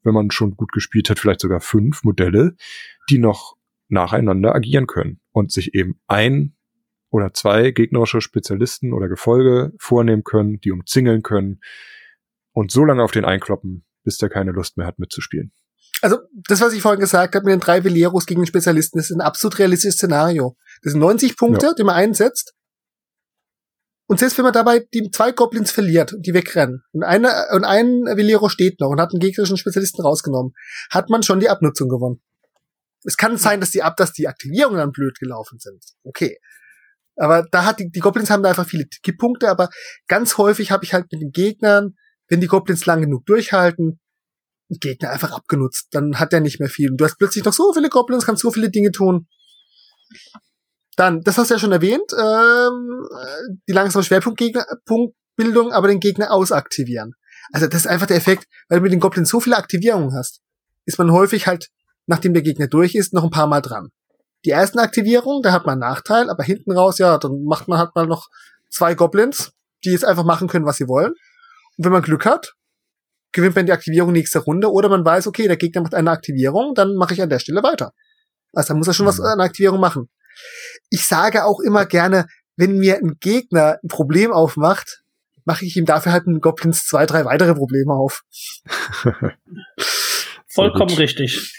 [0.03, 2.57] wenn man schon gut gespielt hat, vielleicht sogar fünf Modelle,
[3.09, 3.57] die noch
[3.89, 6.55] nacheinander agieren können und sich eben ein
[7.11, 11.61] oder zwei gegnerische Spezialisten oder Gefolge vornehmen können, die umzingeln können
[12.53, 15.53] und so lange auf den einkloppen, bis der keine Lust mehr hat mitzuspielen
[16.03, 16.19] also
[16.49, 19.17] das, was ich vorhin gesagt habe mit den drei Veleros gegen den Spezialisten, das ist
[19.17, 20.57] ein absolut realistisches Szenario.
[20.83, 21.75] Das sind 90 Punkte, ja.
[21.75, 22.55] die man einsetzt.
[24.13, 28.05] Und selbst wenn man dabei die zwei Goblins verliert, die wegrennen, und, eine, und ein
[28.05, 30.53] Velero steht noch und hat einen gegnerischen Spezialisten rausgenommen,
[30.91, 32.21] hat man schon die Abnutzung gewonnen.
[33.07, 35.83] Es kann sein, dass die, Ab dass die Aktivierungen dann blöd gelaufen sind.
[36.05, 36.37] Okay.
[37.17, 39.71] Aber da hat die, die Goblins haben da einfach viele Kipppunkte, aber
[40.09, 41.97] ganz häufig habe ich halt mit den Gegnern,
[42.29, 43.99] wenn die Goblins lang genug durchhalten,
[44.69, 45.87] Gegner einfach abgenutzt.
[45.93, 46.91] Dann hat er nicht mehr viel.
[46.91, 49.27] Und du hast plötzlich noch so viele Goblins, kannst so viele Dinge tun.
[50.97, 53.07] Dann, das hast du ja schon erwähnt, ähm,
[53.69, 57.15] die langsame Schwerpunktbildung, aber den Gegner ausaktivieren.
[57.53, 60.41] Also das ist einfach der Effekt, weil du mit den Goblins so viele Aktivierungen hast,
[60.85, 61.69] ist man häufig halt,
[62.07, 63.89] nachdem der Gegner durch ist, noch ein paar Mal dran.
[64.45, 67.79] Die ersten Aktivierungen, da hat man einen Nachteil, aber hinten raus, ja, dann macht man
[67.79, 68.29] halt mal noch
[68.71, 69.53] zwei Goblins,
[69.85, 71.13] die jetzt einfach machen können, was sie wollen.
[71.77, 72.55] Und wenn man Glück hat,
[73.33, 76.75] gewinnt man die Aktivierung nächste Runde oder man weiß, okay, der Gegner macht eine Aktivierung,
[76.75, 77.93] dann mache ich an der Stelle weiter.
[78.53, 79.09] Also dann muss er schon mhm.
[79.09, 80.09] was an Aktivierung machen.
[80.91, 82.27] Ich sage auch immer gerne,
[82.57, 85.03] wenn mir ein Gegner ein Problem aufmacht,
[85.45, 88.23] mache ich ihm dafür halt einen Goblins zwei, drei weitere Probleme auf.
[90.47, 91.55] Vollkommen richtig.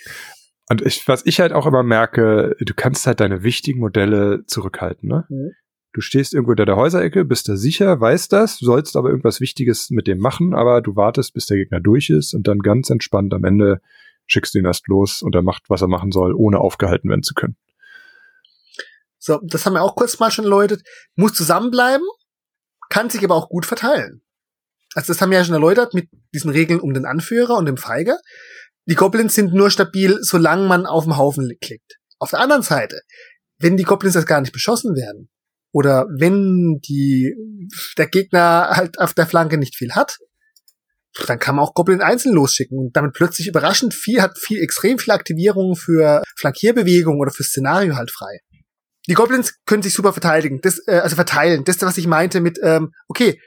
[0.70, 5.10] Und ich, was ich halt auch immer merke, du kannst halt deine wichtigen Modelle zurückhalten,
[5.10, 5.26] ne?
[5.30, 5.52] Mhm.
[5.96, 9.92] Du stehst irgendwo hinter der Häuserecke, bist da sicher, weißt das, sollst aber irgendwas Wichtiges
[9.92, 13.32] mit dem machen, aber du wartest, bis der Gegner durch ist und dann ganz entspannt
[13.36, 13.80] am Ende
[14.26, 17.22] schickst du ihn erst los und er macht, was er machen soll, ohne aufgehalten werden
[17.22, 17.58] zu können.
[19.26, 20.82] So, das haben wir auch kurz mal schon erläutert.
[21.16, 22.06] Muss zusammenbleiben,
[22.90, 24.22] kann sich aber auch gut verteilen.
[24.96, 27.78] Also das haben wir ja schon erläutert mit diesen Regeln um den Anführer und dem
[27.78, 28.18] Feige.
[28.86, 32.00] Die Goblins sind nur stabil, solange man auf dem Haufen klickt.
[32.20, 33.00] Auf der anderen Seite,
[33.60, 35.30] wenn die Goblins das gar nicht beschossen werden,
[35.72, 37.34] oder wenn die,
[37.98, 40.18] der Gegner halt auf der Flanke nicht viel hat,
[41.28, 45.00] dann kann man auch Goblin einzeln losschicken und damit plötzlich überraschend viel, hat viel, extrem
[45.00, 48.42] viel Aktivierung für Flankierbewegungen oder für Szenario halt frei.
[49.08, 51.64] Die Goblins können sich super verteidigen, das, äh, also verteilen.
[51.66, 53.40] Das ist, was ich meinte mit, ähm, okay,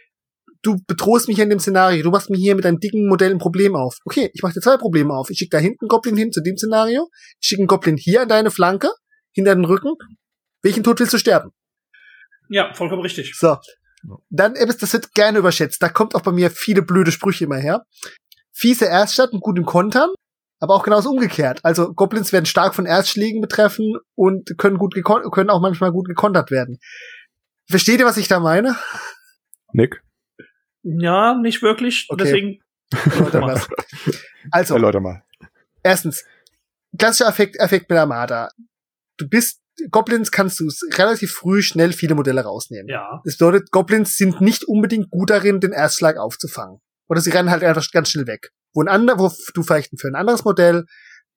[0.62, 3.38] du bedrohst mich in dem Szenario, du machst mir hier mit deinem dicken Modell ein
[3.38, 3.96] Problem auf.
[4.04, 5.30] Okay, ich mache dir zwei Probleme auf.
[5.30, 7.08] Ich schicke da hinten einen Goblin hin zu dem Szenario,
[7.40, 8.90] ich schicke einen Goblin hier an deine Flanke,
[9.32, 9.94] hinter den Rücken.
[10.62, 11.50] Welchen Tod willst du sterben?
[12.48, 13.34] Ja, vollkommen richtig.
[13.36, 13.56] So.
[14.30, 15.82] Dann, das wird gerne überschätzt.
[15.82, 17.82] Da kommt auch bei mir viele blöde Sprüche immer her.
[18.52, 20.10] Fiese Erststadt und gut im Kontern,
[20.60, 21.60] aber auch genauso umgekehrt.
[21.62, 26.50] Also Goblins werden stark von Erstschlägen betreffen und können gut können auch manchmal gut gekontert
[26.50, 26.78] werden.
[27.68, 28.76] Versteht ihr, was ich da meine?
[29.72, 30.02] Nick?
[30.82, 32.06] Ja, nicht wirklich.
[32.08, 32.22] Okay.
[32.22, 32.58] Deswegen.
[33.10, 33.60] Erläuter mal.
[34.52, 35.24] Also, Erläuter mal.
[35.82, 36.24] erstens,
[36.96, 38.50] klassischer Effekt, Effekt mit Armada.
[39.16, 39.60] Du bist,
[39.90, 42.88] Goblins kannst du relativ früh schnell viele Modelle rausnehmen.
[42.88, 43.20] Ja.
[43.24, 46.80] Das bedeutet, Goblins sind nicht unbedingt gut darin, den Erstschlag aufzufangen.
[47.08, 48.52] Oder sie rennen halt einfach ganz schnell weg.
[48.76, 50.84] Wo, ein ander, wo du vielleicht für ein anderes Modell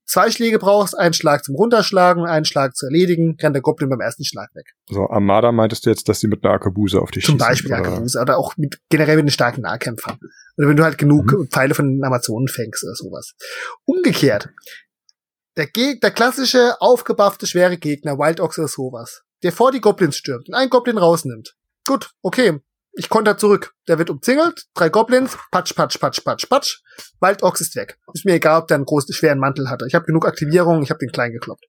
[0.06, 3.90] zwei Schläge brauchst, einen Schlag zum Runterschlagen und einen Schlag zu erledigen, rennt der Goblin
[3.90, 4.66] beim ersten Schlag weg.
[4.90, 7.48] So, Armada meintest du jetzt, dass sie mit einer Arkebuse auf dich Zum schießen?
[7.48, 7.84] Beispiel oder?
[7.86, 10.18] Arkebuse oder auch mit, generell mit den starken Nahkämpfern.
[10.57, 11.48] Oder wenn du halt genug Mhm.
[11.49, 13.34] Pfeile von den Amazonen fängst oder sowas.
[13.86, 14.49] Umgekehrt.
[15.57, 20.18] Der, Geg der klassische, aufgebuffte, schwere Gegner, Wild Ox oder sowas, der vor die Goblins
[20.18, 21.56] stürmt und einen Goblin rausnimmt.
[21.88, 22.60] Gut, okay.
[23.00, 23.74] Ich konter zurück.
[23.88, 26.82] Der wird umzingelt, drei Goblins, patsch, patsch, patsch, patsch, patsch.
[27.22, 27.98] Wild Ox ist weg.
[28.14, 29.86] Ist mir egal, ob der einen großen, schweren Mantel hatte.
[29.88, 31.64] Ich habe genug Aktivierung, ich habe den klein gekloppt.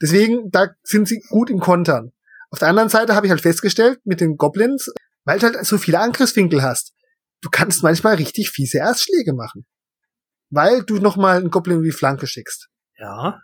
[0.00, 2.12] Deswegen, da sind sie gut im Kontern.
[2.50, 4.88] Auf der anderen Seite habe ich halt festgestellt, mit den Goblins,
[5.24, 6.92] weil du halt so viele Angriffswinkel hast,
[7.40, 9.66] du kannst manchmal richtig fiese Erstschläge machen.
[10.50, 12.68] Weil du nochmal einen Goblin in die Flanke schickst.
[12.98, 13.40] Ja.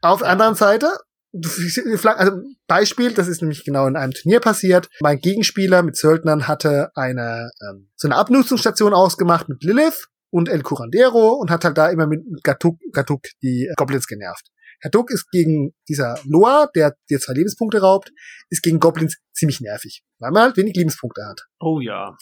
[0.00, 0.96] Auf der anderen Seite,
[2.16, 2.32] also
[2.66, 4.88] Beispiel, das ist nämlich genau in einem Turnier passiert.
[5.00, 10.62] Mein Gegenspieler mit Söldnern hatte eine ähm, so eine Abnutzungsstation ausgemacht mit Lilith und El
[10.62, 14.50] Curandero und hat halt da immer mit Gatuk, Gatuk die Goblins genervt.
[14.80, 18.12] Gatuk ist gegen dieser Loa, der dir zwei Lebenspunkte raubt,
[18.50, 21.42] ist gegen Goblins ziemlich nervig, weil man halt wenig Lebenspunkte hat.
[21.60, 22.16] Oh ja.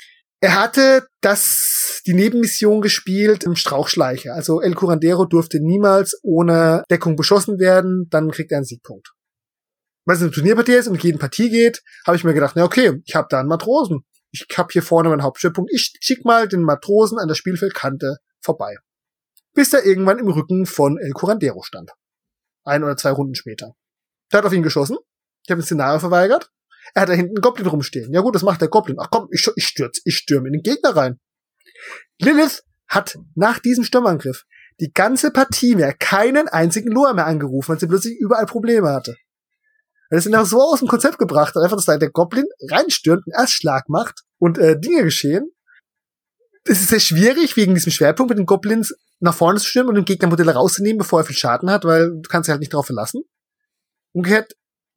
[0.44, 4.34] Er hatte das, die Nebenmission gespielt im Strauchschleicher.
[4.34, 9.14] Also El Curandero durfte niemals ohne Deckung beschossen werden, dann kriegt er einen Siegpunkt.
[10.04, 13.00] Weil es eine Turnierpartie ist und jeden Partie geht, habe ich mir gedacht, na okay,
[13.06, 14.04] ich habe da einen Matrosen.
[14.32, 15.72] Ich habe hier vorne meinen Hauptschwerpunkt.
[15.72, 18.76] Ich schick mal den Matrosen an der Spielfeldkante vorbei.
[19.54, 21.90] Bis er irgendwann im Rücken von El Curandero stand.
[22.64, 23.72] Ein oder zwei Runden später.
[24.30, 24.98] Der hat auf ihn geschossen.
[25.46, 26.50] Ich habe ein Szenario verweigert.
[26.92, 28.12] Er hat da hinten einen Goblin rumstehen.
[28.12, 28.96] Ja gut, das macht der Goblin.
[29.00, 31.18] Ach komm, ich, ich stürz, ich stürme in den Gegner rein.
[32.20, 34.44] Lilith hat nach diesem Sturmangriff
[34.80, 39.16] die ganze Partie mehr keinen einzigen Loa mehr angerufen, weil sie plötzlich überall Probleme hatte.
[40.10, 43.40] Er ist einfach so aus dem Konzept gebracht, einfach, dass da der Goblin reinstürmt, einen
[43.40, 45.50] Erstschlag macht und äh, Dinge geschehen.
[46.64, 49.94] Es ist sehr schwierig, wegen diesem Schwerpunkt mit den Goblins nach vorne zu stürmen und
[49.96, 52.72] den Gegner Modelle rauszunehmen, bevor er viel Schaden hat, weil du kannst dich halt nicht
[52.72, 53.22] darauf verlassen.
[54.12, 54.54] Umgekehrt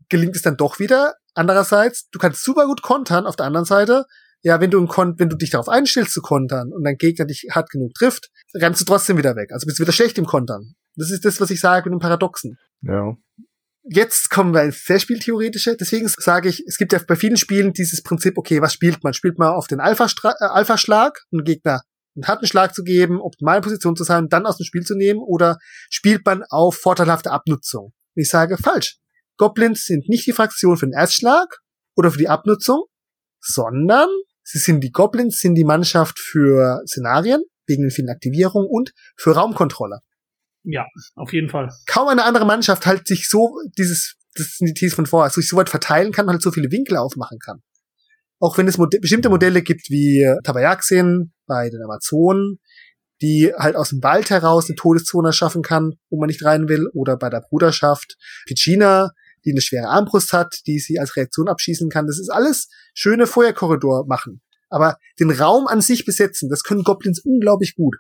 [0.10, 1.16] gelingt es dann doch wieder.
[1.38, 3.26] Andererseits, du kannst super gut kontern.
[3.26, 4.06] Auf der anderen Seite,
[4.42, 7.70] ja, wenn du, wenn du dich darauf einstellst zu kontern und dein Gegner dich hart
[7.70, 9.52] genug trifft, rennst du trotzdem wieder weg.
[9.52, 10.74] Also bist du wieder schlecht im Kontern.
[10.96, 12.58] Das ist das, was ich sage mit dem Paradoxen.
[12.82, 13.16] Ja.
[13.84, 15.78] Jetzt kommen wir ins sehr Spieltheoretische.
[15.78, 19.14] Deswegen sage ich, es gibt ja bei vielen Spielen dieses Prinzip, okay, was spielt man?
[19.14, 21.82] Spielt man auf den Alpha-Stra- äh, Alpha-Schlag, einen Gegner
[22.18, 25.20] einen harten Schlag zu geben, optimale Position zu sein, dann aus dem Spiel zu nehmen,
[25.20, 25.58] oder
[25.90, 27.94] spielt man auf vorteilhafte Abnutzung?
[28.16, 28.98] Und ich sage, falsch.
[29.38, 31.60] Goblins sind nicht die Fraktion für den Erstschlag
[31.96, 32.86] oder für die Abnutzung,
[33.40, 34.10] sondern
[34.44, 39.32] sie sind die Goblins, sind die Mannschaft für Szenarien, wegen den vielen Aktivierungen und für
[39.32, 40.00] Raumkontrolle
[40.64, 40.86] Ja,
[41.16, 41.70] auf jeden Fall.
[41.86, 45.48] kaum eine andere Mannschaft halt sich so dieses, das sind die These von vorher, sich
[45.48, 47.62] so weit verteilen kann und halt so viele Winkel aufmachen kann.
[48.40, 52.60] Auch wenn es Mode bestimmte Modelle gibt wie Tabayaxin bei den Amazonen,
[53.22, 56.88] die halt aus dem Wald heraus eine Todeszone erschaffen kann, wo man nicht rein will,
[56.94, 58.16] oder bei der Bruderschaft
[58.46, 59.12] Pichina,
[59.46, 62.08] die eine schwere Armbrust hat, die sie als Reaktion abschießen kann.
[62.08, 64.42] Das ist alles schöne Feuerkorridor machen.
[64.70, 67.96] Aber den Raum an sich besetzen, das können Goblins unglaublich gut.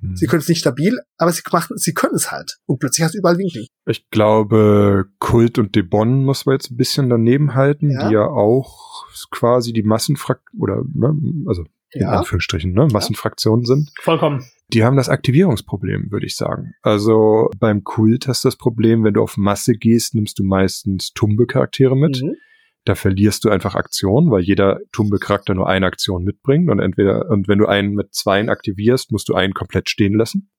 [0.00, 0.16] Hm.
[0.16, 2.58] Sie können es nicht stabil, aber sie machen, sie können es halt.
[2.66, 3.66] Und plötzlich hast du überall Winkel.
[3.86, 8.08] Ich glaube, Kult und Debon muss man jetzt ein bisschen daneben halten, Ja.
[8.08, 11.14] die ja auch quasi die Massenfrak oder ne,
[11.46, 12.18] also in Ja.
[12.18, 13.90] Anführungsstrichen, ne, Massenfraktionen sind.
[14.00, 14.44] Vollkommen.
[14.68, 16.74] Die haben das Aktivierungsproblem, würde ich sagen.
[16.82, 21.12] Also beim Kult hast du das Problem, wenn du auf Masse gehst, nimmst du meistens
[21.12, 22.22] Tumbe-Charaktere mit.
[22.22, 22.36] Mhm.
[22.84, 27.46] Da verlierst du einfach Aktionen, weil jeder Tumbe-Charakter nur eine Aktion mitbringt und entweder, und
[27.46, 30.50] wenn du einen mit zweien aktivierst, musst du einen komplett stehen lassen.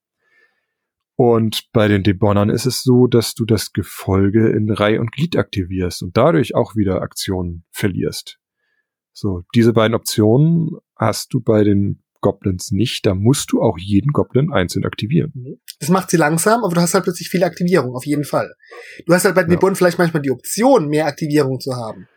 [1.16, 5.38] Und bei den Debonnern ist es so, dass du das Gefolge in Reihe und Glied
[5.38, 8.40] aktivierst und dadurch auch wieder Aktionen verlierst.
[9.12, 13.06] So, diese beiden Optionen hast du bei den Goblins nicht.
[13.06, 15.60] Da musst du auch jeden Goblin einzeln aktivieren.
[15.80, 18.54] Das macht sie langsam, aber du hast halt plötzlich viele Aktivierungen, auf jeden Fall.
[19.06, 19.48] Du hast halt bei Ja.
[19.48, 22.08] Debon vielleicht manchmal die Option, mehr Aktivierungen zu haben.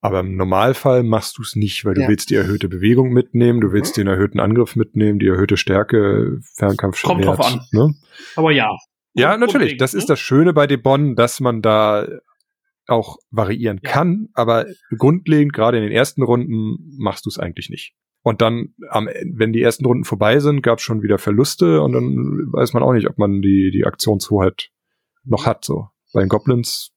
[0.00, 2.08] Aber im Normalfall machst du es nicht, weil du Ja.
[2.08, 7.00] willst die erhöhte Bewegung mitnehmen, du willst den erhöhten Angriff mitnehmen, die erhöhte Stärke, Fernkampf,
[7.02, 7.60] Kommt drauf an.
[7.72, 7.94] Ne?
[8.36, 8.68] Aber ja.
[9.14, 9.76] Ja, natürlich.
[9.76, 9.98] Das ne?
[10.00, 12.06] ist das Schöne bei Debon, dass man da
[12.86, 13.90] auch variieren Ja.
[13.90, 14.66] kann, aber
[14.98, 17.94] grundlegend, gerade in den ersten Runden, machst du es eigentlich nicht.
[18.24, 21.92] Und dann, am, wenn die ersten Runden vorbei sind, gab es schon wieder Verluste und
[21.92, 24.70] dann weiß man auch nicht, ob man die, die Aktionshoheit
[25.24, 25.66] noch hat.
[25.66, 25.88] So.
[26.14, 26.92] Bei den Goblins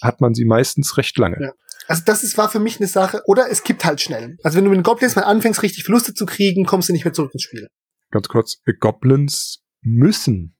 [0.00, 1.36] hat man sie meistens recht lange.
[1.38, 1.52] Ja.
[1.86, 4.38] Also das ist, war für mich eine Sache, oder es kippt halt schnell.
[4.42, 7.04] Also wenn du mit den Goblins mal anfängst, richtig Verluste zu kriegen, kommst du nicht
[7.04, 7.68] mehr zurück ins Spiel.
[8.10, 10.56] Ganz kurz, Goblins müssen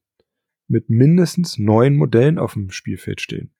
[0.69, 3.55] mit mindestens neun Modellen auf dem Spielfeld stehen.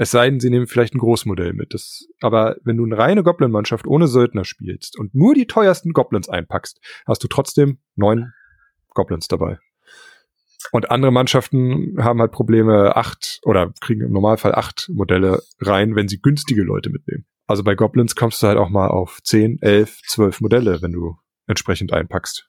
[0.00, 1.74] Es sei denn, sie nehmen vielleicht ein Großmodell mit.
[1.74, 6.28] Das, aber wenn du eine reine Goblin-Mannschaft ohne Söldner spielst und nur die teuersten Goblins
[6.28, 8.32] einpackst, hast du trotzdem neun
[8.94, 9.58] Goblins dabei.
[10.70, 16.06] Und andere Mannschaften haben halt Probleme, acht oder kriegen im Normalfall acht Modelle rein, wenn
[16.06, 17.26] sie günstige Leute mitnehmen.
[17.48, 21.16] Also bei Goblins kommst du halt auch mal auf zehn, elf, zwölf Modelle, wenn du
[21.48, 22.48] entsprechend einpackst.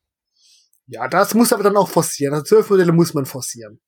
[0.85, 2.33] Ja, das muss aber dann auch forcieren.
[2.35, 3.79] Also zwölf Modelle muss man forcieren.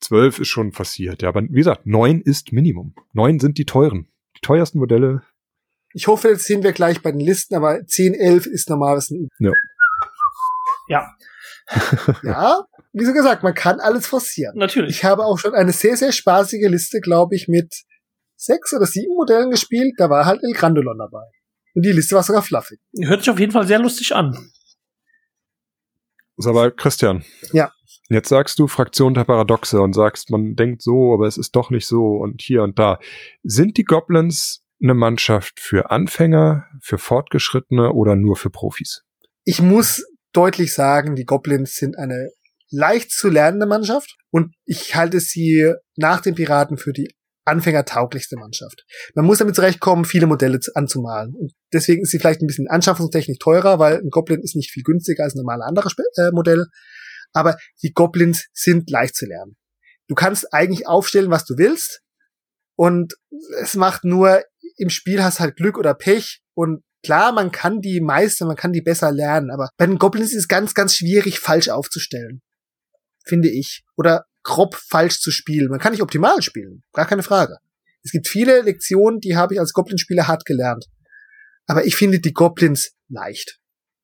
[0.00, 1.28] Zwölf ist schon passiert, ja.
[1.28, 2.94] Aber wie gesagt, neun ist Minimum.
[3.12, 4.08] Neun sind die teuren.
[4.36, 5.22] Die teuersten Modelle.
[5.92, 9.28] Ich hoffe, jetzt sehen wir gleich bei den Listen, aber 10, 11 ist normalerweise ein
[9.38, 9.52] Ja.
[10.88, 11.14] Ja,
[12.22, 12.60] Ja,
[12.92, 14.56] wie so gesagt, man kann alles forcieren.
[14.56, 14.96] natürlich.
[14.98, 17.74] Ich habe auch schon eine sehr, sehr spaßige Liste, glaube ich, mit
[18.36, 19.94] sechs oder sieben Modellen gespielt.
[19.98, 21.24] Da war halt El Grandolon dabei.
[21.74, 22.78] Und die Liste war sogar fluffig.
[23.02, 24.50] Hört sich auf jeden Fall sehr lustig an.
[26.36, 27.24] Ist aber Christian.
[27.52, 27.72] Ja.
[28.08, 31.70] Jetzt sagst du Fraktion der Paradoxe und sagst, man denkt so, aber es ist doch
[31.70, 32.98] nicht so und hier und da.
[33.42, 39.02] Sind die Goblins eine Mannschaft für Anfänger, für Fortgeschrittene oder nur für Profis?
[39.44, 42.30] Ich muss deutlich sagen, die Goblins sind eine
[42.70, 47.08] leicht zu lernende Mannschaft und ich halte sie nach den Piraten für die
[47.44, 48.84] anfängertauglichste Mannschaft.
[49.14, 51.34] Man muss damit zurechtkommen, viele Modelle zu- anzumalen.
[51.34, 54.82] Und deswegen ist sie vielleicht ein bisschen anschaffungstechnisch teurer, weil ein Goblin ist nicht viel
[54.82, 56.66] günstiger als ein normales anderes Spe- äh, Modell.
[57.32, 59.56] Aber die Goblins sind leicht zu lernen.
[60.08, 62.00] Du kannst eigentlich aufstellen, was du willst.
[62.76, 63.14] Und
[63.60, 64.42] es macht nur,
[64.76, 66.40] im Spiel hast halt Glück oder Pech.
[66.54, 69.50] Und klar, man kann die meistern, man kann die besser lernen.
[69.50, 72.40] Aber bei den Goblins ist es ganz, ganz schwierig, falsch aufzustellen.
[73.24, 73.84] Finde ich.
[73.96, 75.68] Oder grob falsch zu spielen.
[75.68, 76.82] Man kann nicht optimal spielen.
[76.92, 77.58] Gar keine Frage.
[78.02, 80.86] Es gibt viele Lektionen, die habe ich als Goblin-Spieler hart gelernt.
[81.66, 83.60] Aber ich finde die Goblins leicht.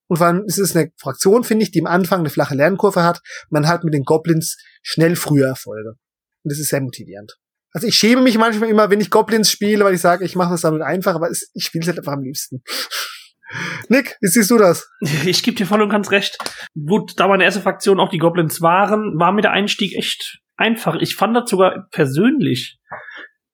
[0.08, 3.02] Und vor allem ist es eine Fraktion, finde ich, die am Anfang eine flache Lernkurve
[3.02, 3.20] hat.
[3.50, 5.90] Man hat mit den Goblins schnell frühe Erfolge.
[5.90, 7.36] Und das ist sehr motivierend.
[7.72, 10.52] Also ich schäme mich manchmal immer, wenn ich Goblins spiele, weil ich sage, ich mache
[10.52, 12.62] das damit einfach, aber es, ich spiele es halt einfach am liebsten.
[13.88, 14.88] Nick, wie siehst du das?
[15.26, 16.38] Ich gebe dir voll und ganz recht.
[16.74, 20.96] Gut, da meine erste Fraktion auch die Goblins waren, war mir der Einstieg echt einfach.
[21.00, 22.78] Ich fand das sogar persönlich,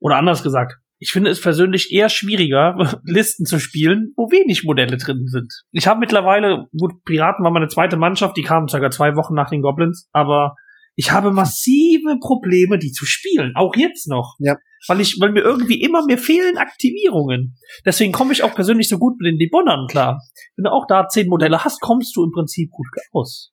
[0.01, 4.99] oder anders gesagt, ich finde es persönlich eher schwieriger, Listen zu spielen, wo wenig Modelle
[4.99, 5.51] drin sind.
[5.73, 9.49] Ich habe mittlerweile, gut, Piraten war meine zweite Mannschaft, die kamen circa zwei Wochen nach
[9.49, 10.55] den Goblins, aber
[10.97, 14.37] ich habe massive Probleme, die zu spielen, auch jetzt noch.
[14.39, 14.57] Ja.
[14.87, 17.57] Weil ich, weil mir irgendwie immer mir fehlen Aktivierungen.
[17.87, 20.21] Deswegen komme ich auch persönlich so gut mit den Debonnern klar.
[20.57, 23.53] Wenn du auch da zehn Modelle hast, kommst du im Prinzip gut aus.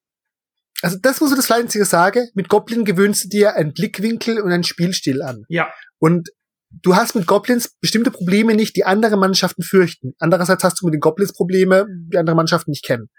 [0.82, 4.52] Also das, was ich das Einzige sage, mit Goblin gewöhnst du dir einen Blickwinkel und
[4.52, 5.44] einen Spielstil an.
[5.50, 5.70] Ja.
[6.00, 6.30] Und
[6.70, 10.14] du hast mit Goblins bestimmte Probleme nicht, die andere Mannschaften fürchten.
[10.20, 13.10] Andererseits hast du mit den Goblins Probleme, die andere Mannschaften nicht kennen.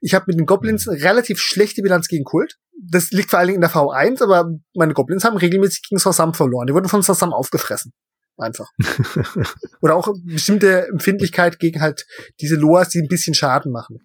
[0.00, 2.56] Ich habe mit den Goblins eine relativ schlechte Bilanz gegen Kult.
[2.80, 6.34] Das liegt vor allen Dingen in der V1, aber meine Goblins haben regelmäßig gegen Sassam
[6.34, 6.66] verloren.
[6.66, 7.92] Die wurden von Sassam aufgefressen.
[8.36, 8.70] Einfach.
[9.80, 12.06] Oder auch bestimmte Empfindlichkeit gegen halt
[12.40, 13.98] diese Loas, die ein bisschen Schaden machen.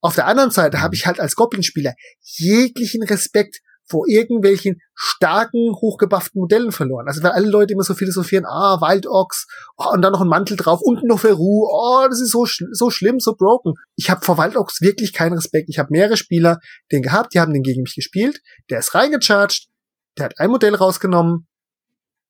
[0.00, 3.60] Auf der anderen Seite habe ich halt als Goblin-Spieler jeglichen Respekt
[3.90, 7.06] vor irgendwelchen starken, hochgebufften Modellen verloren.
[7.08, 9.46] Also weil alle Leute immer so philosophieren, ah, Wild Ox,
[9.76, 12.62] oh, und dann noch ein Mantel drauf, unten noch Veru, oh, das ist so, sch
[12.72, 13.74] so schlimm, so broken.
[13.96, 15.68] Ich habe vor Wild Ox wirklich keinen Respekt.
[15.68, 16.58] Ich habe mehrere Spieler,
[16.92, 18.40] den gehabt, die haben den gegen mich gespielt,
[18.70, 19.68] der ist reingecharged,
[20.16, 21.48] der hat ein Modell rausgenommen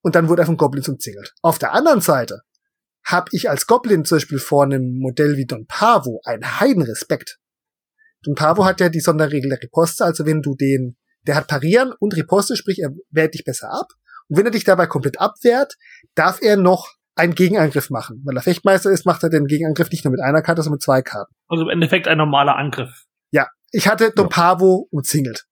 [0.03, 1.35] und dann wurde er von Goblins umzingelt.
[1.43, 2.41] Auf der anderen Seite
[3.05, 7.39] habe ich als Goblin zum Beispiel vor einem Modell wie Don Pavo einen Heidenrespekt.
[8.23, 11.92] Don Pavo hat ja die Sonderregel der Riposte, also wenn du den der hat Parieren
[11.98, 13.86] und Riposte, sprich, er wehrt dich besser ab.
[14.28, 15.74] Und wenn er dich dabei komplett abwehrt,
[16.14, 18.22] darf er noch einen Gegenangriff machen.
[18.24, 20.82] Weil er Fechtmeister ist, macht er den Gegenangriff nicht nur mit einer Karte, sondern mit
[20.82, 21.34] zwei Karten.
[21.48, 23.05] Also im Endeffekt ein normaler Angriff.
[23.32, 25.44] Ja, ich hatte Don Pavo umzingelt.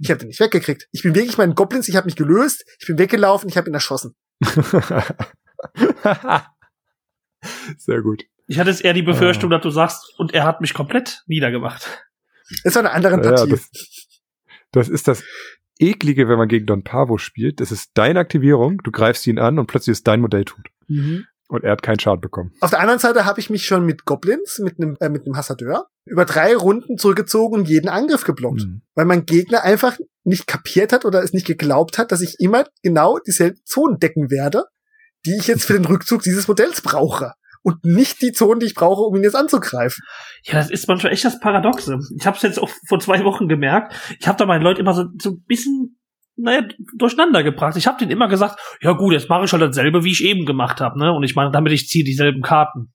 [0.00, 0.88] Ich habe den nicht weggekriegt.
[0.92, 3.74] Ich bin wirklich meinen Goblins, ich habe mich gelöst, ich bin weggelaufen, ich habe ihn
[3.74, 4.14] erschossen.
[7.76, 8.24] Sehr gut.
[8.46, 11.86] Ich hatte jetzt eher die Befürchtung, dass du sagst, und er hat mich komplett niedergemacht.
[12.64, 13.50] Ist doch eine andere Ja, Partie.
[13.50, 13.68] das,
[14.72, 15.22] das ist das
[15.78, 17.60] Eklige, wenn man gegen Don Pavo spielt.
[17.60, 20.66] Das ist deine Aktivierung, du greifst ihn an und plötzlich ist dein Modell tot.
[20.88, 21.24] mhm.
[21.50, 22.52] Und er hat keinen Schaden bekommen.
[22.60, 25.34] Auf der anderen Seite habe ich mich schon mit Goblins, mit einem äh, mit einem
[25.34, 28.66] Hassadeur, über drei Runden zurückgezogen und jeden Angriff geblockt.
[28.66, 28.82] Mhm.
[28.94, 32.66] Weil mein Gegner einfach nicht kapiert hat oder es nicht geglaubt hat, dass ich immer
[32.82, 34.64] genau dieselben Zonen decken werde,
[35.24, 37.32] die ich jetzt für den Rückzug dieses Modells brauche.
[37.68, 40.02] Und nicht die Zonen, die ich brauche, um ihn jetzt anzugreifen.
[40.44, 41.98] Ja, das ist manchmal echt das Paradoxe.
[42.18, 43.92] Ich habe es jetzt auch vor zwei Wochen gemerkt.
[44.18, 46.00] Ich habe da meinen Leuten immer so, so ein bisschen,
[46.36, 46.66] naja,
[46.96, 47.76] durcheinander gebracht.
[47.76, 50.46] Ich habe denen immer gesagt, ja gut, jetzt mache ich halt dasselbe, wie ich eben
[50.46, 51.12] gemacht habe, ne?
[51.12, 52.94] Und ich meine, damit ich ziehe dieselben Karten.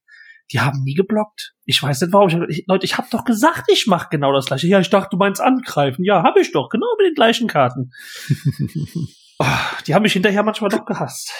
[0.51, 1.53] Die haben nie geblockt.
[1.65, 2.29] Ich weiß nicht warum.
[2.29, 4.65] Ich, ich, Leute, ich habe doch gesagt, ich mache genau das gleiche.
[4.65, 6.03] Ja, ich dachte, du meinst angreifen.
[6.03, 7.91] Ja, habe ich doch, genau mit den gleichen Karten.
[9.37, 11.31] Ah, die haben mich hinterher manchmal doch gehasst.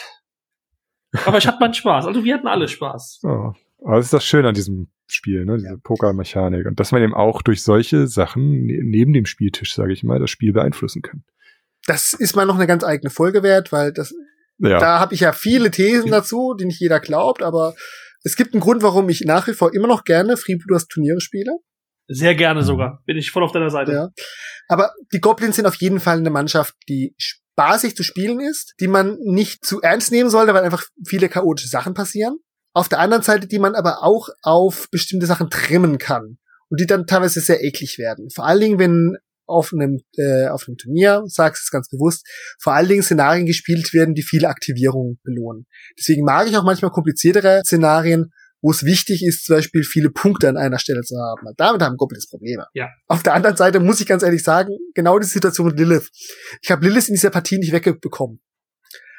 [1.25, 2.05] Aber ich hatte meinen Spaß.
[2.05, 3.21] Also wir hatten alle Spaß.
[3.23, 3.53] Ja.
[3.85, 5.57] Aber das ist das Schöne an diesem Spiel, ne?
[5.57, 6.65] diese Pokermechanik.
[6.65, 10.19] Und dass man eben auch durch solche Sachen ne- neben dem Spieltisch, sage ich mal,
[10.19, 11.23] das Spiel beeinflussen kann.
[11.85, 14.13] Das ist mal noch eine ganz eigene Folge wert, weil das,
[14.59, 14.79] Ja.
[14.79, 17.75] da habe ich ja viele Thesen dazu, die nicht jeder glaubt, aber
[18.23, 21.51] es gibt einen Grund, warum ich nach wie vor immer noch gerne Freebooters Turniere spiele.
[22.07, 23.01] Sehr gerne sogar.
[23.05, 23.91] Bin ich voll auf deiner Seite.
[23.91, 24.09] Ja.
[24.69, 27.15] Aber die Goblins sind auf jeden Fall eine Mannschaft, die
[27.53, 31.69] spaßig zu spielen ist, die man nicht zu ernst nehmen sollte, weil einfach viele chaotische
[31.69, 32.37] Sachen passieren.
[32.73, 36.37] Auf der anderen Seite, die man aber auch auf bestimmte Sachen trimmen kann
[36.69, 38.29] und die dann teilweise sehr eklig werden.
[38.33, 42.25] Vor allen Dingen, wenn auf einem, äh, auf einem Turnier, sagst es ganz bewusst,
[42.59, 45.67] vor allen Dingen Szenarien gespielt werden, die viele Aktivierungen belohnen.
[45.99, 48.31] Deswegen mag ich auch manchmal kompliziertere Szenarien,
[48.63, 51.53] wo es wichtig ist, zum Beispiel viele Punkte an einer Stelle zu haben.
[51.57, 52.65] Damit haben Goblins Probleme.
[52.73, 52.89] Ja.
[53.07, 56.09] Auf der anderen Seite muss ich ganz ehrlich sagen, genau die Situation mit Lilith.
[56.61, 58.39] Ich habe Lilith in dieser Partie nicht wegbekommen.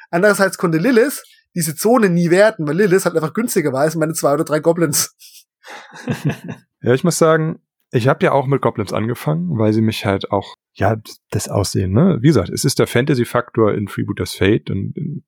[0.09, 1.23] Andererseits konnte Lilith
[1.53, 4.59] diese Zone nie werten, weil Lilith halt einfach günstiger war als meine zwei oder drei
[4.59, 5.15] Goblins.
[6.81, 10.29] Ja, ich muss sagen, ich habe ja auch mit Goblins angefangen, weil sie mich halt
[10.29, 10.97] auch, ja,
[11.31, 12.19] das Aussehen, ne?
[12.21, 15.23] Wie gesagt, es ist der Fantasy-Faktor in Freebooters Fate und in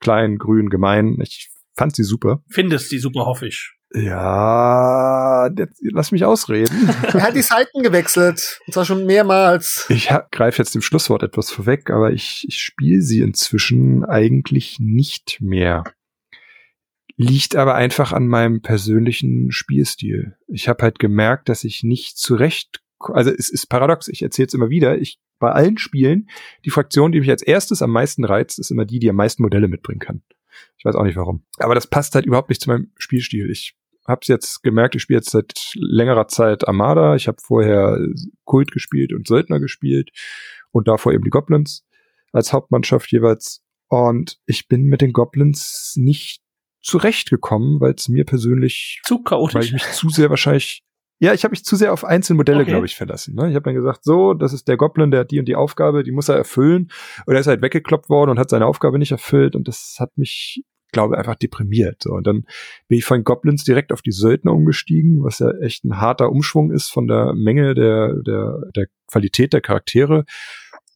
[0.00, 1.16] klein, grün, gemein.
[1.22, 2.42] Ich fand sie super.
[2.48, 3.72] Findest die super, hoffe ich.
[3.94, 6.90] Ja, jetzt, lass mich ausreden.
[7.02, 8.60] Er hat die Seiten gewechselt.
[8.66, 9.86] Und zwar schon mehrmals.
[9.88, 15.38] Ich greife jetzt dem Schlusswort etwas vorweg, aber ich, ich spiele sie inzwischen eigentlich nicht
[15.40, 15.84] mehr.
[17.16, 20.36] Liegt aber einfach an meinem persönlichen Spielstil.
[20.48, 24.54] Ich habe halt gemerkt, dass ich nicht zurecht, also es ist paradox, ich erzähle es
[24.54, 26.28] immer wieder, ich bei allen Spielen,
[26.64, 29.42] die Fraktion, die mich als erstes am meisten reizt, ist immer die, die am meisten
[29.42, 30.22] Modelle mitbringen kann.
[30.76, 31.44] Ich weiß auch nicht warum.
[31.58, 33.50] Aber das passt halt überhaupt nicht zu meinem Spielstil.
[33.50, 33.74] Ich
[34.06, 37.14] habe jetzt gemerkt, ich spiele jetzt seit längerer Zeit Armada.
[37.14, 37.98] Ich habe vorher
[38.44, 40.10] Kult gespielt und Söldner gespielt
[40.70, 41.84] und davor eben die Goblins
[42.32, 43.62] als Hauptmannschaft jeweils.
[43.88, 46.42] Und ich bin mit den Goblins nicht
[46.80, 49.66] zurechtgekommen, weil es mir persönlich, Zu weil chaotisch.
[49.66, 50.82] ich mich zu sehr wahrscheinlich,
[51.20, 52.70] ja, ich habe mich zu sehr auf einzelne Modelle, Okay.
[52.70, 53.34] glaube ich, verlassen.
[53.34, 53.48] Ne?
[53.48, 56.04] Ich habe dann gesagt, so, das ist der Goblin, der hat die und die Aufgabe,
[56.04, 56.90] die muss er erfüllen.
[57.26, 59.56] Und er ist halt weggekloppt worden und hat seine Aufgabe nicht erfüllt.
[59.56, 60.62] Und das hat mich,
[60.92, 62.04] glaube ich, einfach deprimiert.
[62.04, 62.12] So.
[62.12, 62.44] Und dann
[62.86, 66.70] bin ich von Goblins direkt auf die Söldner umgestiegen, was ja echt ein harter Umschwung
[66.70, 70.24] ist von der Menge der, der, der Qualität der Charaktere.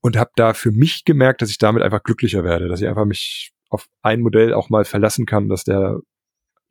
[0.03, 3.05] Und habe da für mich gemerkt, dass ich damit einfach glücklicher werde, dass ich einfach
[3.05, 5.99] mich auf ein Modell auch mal verlassen kann, dass der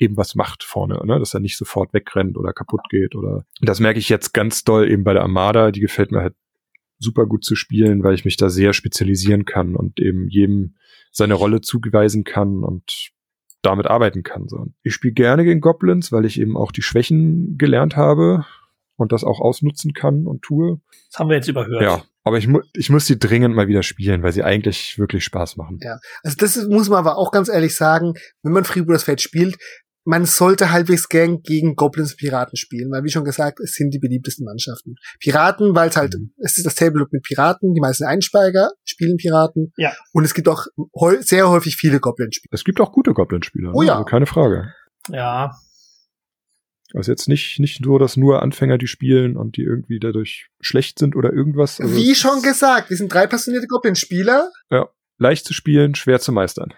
[0.01, 1.19] eben was macht vorne, ne?
[1.19, 4.89] dass er nicht sofort wegrennt oder kaputt geht oder das merke ich jetzt ganz doll
[4.89, 6.35] eben bei der Armada, die gefällt mir halt
[6.97, 10.75] super gut zu spielen, weil ich mich da sehr spezialisieren kann und eben jedem
[11.11, 13.11] seine Rolle zuweisen kann und
[13.61, 14.47] damit arbeiten kann.
[14.47, 14.67] So.
[14.81, 18.45] Ich spiele gerne gegen Goblins, weil ich eben auch die Schwächen gelernt habe
[18.95, 20.79] und das auch ausnutzen kann und tue.
[21.09, 21.81] Das haben wir jetzt überhört.
[21.81, 25.23] Ja, aber ich, mu ich muss sie dringend mal wieder spielen, weil sie eigentlich wirklich
[25.23, 25.79] Spaß machen.
[25.81, 25.99] Ja.
[26.23, 28.13] Also das muss man aber auch ganz ehrlich sagen,
[28.43, 29.57] wenn man Freebooters Fate spielt,
[30.03, 33.91] man sollte halbwegs gern gegen Goblins und Piraten spielen, weil wie schon gesagt, es sind
[33.93, 34.95] die beliebtesten Mannschaften.
[35.19, 36.31] Piraten, weil es halt, Mhm.
[36.37, 39.71] es ist das Tablelook mit Piraten, die meisten Einsteiger spielen Piraten.
[39.77, 39.93] Ja.
[40.13, 40.65] Und es gibt auch
[41.19, 42.53] sehr häufig viele Goblin-Spieler.
[42.53, 43.87] Es gibt auch gute Goblin-Spieler, Oh ne?
[43.87, 43.93] ja.
[43.93, 44.73] also keine Frage.
[45.09, 45.51] Ja.
[46.93, 50.99] Also jetzt nicht, nicht nur, dass nur Anfänger die spielen und die irgendwie dadurch schlecht
[50.99, 51.79] sind oder irgendwas.
[51.79, 54.49] Also Wie schon gesagt, wir sind drei passionierte Goblin-Spieler.
[55.17, 56.73] Leicht zu spielen, schwer zu meistern.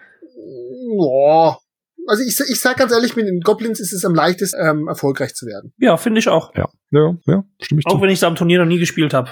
[0.96, 1.58] Boah.
[2.06, 5.34] Also ich, ich sag ganz ehrlich, mit den Goblins ist es am leichtesten, ähm, erfolgreich
[5.34, 5.72] zu werden.
[5.78, 6.54] Ja, finde ich auch.
[6.54, 8.02] Ja, ja, ja, stimme ich Auch zu.
[8.02, 9.30] wenn ich es am Turnier noch nie gespielt habe.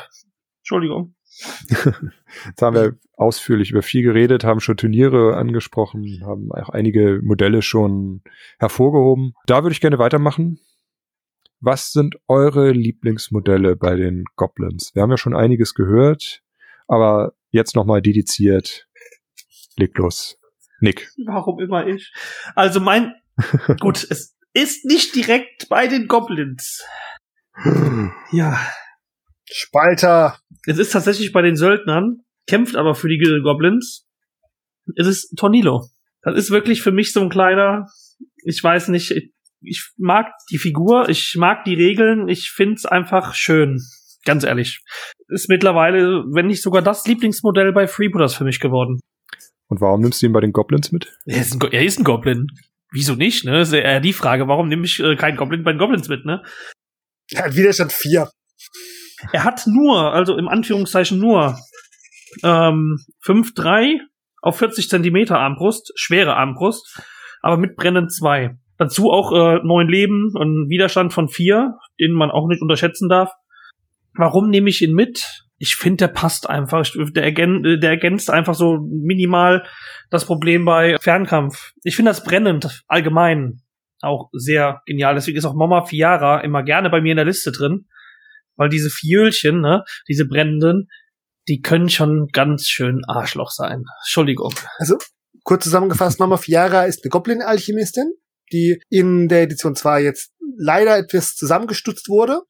[0.61, 1.15] Entschuldigung.
[2.47, 7.62] Jetzt haben wir ausführlich über viel geredet, haben schon Turniere angesprochen, haben auch einige Modelle
[7.62, 8.23] schon
[8.59, 9.35] hervorgehoben.
[9.47, 10.59] Da würde ich gerne weitermachen.
[11.61, 14.94] Was sind eure Lieblingsmodelle bei den Goblins?
[14.94, 16.43] Wir haben ja schon einiges gehört,
[16.89, 18.89] aber jetzt nochmal dediziert.
[19.77, 20.39] Leg los.
[20.82, 21.10] Nick.
[21.26, 22.12] Warum immer ich?
[22.54, 23.14] Also mein,
[23.80, 26.84] gut, es, ist nicht direkt bei den Goblins.
[28.32, 28.59] Ja.
[29.44, 30.38] Spalter.
[30.66, 34.06] Es ist tatsächlich bei den Söldnern, kämpft aber für die Goblins.
[34.96, 35.90] Es ist Tornilo.
[36.22, 37.88] Das ist wirklich für mich so ein kleiner,
[38.42, 43.34] ich weiß nicht, ich, ich mag die Figur, ich mag die Regeln, ich find's einfach
[43.34, 43.82] schön.
[44.24, 44.82] Ganz ehrlich.
[45.28, 49.00] Ist mittlerweile, wenn nicht sogar das Lieblingsmodell bei Freebooters für mich geworden.
[49.73, 51.19] Und warum nimmst du ihn bei den Goblins mit?
[51.24, 52.49] Er ist ein, Go er ist ein Goblin.
[52.90, 53.62] Wieso nicht, ne?
[53.62, 56.43] Ist eher die Frage, warum nehme ich äh, keinen Goblin bei den Goblins mit, ne?
[57.31, 58.28] Er hat Widerstand 4.
[59.32, 61.59] Er hat nur, also im Anführungszeichen nur,
[62.43, 64.01] ähm, 5-3
[64.43, 67.01] auf 40 Zentimeter Armbrust, schwere Armbrust,
[67.40, 68.55] aber mit Brennen 2.
[68.77, 73.32] Dazu auch äh, neun Leben und Widerstand von 4, den man auch nicht unterschätzen darf.
[74.19, 75.47] Warum nehme ich ihn mit?
[75.62, 76.84] Ich finde, der passt einfach.
[77.14, 79.64] Der, ergän der ergänzt einfach so minimal
[80.10, 81.70] das Problem bei Fernkampf.
[81.84, 83.62] Ich finde das brennend allgemein
[84.01, 85.14] auch sehr genial.
[85.14, 87.86] Deswegen ist auch Mama Fiara immer gerne bei mir in der Liste drin.
[88.56, 90.89] Weil diese Fiölchen, ne, diese brennenden,
[91.47, 93.84] die können schon ganz schön Arschloch sein.
[94.02, 94.52] Entschuldigung.
[94.78, 94.98] Also,
[95.44, 98.12] kurz zusammengefasst, Mama Fiara ist eine Goblin-Alchemistin,
[98.52, 102.40] die in der Edition 2 jetzt leider etwas zusammengestutzt wurde.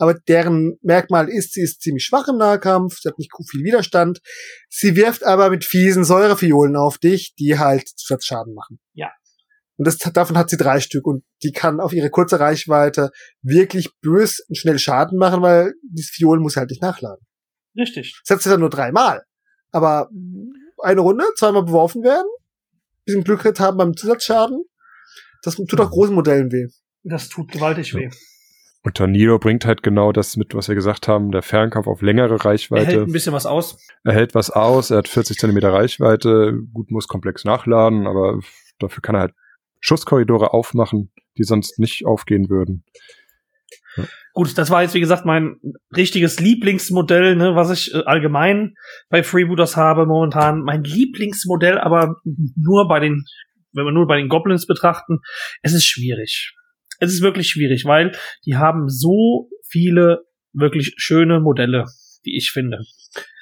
[0.00, 4.20] Aber deren Merkmal ist, sie ist ziemlich schwach im Nahkampf, sie hat nicht viel Widerstand.
[4.70, 8.80] Sie wirft aber mit fiesen Säurefiolen auf dich, die halt Zusatzschaden machen.
[8.94, 9.10] Ja.
[9.76, 13.10] Und das, davon hat sie drei Stück und die kann auf ihre kurze Reichweite
[13.42, 17.22] wirklich bös und schnell Schaden machen, weil dieses Fiol muss halt nicht nachladen.
[17.76, 18.18] Richtig.
[18.24, 19.22] Das hat sie dann nur dreimal.
[19.70, 20.08] Aber
[20.82, 22.26] eine Runde, zweimal beworfen werden,
[23.04, 24.64] bisschen Glück haben beim Zusatzschaden,
[25.42, 26.68] das tut auch großen Modellen weh.
[27.02, 28.08] Das tut gewaltig weh.
[28.82, 32.42] Und Tornado bringt halt genau das mit, was wir gesagt haben, der Fernkampf auf längere
[32.42, 32.86] Reichweite.
[32.86, 33.76] Er hält ein bisschen was aus.
[34.04, 38.40] Er hält was aus, er hat 40 Zentimeter Reichweite, gut muss komplex nachladen, aber
[38.78, 39.34] dafür kann er halt
[39.80, 42.84] Schusskorridore aufmachen, die sonst nicht aufgehen würden.
[43.96, 44.04] Ja.
[44.32, 45.56] Gut, das war jetzt wie gesagt mein
[45.94, 48.76] richtiges Lieblingsmodell, ne, was ich äh, allgemein
[49.10, 50.62] bei Freebooters habe momentan.
[50.62, 53.24] Mein Lieblingsmodell, aber nur bei den,
[53.72, 55.18] wenn wir nur bei den Goblins betrachten,
[55.60, 56.54] es ist schwierig
[57.00, 58.12] es ist wirklich schwierig, weil
[58.46, 61.86] die haben so viele wirklich schöne Modelle,
[62.24, 62.78] die ich finde.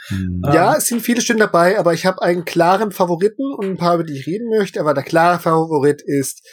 [0.09, 0.43] Hm.
[0.53, 3.97] Ja, es sind viele schön dabei, aber ich habe einen klaren Favoriten und ein paar,
[3.97, 4.81] über die ich reden möchte.
[4.81, 6.47] Aber der klare Favorit ist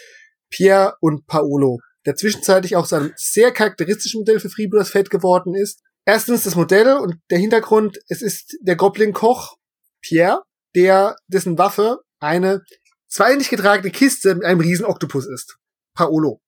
[0.50, 5.56] Pierre und Paolo, der zwischenzeitlich auch zu einem sehr charakteristischen Modell für Freebooters Fate geworden
[5.56, 5.82] ist.
[6.06, 9.56] Erstens das Modell und der Hintergrund, es ist der Goblin-Koch
[10.02, 10.44] Pierre,
[10.76, 12.62] der dessen Waffe eine
[13.08, 15.58] zweihändig getragene Kiste mit einem riesen Oktopus ist.
[15.96, 16.42] Paolo.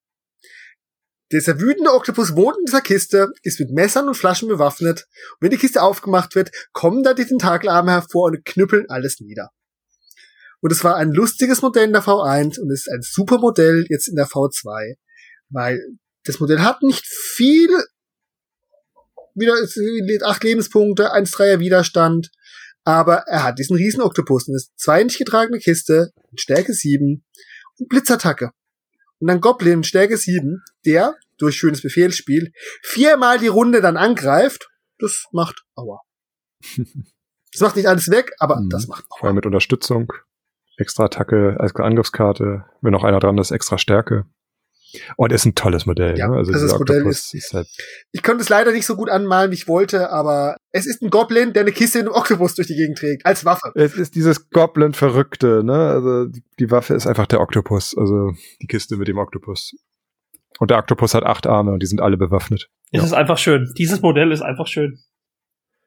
[1.31, 5.07] Dieser wütende Oktopus wohnt in dieser Kiste, ist mit Messern und Flaschen bewaffnet.
[5.33, 9.51] Und wenn die Kiste aufgemacht wird, kommen da die Tentakelarme hervor und knüppeln alles nieder.
[10.61, 14.07] Und es war ein lustiges Modell in der V1 und ist ein super Modell jetzt
[14.07, 14.95] in der V2,
[15.49, 15.81] weil
[16.23, 17.69] das Modell hat nicht viel,
[19.35, 22.31] wieder acht Lebenspunkte, 1-3er Widerstand,
[22.83, 27.23] aber er hat diesen riesen Oktopus und ist zwei nicht getragene Kiste, Stärke 7
[27.77, 28.51] und Blitzattacke
[29.19, 34.69] und dann Goblin Stärke 7, der durch schönes Befehlsspiel viermal die Runde dann angreift.
[34.99, 36.01] Das macht Aua.
[37.51, 38.69] das macht nicht alles weg, aber mhm.
[38.69, 39.19] das macht Aua.
[39.19, 40.11] Vor allem mit Unterstützung,
[40.77, 44.25] extra Attacke als Angriffskarte, wenn noch einer dran ist, extra Stärke.
[45.15, 46.17] Und ist ein tolles Modell.
[46.17, 46.37] Ja, ne?
[46.37, 47.67] also das Modell ist, ist halt
[48.11, 51.09] ich konnte es leider nicht so gut anmalen, wie ich wollte, aber es ist ein
[51.09, 53.71] Goblin, der eine Kiste in einem Oktopus durch die Gegend trägt, als Waffe.
[53.75, 55.73] Es ist dieses Goblin-Verrückte, ne?
[55.73, 58.31] Also die, die Waffe ist einfach der Oktopus, also
[58.61, 59.75] die Kiste mit dem Oktopus.
[60.59, 62.69] Und der Oktopus hat acht Arme und die sind alle bewaffnet.
[62.91, 63.05] Es ja.
[63.05, 63.71] ist einfach schön.
[63.77, 64.99] Dieses Modell ist einfach schön.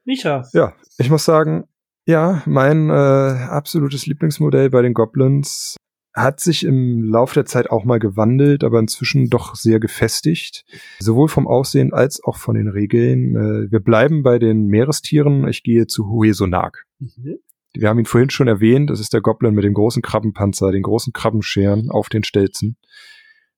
[0.04, 0.48] Micha.
[0.52, 1.64] Ja, ich muss sagen,
[2.06, 5.76] ja, mein äh, absolutes Lieblingsmodell bei den Goblins
[6.14, 10.64] hat sich im Laufe der Zeit auch mal gewandelt, aber inzwischen doch sehr gefestigt.
[10.98, 13.36] Sowohl vom Aussehen als auch von den Regeln.
[13.36, 15.46] Äh, wir bleiben bei den Meerestieren.
[15.48, 16.84] Ich gehe zu Huesonak.
[16.98, 17.38] Mhm.
[17.72, 18.90] Wir haben ihn vorhin schon erwähnt.
[18.90, 22.76] Das ist der Goblin mit dem großen Krabbenpanzer, den großen Krabbenscheren auf den Stelzen.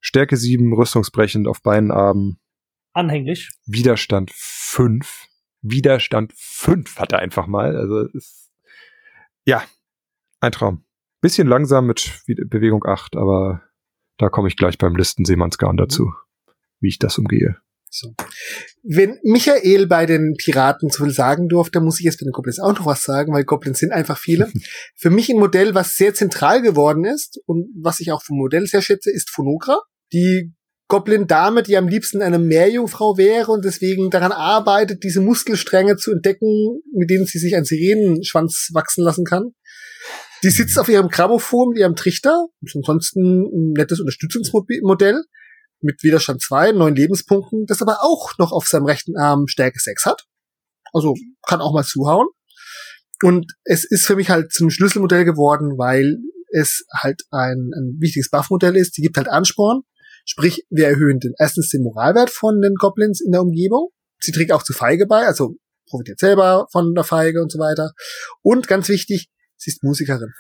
[0.01, 2.39] Stärke 7, rüstungsbrechend auf beiden Armen.
[2.93, 3.51] Anhänglich.
[3.65, 5.29] Widerstand 5.
[5.63, 7.77] Widerstand 5 hat er einfach mal.
[7.77, 8.51] Also ist,
[9.47, 9.63] ja,
[10.41, 10.85] ein Traum.
[11.23, 13.63] Bisschen langsam mit Bewegung 8, aber
[14.19, 16.13] da komme ich gleich beim Listen-Seemannsgarn dazu,
[16.81, 17.57] wie ich das umgehe.
[17.89, 18.13] So.
[18.83, 22.59] Wenn Michael bei den Piraten zu viel sagen durfte, muss ich jetzt bei den Goblins
[22.59, 24.51] auch noch was sagen, weil Goblins sind einfach viele.
[24.97, 28.67] Für mich ein Modell, was sehr zentral geworden ist und was ich auch vom Modell
[28.67, 29.79] sehr schätze, ist Phonogra.
[30.13, 30.53] Die
[30.89, 36.83] Goblin-Dame, die am liebsten eine Meerjungfrau wäre und deswegen daran arbeitet, diese Muskelstränge zu entdecken,
[36.93, 39.53] mit denen sie sich einen Sirenenschwanz wachsen lassen kann.
[40.43, 42.49] Die sitzt auf ihrem Grammophon mit ihrem Trichter.
[42.63, 45.23] Ist ansonsten ein nettes Unterstützungsmodell.
[45.85, 50.07] mit Widerstand 2, neun Lebenspunkten, das aber auch noch auf seinem rechten Arm Stärke 6
[50.07, 50.27] hat.
[50.93, 51.15] Also
[51.45, 52.29] kann auch mal zuhauen.
[53.23, 56.19] Und es ist für mich halt zum Schlüsselmodell geworden, weil
[56.53, 58.97] es halt ein, ein wichtiges Buff-Modell ist.
[58.97, 59.83] Die gibt halt Ansporn.
[60.25, 63.91] Sprich, wir erhöhen den, erstens den Moralwert von den Goblins in der Umgebung.
[64.21, 65.57] Sie trägt auch zu Feige bei, also
[65.89, 67.93] profitiert selber von der Feige und so weiter.
[68.43, 69.31] Und ganz wichtig,
[69.63, 70.33] sie ist Musikerin.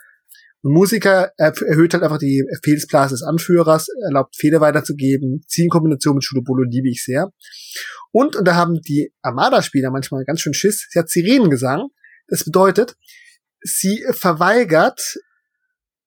[0.62, 5.42] Und Musiker erhöht halt einfach die Fehlsblase des Anführers, erlaubt Fehler weiterzugeben.
[5.48, 7.32] Sie in Kombination mit Shudobolo liebe ich sehr.
[8.12, 11.88] Und, und da haben die Armada-Spieler manchmal ganz schön Schiss, sie hat Sirenengesang.
[12.28, 12.94] Das bedeutet,
[13.60, 15.00] sie verweigert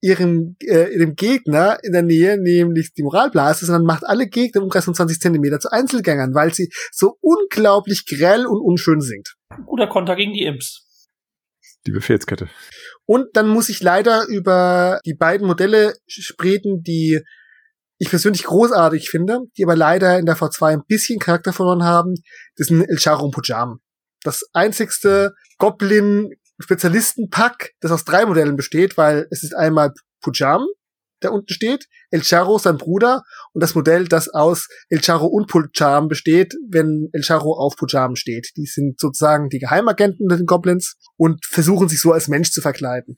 [0.02, 4.66] ihrem, äh, ihrem Gegner in der Nähe, nämlich die Moralblase, sondern macht alle Gegner im
[4.66, 9.36] Umkreis von 20 Zentimeter zu Einzelgängern, weil sie so unglaublich grell und unschön singt.
[9.66, 10.86] Guter Konter gegen die Imps.
[11.88, 12.50] Die Befehlskette.
[13.06, 17.22] Und dann muss ich leider über die beiden Modelle sprechen, die
[17.98, 22.16] ich persönlich großartig finde, die aber leider in der V2 ein bisschen Charakter verloren haben.
[22.58, 23.80] Das sind El Charo und Pujam.
[24.24, 30.66] Das einzigste Goblin-Spezialistenpack, das aus drei Modellen besteht, weil es ist einmal Pujam,
[31.22, 33.24] der unten steht, El Charo sein Bruder
[33.54, 38.16] und das Modell, das aus El Charo und Pujam besteht, wenn El Charo auf Pujam
[38.16, 38.52] steht.
[38.58, 43.18] Die sind sozusagen die Geheimagenten der Goblins und versuchen sich so als Mensch zu verkleiden.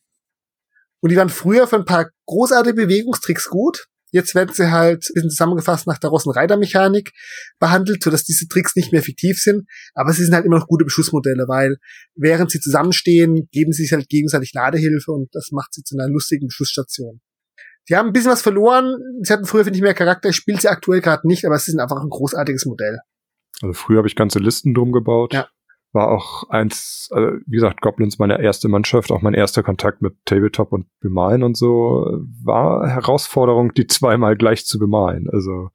[0.99, 3.87] Und die waren früher für ein paar großartige Bewegungstricks gut.
[4.11, 7.11] Jetzt werden sie halt ein bisschen zusammengefasst nach der Rossen-Reiter-Mechanik
[7.59, 9.67] behandelt, sodass diese Tricks nicht mehr fiktiv sind.
[9.93, 11.75] Aber sie sind halt immer noch gute Beschussmodelle, weil
[12.15, 16.09] während sie zusammenstehen, geben sie sich halt gegenseitig Ladehilfe und das macht sie zu einer
[16.09, 17.19] lustigen Beschussstation.
[17.89, 18.97] Die haben ein bisschen was verloren.
[19.21, 20.29] Sie hatten früher, finde ich, mehr Charakter.
[20.29, 22.99] Ich spiele sie aktuell gerade nicht, aber sie sind einfach ein großartiges Modell.
[23.61, 25.33] Also früher habe ich ganze Listen drum gebaut.
[25.33, 25.47] Ja.
[25.93, 30.15] War auch eins, also wie gesagt, Goblins meine erste Mannschaft, auch mein erster Kontakt mit
[30.25, 35.29] Tabletop und Bemalen und so, war Herausforderung, die zweimal gleich zu bemalen.
[35.31, 35.69] Also,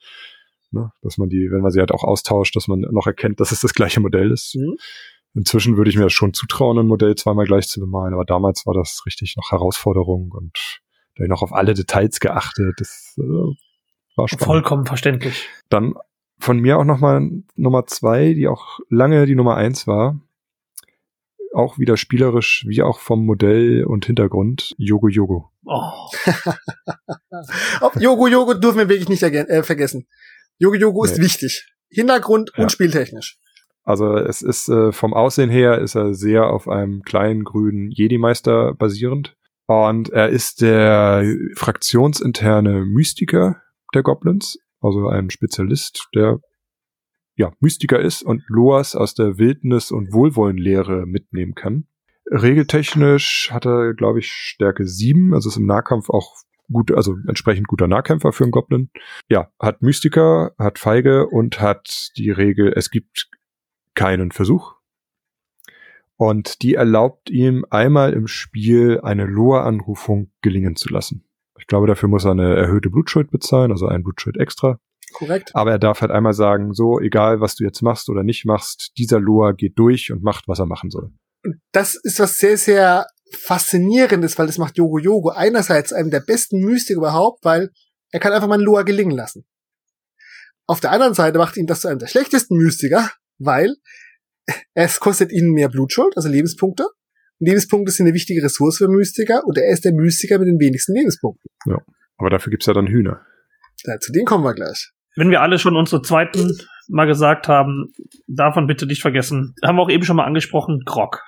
[0.70, 3.52] ne, dass man die, wenn man sie halt auch austauscht, dass man noch erkennt, dass
[3.52, 4.55] es das gleiche Modell ist.
[4.55, 4.76] Mhm.
[5.34, 8.66] Inzwischen würde ich mir das schon zutrauen, ein Modell zweimal gleich zu bemalen, aber damals
[8.66, 10.81] war das richtig noch Herausforderung und
[11.16, 12.74] da noch auf alle Details geachtet.
[12.78, 13.22] Das äh,
[14.16, 14.44] war spannend.
[14.44, 15.48] Vollkommen verständlich.
[15.68, 15.94] Dann
[16.39, 20.20] von mir auch nochmal Nummer zwei, die auch lange die Nummer eins war.
[21.55, 25.51] Auch wieder spielerisch, wie auch vom Modell und Hintergrund, Yogo Yogo.
[25.66, 26.09] Oh.
[27.80, 30.06] Auf Yogo Yogo dürfen wir wirklich nicht äh, vergessen.
[30.59, 31.24] Yogo Yogo ist Nee.
[31.24, 31.66] wichtig.
[31.90, 32.62] Hintergrund Ja.
[32.64, 33.39] und spieltechnisch.
[33.84, 38.74] Also es ist äh, vom Aussehen her ist er sehr auf einem kleinen grünen Jedi-Meister
[38.74, 39.36] basierend.
[39.66, 41.24] Und er ist der
[41.56, 43.62] fraktionsinterne Mystiker
[43.94, 46.40] der Goblins, also ein Spezialist, der
[47.36, 51.86] ja Mystiker ist und Loas aus der Wildnis und Wohlwollenlehre mitnehmen kann.
[52.30, 56.34] Regeltechnisch hat er, glaube ich, Stärke 7, also ist im Nahkampf auch
[56.70, 58.90] gut, also entsprechend guter Nahkämpfer für einen Goblin.
[59.28, 63.28] Ja, hat Mystiker, hat Feige und hat die Regel, es gibt
[63.94, 64.74] keinen Versuch.
[66.23, 71.24] Und die erlaubt ihm einmal im Spiel eine Loa-Anrufung gelingen zu lassen.
[71.59, 74.78] Ich glaube, dafür muss er eine erhöhte Blutschuld bezahlen, also ein Blutschuld extra.
[75.15, 75.51] Korrekt.
[75.57, 78.93] Aber er darf halt einmal sagen, so, egal was du jetzt machst oder nicht machst,
[78.99, 81.11] dieser Loa geht durch und macht, was er machen soll.
[81.73, 86.61] Das ist was sehr, sehr faszinierendes, weil das macht Yogo Yogo einerseits einem der besten
[86.61, 87.73] Mystik überhaupt, weil
[88.12, 89.44] er kann einfach mal einen Loa gelingen lassen.
[90.69, 93.74] Auf der anderen Seite macht ihn das zu einem der schlechtesten Mystiker, weil
[94.74, 96.85] es kostet ihnen mehr Blutschuld, also Lebenspunkte.
[97.39, 100.59] Und Lebenspunkte sind eine wichtige Ressource für Mystiker und er ist der Mystiker mit den
[100.59, 101.51] wenigsten Lebenspunkten.
[102.19, 103.20] Aber dafür gibt's ja dann Hühner.
[103.85, 104.93] Ja, zu denen kommen wir gleich.
[105.16, 106.56] Wenn wir alle schon unsere zweiten
[106.89, 107.93] mal gesagt haben,
[108.27, 109.55] davon bitte nicht vergessen.
[109.64, 111.23] Haben wir auch eben schon mal angesprochen, Grog.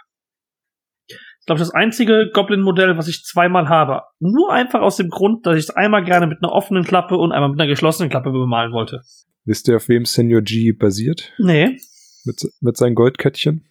[1.06, 4.02] Ich glaube, das einzige Goblin-Modell, was ich zweimal habe.
[4.18, 7.32] Nur einfach aus dem Grund, dass ich es einmal gerne mit einer offenen Klappe und
[7.32, 9.02] einmal mit einer geschlossenen Klappe bemalen wollte.
[9.44, 11.34] Wisst ihr, auf wem Senior G basiert?
[11.38, 11.76] Nee.
[12.24, 13.68] Mit, mit seinen Goldkettchen?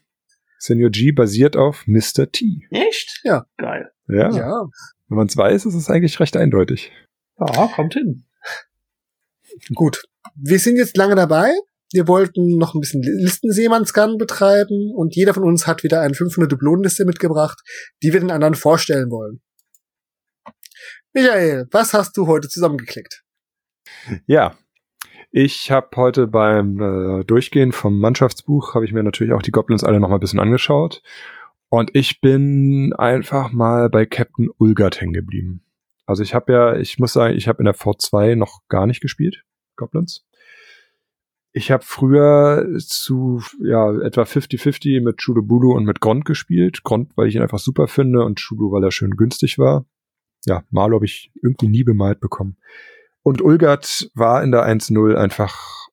[0.59, 2.31] Senior G basiert auf Mr.
[2.31, 2.67] T.
[2.69, 3.19] Echt?
[3.23, 3.45] Ja.
[3.57, 3.91] Geil.
[4.07, 4.31] Ja.
[4.31, 4.65] Ja.
[5.07, 6.91] Wenn man es weiß, ist es eigentlich recht eindeutig.
[7.37, 8.25] Ja, kommt hin.
[9.75, 10.03] Gut.
[10.35, 11.51] Wir sind jetzt lange dabei.
[11.91, 16.51] Wir wollten noch ein bisschen Listenseemannscan betreiben und jeder von uns hat wieder eine 500
[16.51, 17.61] Dublonenliste mitgebracht,
[18.01, 19.41] die wir den anderen vorstellen wollen.
[21.13, 23.23] Michael, was hast du heute zusammengeklickt?
[24.25, 24.57] Ja.
[25.35, 29.83] Ich habe heute beim äh, Durchgehen vom Mannschaftsbuch, habe ich mir natürlich auch die Goblins
[29.83, 31.01] alle noch mal ein bisschen angeschaut.
[31.69, 35.63] Und ich bin einfach mal bei Captain Ulgard hängen geblieben.
[36.05, 39.01] Also ich habe ja, ich muss sagen, ich habe in der V2 noch gar nicht
[39.01, 39.43] gespielt,
[39.75, 40.23] Goblins.
[41.51, 46.83] Ich habe früher zu ja etwa 50-50 mit Chudobulu und mit Grond gespielt.
[46.83, 49.87] Grond, weil ich ihn einfach super finde und Chudu, weil er schön günstig war.
[50.45, 52.57] Ja, Marlo habe ich irgendwie nie bemalt bekommen.
[53.23, 55.87] Und Ulgard war in der 1-0 einfach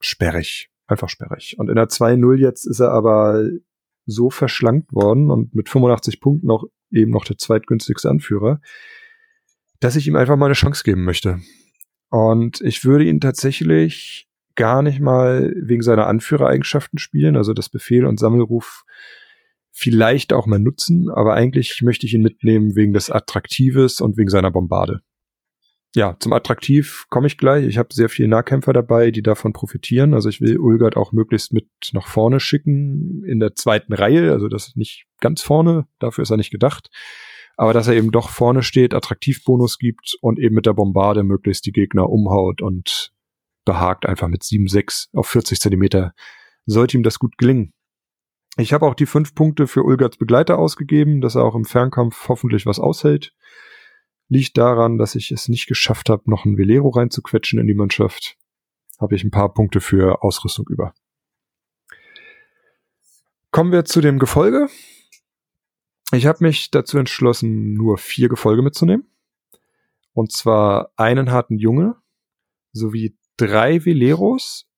[0.00, 0.70] sperrig.
[0.86, 1.56] Einfach sperrig.
[1.58, 3.48] Und in der 2-0 jetzt ist er aber
[4.06, 8.60] so verschlankt worden und mit 85 Punkten auch eben noch der zweitgünstigste Anführer,
[9.80, 11.40] dass ich ihm einfach mal eine Chance geben möchte.
[12.10, 18.04] Und ich würde ihn tatsächlich gar nicht mal wegen seiner Anführereigenschaften spielen, also das Befehl
[18.04, 18.84] und Sammelruf
[19.70, 24.28] vielleicht auch mal nutzen, aber eigentlich möchte ich ihn mitnehmen wegen des Attraktives und wegen
[24.28, 25.00] seiner Bombarde.
[25.94, 27.66] Ja, zum Attraktiv komme ich gleich.
[27.66, 30.14] Ich habe sehr viele Nahkämpfer dabei, die davon profitieren.
[30.14, 34.32] Also ich will Ulgard auch möglichst mit nach vorne schicken in der zweiten Reihe.
[34.32, 36.88] Also das nicht ganz vorne, dafür ist er nicht gedacht.
[37.56, 41.66] Aber dass er eben doch vorne steht, Attraktivbonus gibt und eben mit der Bombarde möglichst
[41.66, 43.12] die Gegner umhaut und
[43.66, 46.14] behagt einfach mit 7,6 auf 40 Zentimeter,
[46.64, 47.74] sollte ihm das gut gelingen.
[48.56, 52.28] Ich habe auch die fünf Punkte für Ulgards Begleiter ausgegeben, dass er auch im Fernkampf
[52.28, 53.34] hoffentlich was aushält.
[54.28, 58.36] Liegt daran, dass ich es nicht geschafft habe, noch ein Velero reinzuquetschen in die Mannschaft.
[58.98, 60.94] Habe ich ein paar Punkte für Ausrüstung über.
[63.50, 64.68] Kommen wir zu dem Gefolge.
[66.12, 69.06] Ich habe mich dazu entschlossen, nur vier Gefolge mitzunehmen.
[70.14, 71.96] Und zwar einen harten Junge
[72.72, 74.68] sowie drei Veleros,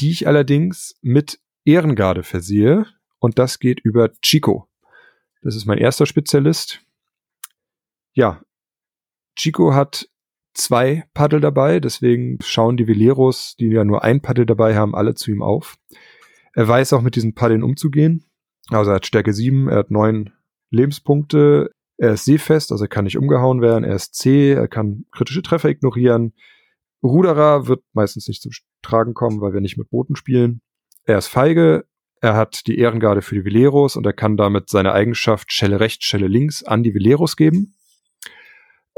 [0.00, 2.86] die ich allerdings mit Ehrengarde versehe.
[3.18, 4.68] Und das geht über Chico.
[5.42, 6.80] Das ist mein erster Spezialist.
[8.12, 8.42] Ja,
[9.38, 10.08] Chico hat
[10.52, 15.14] zwei Paddel dabei, deswegen schauen die Veleros, die ja nur ein Paddel dabei haben, alle
[15.14, 15.76] zu ihm auf.
[16.54, 18.24] Er weiß auch mit diesen Paddeln umzugehen.
[18.68, 20.32] Also er hat Stärke 7, er hat neun
[20.70, 25.06] Lebenspunkte, er ist seefest, also er kann nicht umgehauen werden, er ist zäh, er kann
[25.12, 26.34] kritische Treffer ignorieren.
[27.02, 28.52] Ruderer wird meistens nicht zum
[28.82, 30.60] Tragen kommen, weil wir nicht mit Booten spielen.
[31.04, 31.86] Er ist feige,
[32.20, 36.04] er hat die Ehrengarde für die Veleros und er kann damit seine Eigenschaft Schelle rechts,
[36.04, 37.77] Schelle links an die Veleros geben.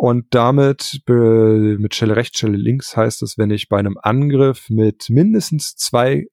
[0.00, 5.10] Und damit mit Schelle rechts, Schelle links heißt es, wenn ich bei einem Angriff mit
[5.10, 6.28] mindestens zwei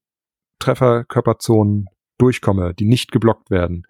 [0.60, 3.86] Trefferkörperzonen durchkomme, die nicht geblockt werden,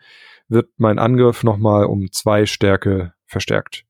[0.48, 3.86] wird mein Angriff nochmal um zwei Stärke verstärkt.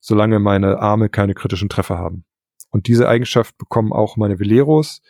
[0.00, 2.24] Solange meine Arme keine kritischen Treffer haben.
[2.70, 5.00] Und diese Eigenschaft bekommen auch meine Veleros.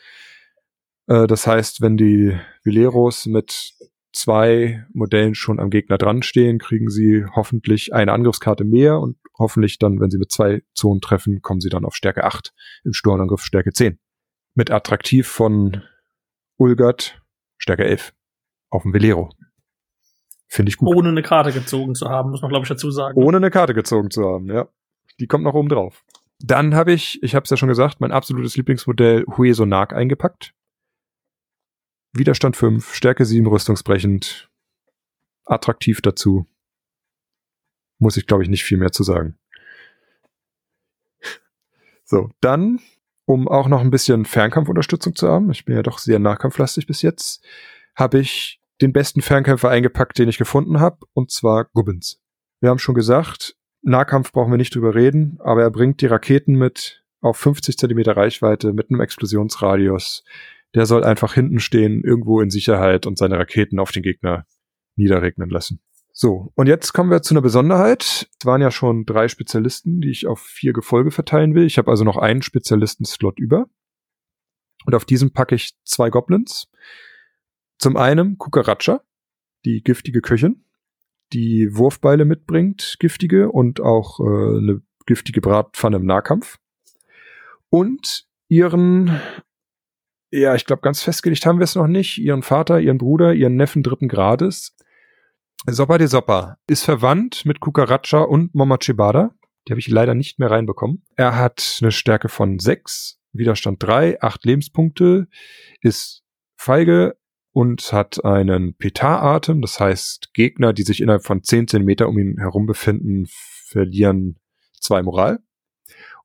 [1.06, 3.72] Äh, das heißt, wenn die Veleros mit
[4.12, 9.78] zwei Modellen schon am Gegner dran stehen, kriegen sie hoffentlich eine Angriffskarte mehr und hoffentlich
[9.78, 12.52] dann, wenn sie mit zwei Zonen treffen, kommen sie dann auf Stärke 8,
[12.84, 13.98] im Sturmangriff Stärke 10.
[14.54, 15.82] Mit attraktiv von
[16.56, 17.22] Ulgert
[17.58, 18.12] Stärke 11
[18.70, 19.30] auf dem Velero.
[20.48, 20.94] Finde ich gut.
[20.94, 23.16] Ohne eine Karte gezogen zu haben, muss man glaube ich dazu sagen.
[23.16, 24.68] Ohne eine Karte gezogen zu haben, ja.
[25.20, 26.04] Die kommt noch oben drauf.
[26.40, 30.54] Dann habe ich, ich habe es ja schon gesagt, mein absolutes Lieblingsmodell Huesonak eingepackt.
[32.12, 34.50] Widerstand 5, Stärke 7, rüstungsbrechend,
[35.44, 36.46] attraktiv dazu.
[37.98, 39.38] Muss ich, glaube ich, nicht viel mehr zu sagen.
[42.04, 42.80] So, dann,
[43.26, 47.02] um auch noch ein bisschen Fernkampfunterstützung zu haben, ich bin ja doch sehr nahkampflastig bis
[47.02, 47.44] jetzt,
[47.94, 52.20] habe ich den besten Fernkämpfer eingepackt, den ich gefunden habe, und zwar Gubbins.
[52.60, 56.54] Wir haben schon gesagt, Nahkampf brauchen wir nicht drüber reden, aber er bringt die Raketen
[56.54, 60.24] mit auf 50 Zentimeter Reichweite mit einem Explosionsradius
[60.74, 64.46] der soll einfach hinten stehen, irgendwo in Sicherheit und seine Raketen auf den Gegner
[64.96, 65.80] niederregnen lassen.
[66.12, 68.28] So, und jetzt kommen wir zu einer Besonderheit.
[68.38, 71.64] Es waren ja schon drei Spezialisten, die ich auf vier Gefolge verteilen will.
[71.64, 73.66] Ich habe also noch einen Spezialisten-Slot über.
[74.86, 76.68] Und auf diesem packe ich zwei Goblins.
[77.78, 79.02] Zum einen Kukaracha,
[79.64, 80.64] die giftige Köchin,
[81.32, 86.58] die Wurfbeile mitbringt, giftige und auch äh, eine giftige Bratpfanne im Nahkampf.
[87.68, 89.20] Und ihren
[90.30, 92.18] ja, ich glaube, ganz festgelegt haben wir es noch nicht.
[92.18, 94.76] Ihren Vater, ihren Bruder, ihren Neffen dritten Grades.
[95.66, 99.34] Soppa de Soppa ist verwandt mit Kukaracha und Momachibada.
[99.66, 101.04] Die habe ich leider nicht mehr reinbekommen.
[101.16, 105.28] Er hat eine Stärke von 6, Widerstand 3, 8 Lebenspunkte,
[105.80, 106.22] ist
[106.56, 107.16] feige
[107.52, 109.60] und hat einen Petar-Atem.
[109.60, 113.26] Das heißt, Gegner, die sich innerhalb von 10 Zentimeter um ihn herum befinden,
[113.66, 114.38] verlieren
[114.80, 115.40] zwei Moral.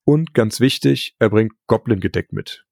[0.03, 2.65] Und ganz wichtig, er bringt Goblin-Gedeck mit.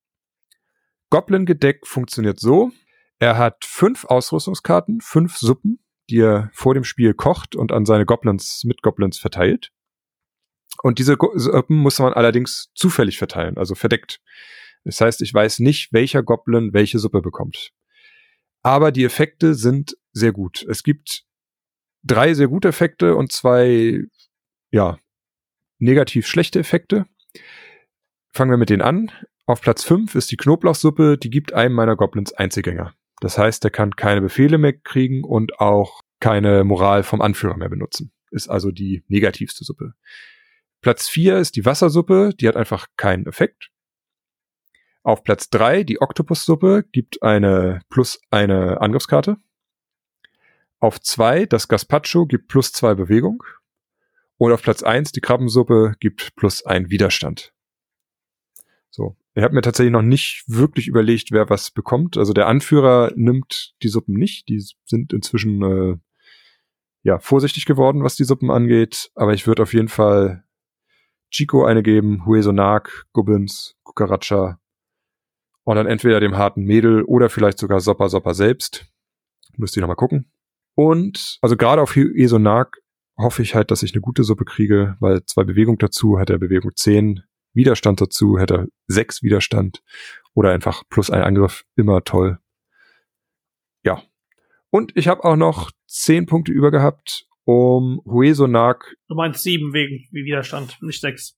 [1.13, 2.71] Goblin-Gedeck funktioniert so.
[3.19, 5.77] Er hat fünf Ausrüstungskarten, fünf Suppen,
[6.09, 9.69] die er vor dem Spiel kocht und an seine Goblins, mit Goblins verteilt.
[10.81, 14.21] Und diese Suppen muss man allerdings zufällig verteilen, also verdeckt.
[14.85, 17.73] Das heißt, ich weiß nicht, welcher Goblin welche Suppe bekommt.
[18.63, 20.65] Aber die Effekte sind sehr gut.
[20.67, 21.25] Es gibt
[22.01, 24.01] drei sehr gute Effekte und zwei,
[24.71, 24.97] ja,
[25.77, 27.05] negativ schlechte Effekte.
[28.31, 29.11] Fangen wir mit denen an.
[29.45, 32.93] Auf Platz 5 ist die Knoblauchsuppe, die gibt einem meiner Goblins Einzelgänger.
[33.19, 37.67] Das heißt, er kann keine Befehle mehr kriegen und auch keine Moral vom Anführer mehr
[37.67, 38.13] benutzen.
[38.31, 39.95] Ist also die negativste Suppe.
[40.79, 43.69] Platz vier ist die Wassersuppe, die hat einfach keinen Effekt.
[45.03, 49.35] Auf Platz drei die Oktopussuppe gibt eine plus eine Angriffskarte.
[50.79, 53.43] Auf zwei das Gazpacho gibt plus zwei Bewegung.
[54.37, 57.53] Und auf Platz eins die Krabbensuppe gibt plus ein Widerstand.
[58.89, 59.17] So.
[59.35, 62.17] Ich habe mir tatsächlich noch nicht wirklich überlegt, wer was bekommt.
[62.17, 64.47] Also der Anführer nimmt die Suppen nicht.
[64.47, 65.97] Die sind inzwischen äh,
[67.01, 69.09] ja vorsichtig geworden, was die Suppen angeht.
[69.15, 70.43] Aber ich würde auf jeden Fall
[71.31, 74.59] Chico eine geben, Huesonak, Gubbins, Cucaracha
[75.63, 78.85] und dann entweder dem harten Mädel oder vielleicht sogar Soppa Soppa selbst.
[79.57, 80.31] Müsst ihr nochmal gucken.
[80.75, 82.81] Und also gerade auf Huesonak
[83.17, 86.39] hoffe ich halt, dass ich eine gute Suppe kriege, weil zwei Bewegung dazu hat er
[86.39, 87.23] Bewegung 10,
[87.53, 89.83] Widerstand dazu hätte er sechs Widerstand
[90.33, 92.39] oder einfach plus ein Angriff, immer toll.
[93.83, 94.01] Ja.
[94.69, 98.95] Und ich habe auch noch zehn Punkte über gehabt, um Huesonak.
[99.07, 101.37] Du meinst sieben wegen Widerstand, nicht sechs.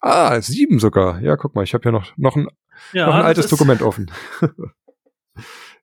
[0.00, 1.20] Ah, sieben sogar.
[1.20, 2.48] Ja, guck mal, ich habe ja noch, noch ein,
[2.92, 4.10] ja, noch ein altes Dokument offen.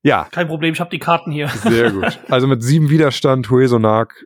[0.02, 0.28] ja.
[0.32, 1.50] Kein Problem, ich habe die Karten hier.
[1.50, 2.20] Sehr gut.
[2.30, 4.26] Also mit sieben Widerstand, Huesonak,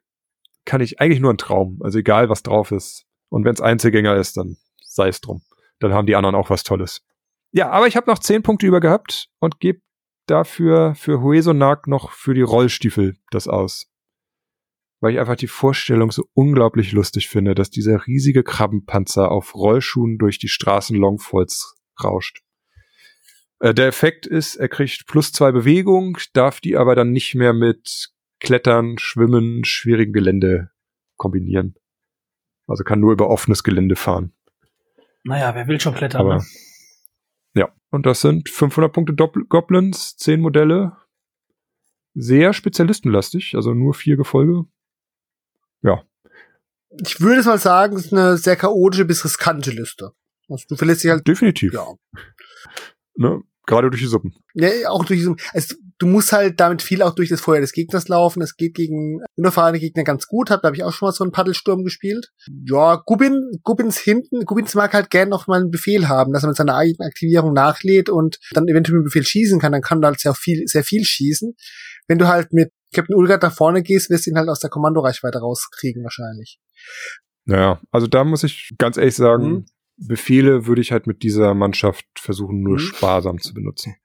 [0.66, 1.80] kann ich eigentlich nur ein Traum.
[1.84, 3.06] Also egal, was drauf ist.
[3.32, 5.42] Und wenn es Einzelgänger ist, dann sei es drum.
[5.80, 7.02] Dann haben die anderen auch was Tolles.
[7.52, 9.82] Ja, aber ich habe noch zehn Punkte über gehabt und gebe
[10.28, 13.88] dafür für Huesonak noch für die Rollstiefel das aus.
[15.00, 20.18] Weil ich einfach die Vorstellung so unglaublich lustig finde, dass dieser riesige Krabbenpanzer auf Rollschuhen
[20.18, 22.44] durch die Straßen Longfolds rauscht.
[23.60, 27.54] Äh, der Effekt ist, er kriegt plus zwei Bewegung, darf die aber dann nicht mehr
[27.54, 30.72] mit Klettern, Schwimmen, schwierigen Gelände
[31.16, 31.76] kombinieren.
[32.72, 34.34] Also kann nur über offenes Gelände fahren.
[35.24, 36.22] Naja, wer will schon klettern?
[36.22, 36.46] Aber, ne?
[37.54, 40.98] Ja, und das sind 500 Punkte Doppel Goblins, 10 Modelle.
[42.14, 44.66] Sehr spezialistenlastig, also nur vier Gefolge.
[45.82, 46.04] Ja.
[47.06, 50.14] Ich würde es mal sagen, es ist eine sehr chaotische bis riskante Liste.
[50.50, 51.28] Also du verlässt dich halt.
[51.28, 51.74] Definitiv.
[51.74, 51.88] Ja.
[53.16, 53.42] Ne?
[53.72, 54.34] Gerade durch die Suppen.
[54.54, 55.42] Ja, auch durch die Suppen.
[55.54, 58.42] Also, du musst halt damit viel auch durch das Feuer des Gegners laufen.
[58.42, 60.52] Es geht gegen unerfahrene Gegner ganz gut.
[60.52, 62.32] Hab, da habe ich auch schon mal so einen Paddelsturm gespielt.
[62.66, 66.50] Ja, Gubbin, Gubbins hinten, Gubbins mag halt gern noch mal einen Befehl haben, dass er
[66.50, 69.72] mit seiner eigenen Aktivierung nachlädt und dann eventuell mit dem Befehl schießen kann.
[69.72, 71.54] Dann kann er halt sehr viel, sehr viel schießen.
[72.10, 74.70] Wenn du halt mit Captain Ulgard nach vorne gehst, wirst du ihn halt aus der
[74.70, 76.60] Kommandoreichweite rauskriegen wahrscheinlich.
[77.46, 79.66] Naja, also da muss ich ganz ehrlich sagen, mhm.
[80.08, 82.80] Befehle würde ich halt mit dieser Mannschaft versuchen, nur mhm.
[82.80, 83.96] sparsam zu benutzen.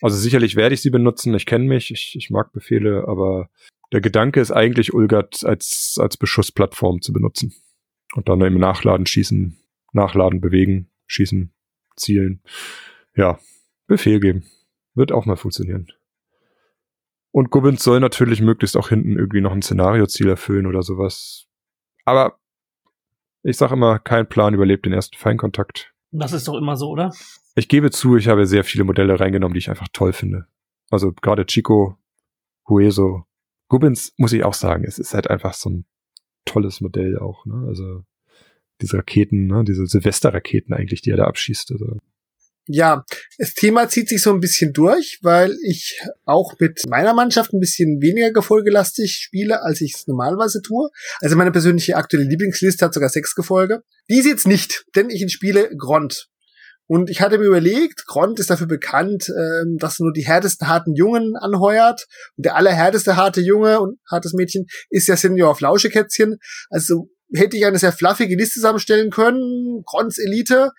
[0.00, 3.50] Also sicherlich werde ich sie benutzen, ich kenne mich, ich, ich mag Befehle, aber
[3.92, 7.54] der Gedanke ist eigentlich, Ulgat als, als Beschussplattform zu benutzen.
[8.14, 9.56] Und dann im Nachladen schießen,
[9.92, 11.52] nachladen, bewegen, schießen,
[11.96, 12.42] zielen.
[13.14, 13.38] Ja,
[13.86, 14.44] Befehl geben.
[14.94, 15.88] Wird auch mal funktionieren.
[17.32, 21.46] Und Gubbins soll natürlich möglichst auch hinten irgendwie noch ein Szenarioziel erfüllen oder sowas.
[22.04, 22.39] Aber
[23.42, 25.92] ich sag immer, kein Plan überlebt den ersten Feinkontakt.
[26.12, 27.12] Das ist doch immer so, oder?
[27.54, 30.46] Ich gebe zu, ich habe sehr viele Modelle reingenommen, die ich einfach toll finde.
[30.90, 31.96] Also gerade Chico,
[32.68, 33.24] Hueso,
[33.68, 35.84] Gubbins muss ich auch sagen, es ist halt einfach so ein
[36.44, 37.66] tolles Modell auch, ne?
[37.68, 38.04] Also
[38.80, 39.64] diese Raketen, ne?
[39.64, 41.72] diese Silvesterraketen eigentlich, die er da abschießt.
[41.72, 41.98] Also
[42.72, 43.04] ja,
[43.38, 47.60] das Thema zieht sich so ein bisschen durch, weil ich auch mit meiner Mannschaft ein
[47.60, 50.88] bisschen weniger gefolgelastig spiele, als ich es normalerweise tue.
[51.20, 53.82] Also meine persönliche aktuelle Lieblingsliste hat sogar sechs Gefolge.
[54.08, 56.28] Dies jetzt nicht, denn ich spiele Grond.
[56.86, 60.94] Und ich hatte mir überlegt, Grond ist dafür bekannt, ähm, dass nur die härtesten harten
[60.94, 62.06] Jungen anheuert.
[62.36, 66.38] Und der allerhärteste harte Junge und hartes Mädchen ist ja Senior Flauschekätzchen.
[66.68, 69.82] Also hätte ich eine sehr fluffige Liste zusammenstellen können.
[69.84, 70.70] Gronds Elite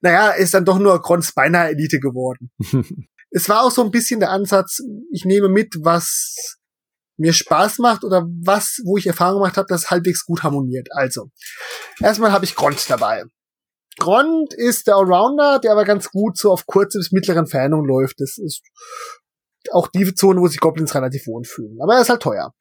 [0.00, 2.50] naja, ist dann doch nur Grons beinahe Elite geworden.
[3.30, 4.80] es war auch so ein bisschen der Ansatz,
[5.12, 6.58] ich nehme mit, was
[7.16, 10.88] mir Spaß macht oder was, wo ich Erfahrung gemacht habe, das halbwegs gut harmoniert.
[10.92, 11.30] Also,
[12.00, 13.24] erstmal habe ich Grond dabei.
[13.98, 18.20] Grond ist der Allrounder, der aber ganz gut so auf kurze bis mittlere Entfernung läuft.
[18.20, 18.62] Das ist
[19.72, 21.78] auch die Zone, wo sich Goblins relativ wohl fühlen.
[21.82, 22.54] Aber er ist halt teuer.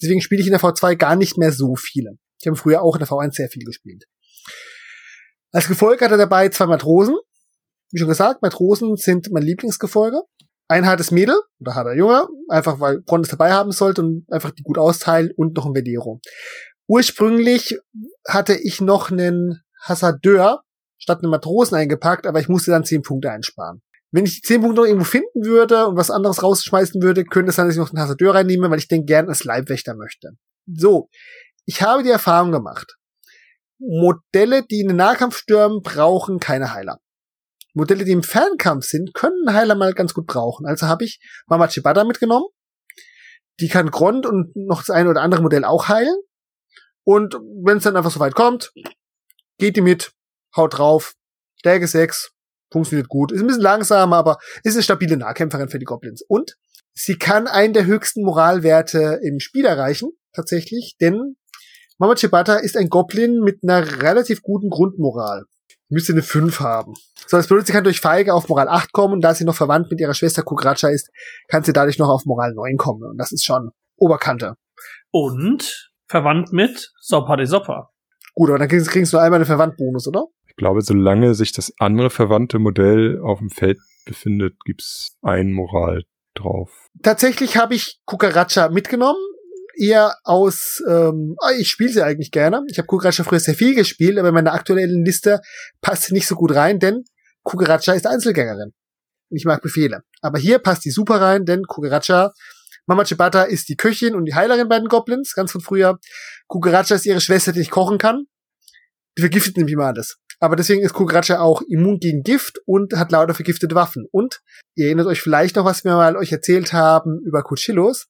[0.00, 2.12] Deswegen spiele ich in der V2 gar nicht mehr so viele.
[2.40, 4.04] Ich habe früher auch in der V1 sehr viel gespielt.
[5.52, 7.16] Als Gefolge hat er dabei zwei Matrosen.
[7.90, 10.22] Wie schon gesagt, Matrosen sind mein Lieblingsgefolge.
[10.68, 14.50] Ein hartes Mädel oder harter Junge, einfach weil Bron es dabei haben sollte und einfach
[14.50, 16.20] die gut austeilen und noch ein Velero.
[16.86, 17.78] Ursprünglich
[18.26, 20.62] hatte ich noch einen Hassadeur
[20.98, 23.80] statt einen Matrosen eingepackt, aber ich musste dann zehn Punkte einsparen.
[24.10, 27.50] Wenn ich die zehn Punkte noch irgendwo finden würde und was anderes rausschmeißen würde, könnte
[27.50, 30.30] es sein, dass ich noch einen Hassadeur reinnehme, weil ich den gern als Leibwächter möchte.
[30.66, 31.08] So.
[31.66, 32.96] Ich habe die Erfahrung gemacht.
[33.78, 37.00] Modelle, die in den Nahkampf stürmen, brauchen keine Heiler.
[37.74, 40.66] Modelle, die im Fernkampf sind, können Heiler mal ganz gut brauchen.
[40.66, 42.46] Also habe ich Mama Chibata mitgenommen.
[43.60, 46.16] Die kann Grond und noch das eine oder andere Modell auch heilen.
[47.04, 47.34] Und
[47.64, 48.72] wenn es dann einfach so weit kommt,
[49.58, 50.12] geht die mit,
[50.56, 51.14] haut drauf,
[51.56, 52.32] Stärke 6,
[52.70, 53.32] funktioniert gut.
[53.32, 56.22] Ist ein bisschen langsamer, aber ist eine stabile Nahkämpferin für die Goblins.
[56.28, 56.56] Und
[56.92, 61.36] sie kann einen der höchsten Moralwerte im Spiel erreichen, tatsächlich, denn
[62.00, 65.46] Mama Chibata ist ein Goblin mit einer relativ guten Grundmoral.
[65.88, 66.94] Müsste eine 5 haben.
[67.26, 69.56] So, das bedeutet, sie kann durch Feige auf Moral 8 kommen und da sie noch
[69.56, 71.10] verwandt mit ihrer Schwester Kukracha ist,
[71.48, 73.02] kann sie dadurch noch auf Moral 9 kommen.
[73.02, 74.54] Und das ist schon Oberkante.
[75.10, 77.90] Und verwandt mit Soppa de Soppa.
[78.34, 80.26] Gut, aber dann kriegst, kriegst du nur einmal einen Verwandtbonus, oder?
[80.46, 86.04] Ich glaube, solange sich das andere verwandte Modell auf dem Feld befindet, gibt's ein Moral
[86.34, 86.86] drauf.
[87.02, 89.18] Tatsächlich habe ich Kukaracha mitgenommen.
[89.78, 92.64] Eher aus, ähm, ah, ich spiele sie eigentlich gerne.
[92.68, 95.40] Ich habe Kukaracha früher sehr viel gespielt, aber in meiner aktuellen Liste
[95.80, 97.04] passt sie nicht so gut rein, denn
[97.44, 98.72] Kukaracha ist Einzelgängerin.
[99.30, 100.02] Ich mag Befehle.
[100.20, 102.32] Aber hier passt die super rein, denn Kukaracha,
[102.86, 105.98] Mama Chibata ist die Köchin und die Heilerin bei den Goblins, ganz von früher.
[106.48, 108.24] Kukaracha ist ihre Schwester, die nicht kochen kann.
[109.16, 110.18] Die vergiftet nämlich immer alles.
[110.40, 114.06] Aber deswegen ist Kukaracha auch immun gegen Gift und hat lauter vergiftete Waffen.
[114.10, 114.40] Und
[114.74, 118.06] ihr erinnert euch vielleicht noch, was wir mal euch erzählt haben über Kuchillos.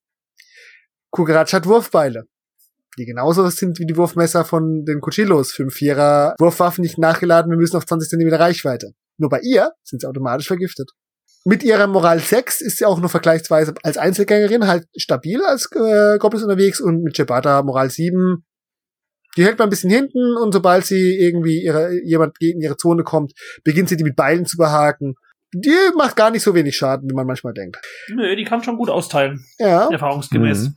[1.11, 2.25] Kukaracha hat Wurfbeile,
[2.99, 5.53] die genauso sind wie die Wurfmesser von den Kuchillos.
[5.53, 8.93] Fünf Vierer Wurfwaffen nicht nachgeladen, wir müssen auf 20 cm Reichweite.
[9.17, 10.91] Nur bei ihr sind sie automatisch vergiftet.
[11.45, 16.19] Mit ihrer Moral 6 ist sie auch nur vergleichsweise als Einzelgängerin halt stabil als äh,
[16.19, 18.45] Goblins unterwegs und mit Chebata Moral 7
[19.37, 23.05] die hält man ein bisschen hinten und sobald sie irgendwie ihre, jemand in ihre Zone
[23.05, 23.33] kommt,
[23.63, 25.15] beginnt sie die mit Beilen zu behaken.
[25.55, 27.79] Die macht gar nicht so wenig Schaden, wie man manchmal denkt.
[28.09, 29.45] Nö, die kann schon gut austeilen.
[29.59, 29.89] Ja.
[29.91, 30.65] Erfahrungsgemäß.
[30.65, 30.75] Mhm.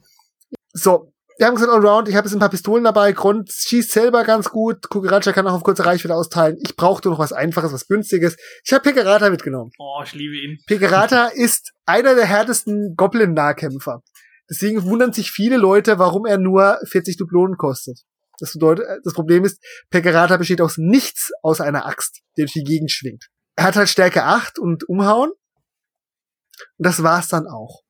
[0.73, 4.23] So, wir haben gesagt Allround, ich habe jetzt ein paar Pistolen dabei, Grund schießt selber
[4.23, 6.57] ganz gut, Kukuracha kann auch auf kurze Reichweite austeilen.
[6.61, 8.38] Ich brauchte noch was Einfaches, was Günstiges.
[8.64, 9.72] Ich habe Pekarata mitgenommen.
[9.80, 10.60] Oh, ich liebe ihn.
[10.68, 14.02] Pekarata ist einer der härtesten Goblin-Nahkämpfer.
[14.49, 18.02] Deswegen wundern sich viele Leute, warum er nur 40 Dublonen kostet.
[18.38, 22.64] Das bedeutet, das Problem ist, Pekarata besteht aus nichts außer einer Axt, die durch die
[22.64, 23.30] Gegend schwingt.
[23.56, 25.30] Er hat halt Stärke 8 und Umhauen.
[25.30, 27.81] Und das war's dann auch.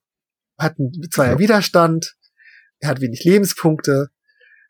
[0.57, 2.15] Hat einen zweier Widerstand.
[2.81, 4.09] Er hat wenig Lebenspunkte.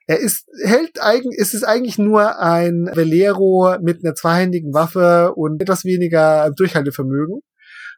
[0.07, 5.61] Er ist, hält eigentlich, ist es eigentlich nur ein Velero mit einer zweihändigen Waffe und
[5.61, 7.41] etwas weniger Durchhaltevermögen.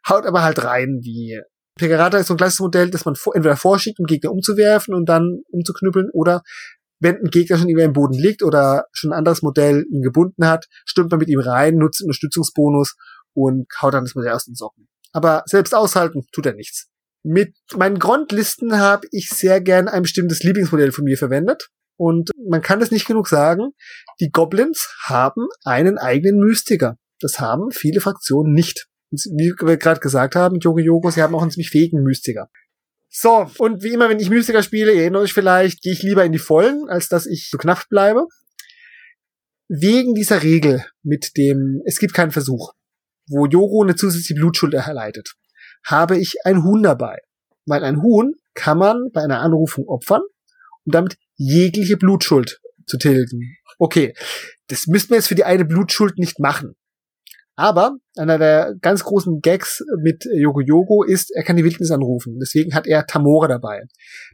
[0.08, 1.40] Haut aber halt rein wie
[1.76, 5.42] Pekarata ist so ein klassisches Modell, das man entweder vorschickt, um Gegner umzuwerfen und dann
[5.50, 6.42] umzuknüppeln, oder
[7.00, 10.46] wenn ein Gegner schon irgendwer im Boden liegt oder schon ein anderes Modell ihn gebunden
[10.46, 12.96] hat, stürmt man mit ihm rein, nutzt einen Unterstützungsbonus
[13.32, 14.88] und haut dann das Modell aus den Socken.
[15.12, 16.88] Aber selbst aushalten tut er nichts.
[17.24, 21.70] Mit meinen Grundlisten habe ich sehr gern ein bestimmtes Lieblingsmodell von mir verwendet.
[21.96, 23.70] Und man kann es nicht genug sagen,
[24.20, 26.98] die Goblins haben einen eigenen Mystiker.
[27.20, 28.88] Das haben viele Fraktionen nicht.
[29.10, 32.50] Wie wir gerade gesagt haben, Yogi Yogo, sie haben auch einen ziemlich fähigen Mystiker.
[33.08, 36.24] So, und wie immer, wenn ich Mystiker spiele, ihr erinnert euch vielleicht, gehe ich lieber
[36.24, 38.26] in die Vollen, als dass ich so knapp bleibe.
[39.68, 42.72] Wegen dieser Regel mit dem, es gibt keinen Versuch,
[43.28, 45.34] wo Joro eine zusätzliche Blutschuld erleidet,
[45.84, 47.18] habe ich ein Huhn dabei.
[47.66, 50.22] Weil ein Huhn kann man bei einer Anrufung opfern,
[50.84, 53.56] um damit jegliche Blutschuld zu tilgen.
[53.78, 54.14] Okay,
[54.68, 56.74] das müssten wir jetzt für die eine Blutschuld nicht machen.
[57.56, 62.38] Aber einer der ganz großen Gags mit Yogo Yogo ist, er kann die Wildnis anrufen.
[62.40, 63.82] Deswegen hat er Tamora dabei.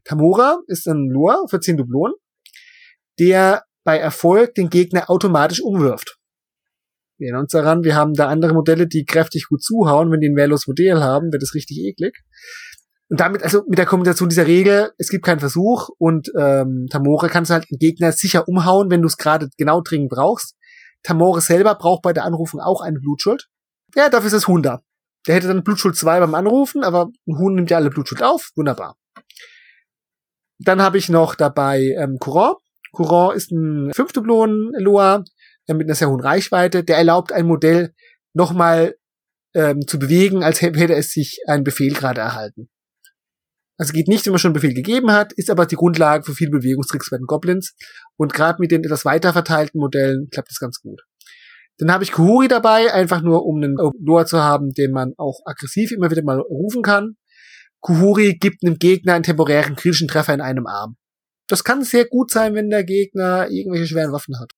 [0.04, 2.14] Tamora ist ein Lure für 10 Dublonen,
[3.18, 6.16] der bei Erfolg den Gegner automatisch umwirft.
[7.20, 10.10] Wir erinnern uns daran, wir haben da andere Modelle, die kräftig gut zuhauen.
[10.10, 12.16] Wenn die ein wehrloses Modell haben, wird es richtig eklig.
[13.10, 17.28] Und damit, also mit der Kombination dieser Regel, es gibt keinen Versuch und ähm, Tamora
[17.28, 20.56] kannst du halt den Gegner sicher umhauen, wenn du es gerade genau dringend brauchst.
[21.02, 23.48] Tamore selber braucht bei der Anrufung auch eine Blutschuld.
[23.94, 24.80] Ja, dafür ist das Huhn da.
[25.26, 28.50] Der hätte dann Blutschuld 2 beim Anrufen, aber ein Huhn nimmt ja alle Blutschuld auf.
[28.56, 28.96] Wunderbar.
[30.58, 32.56] Dann habe ich noch dabei ähm, Courant.
[32.92, 35.24] Courant ist ein Fünfdublonen-Loa äh,
[35.68, 36.84] mit einer sehr hohen Reichweite.
[36.84, 37.94] Der erlaubt ein Modell
[38.34, 38.96] nochmal
[39.54, 42.68] ähm, zu bewegen, als hätte es sich einen Befehl gerade erhalten.
[43.78, 46.34] Also geht nicht, wenn man schon einen Befehl gegeben hat, ist aber die Grundlage für
[46.34, 47.74] viele Bewegungstricks bei den Goblins.
[48.16, 51.00] Und gerade mit den etwas weiter verteilten Modellen klappt das ganz gut.
[51.78, 55.40] Dann habe ich Kuhuri dabei, einfach nur um einen Loa zu haben, den man auch
[55.46, 57.16] aggressiv immer wieder mal rufen kann.
[57.80, 60.96] Kuhuri gibt einem Gegner einen temporären kritischen Treffer in einem Arm.
[61.48, 64.52] Das kann sehr gut sein, wenn der Gegner irgendwelche schweren Waffen hat.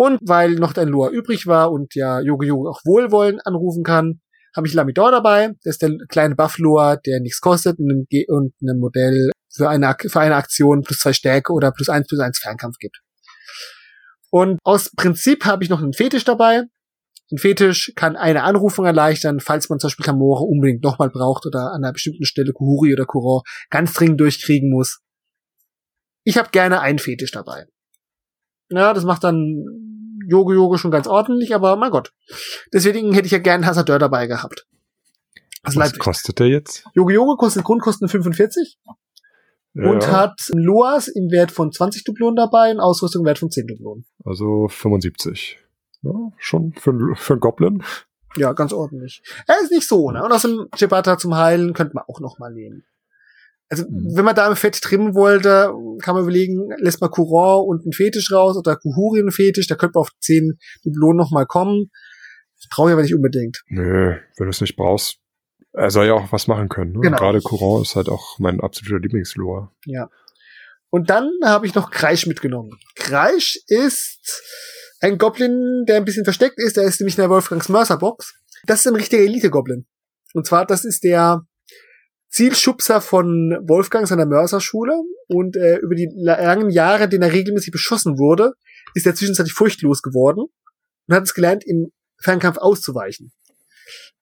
[0.00, 4.20] Und weil noch ein Loa übrig war und ja Yogi Yogi auch Wohlwollen anrufen kann,
[4.54, 5.48] habe ich Lamidor dabei.
[5.64, 10.36] Das ist der kleine Buffaloer, der nichts kostet und ein Modell für eine, für eine
[10.36, 13.00] Aktion plus zwei Stärke oder plus eins plus eins Fernkampf gibt.
[14.30, 16.62] Und aus Prinzip habe ich noch einen Fetisch dabei.
[17.32, 21.72] Ein Fetisch kann eine Anrufung erleichtern, falls man zum Beispiel Kamore unbedingt nochmal braucht oder
[21.72, 25.00] an einer bestimmten Stelle Kuhuri oder Kuron ganz dringend durchkriegen muss.
[26.22, 27.66] Ich habe gerne einen Fetisch dabei.
[28.70, 29.87] Ja, das macht dann
[30.28, 32.12] Yoga Yoga schon ganz ordentlich, aber mein Gott.
[32.72, 34.66] Deswegen hätte ich ja gerne einen Hassadeur dabei gehabt.
[35.64, 36.84] Das Was kostet der jetzt?
[36.94, 38.78] Yoga Yoga kostet Grundkosten 45
[39.74, 43.50] ja, und hat Loas im Wert von 20 Dublonen dabei und Ausrüstung im Wert von
[43.50, 44.04] 10 Dublonen.
[44.24, 45.58] Also 75.
[46.02, 47.82] Ja, schon für, für einen Goblin.
[48.36, 49.22] Ja, ganz ordentlich.
[49.46, 50.22] Er ist nicht so, ne?
[50.22, 52.84] Und aus dem Chibata zum Heilen könnte man auch noch mal nehmen.
[53.68, 54.16] Also, mhm.
[54.16, 55.72] wenn man da im Fett trimmen wollte,
[56.02, 59.74] kann man überlegen, lässt man Courant und einen Fetisch raus oder Kuhuri einen Fetisch, da
[59.74, 61.90] könnte man auf 10 Dublonen noch mal kommen.
[62.70, 63.62] Brauche ich aber nicht unbedingt.
[63.68, 65.20] Nö, wenn du es nicht brauchst,
[65.72, 66.92] er soll ja auch was machen können.
[66.92, 67.00] Ne?
[67.00, 67.16] Genau.
[67.16, 69.70] Gerade Courant ist halt auch mein absoluter Lieblingslore.
[69.86, 70.08] Ja.
[70.90, 72.78] Und dann habe ich noch Kreisch mitgenommen.
[72.96, 74.42] Kreisch ist
[75.00, 76.76] ein Goblin, der ein bisschen versteckt ist.
[76.76, 78.34] Der ist nämlich in der Wolfgangs Mercer-Box.
[78.66, 79.86] Das ist ein richtiger Elite-Goblin.
[80.34, 81.42] Und zwar, das ist der
[82.30, 84.92] Zielschubser von Wolfgang seiner Mörserschule
[85.28, 88.52] und äh, über die langen Jahre, den er regelmäßig beschossen wurde,
[88.94, 90.44] ist er zwischenzeitlich furchtlos geworden
[91.06, 91.90] und hat es gelernt, im
[92.20, 93.32] Fernkampf auszuweichen.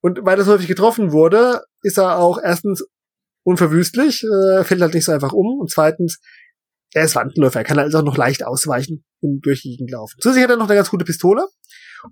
[0.01, 2.87] Und weil das häufig getroffen wurde, ist er auch erstens
[3.43, 6.20] unverwüstlich, äh, fällt halt nicht so einfach um und zweitens,
[6.95, 10.16] er ist Wandenläufer, er kann also auch noch leicht ausweichen und durch die Gegend laufen.
[10.20, 11.47] Zusätzlich hat er noch eine ganz gute Pistole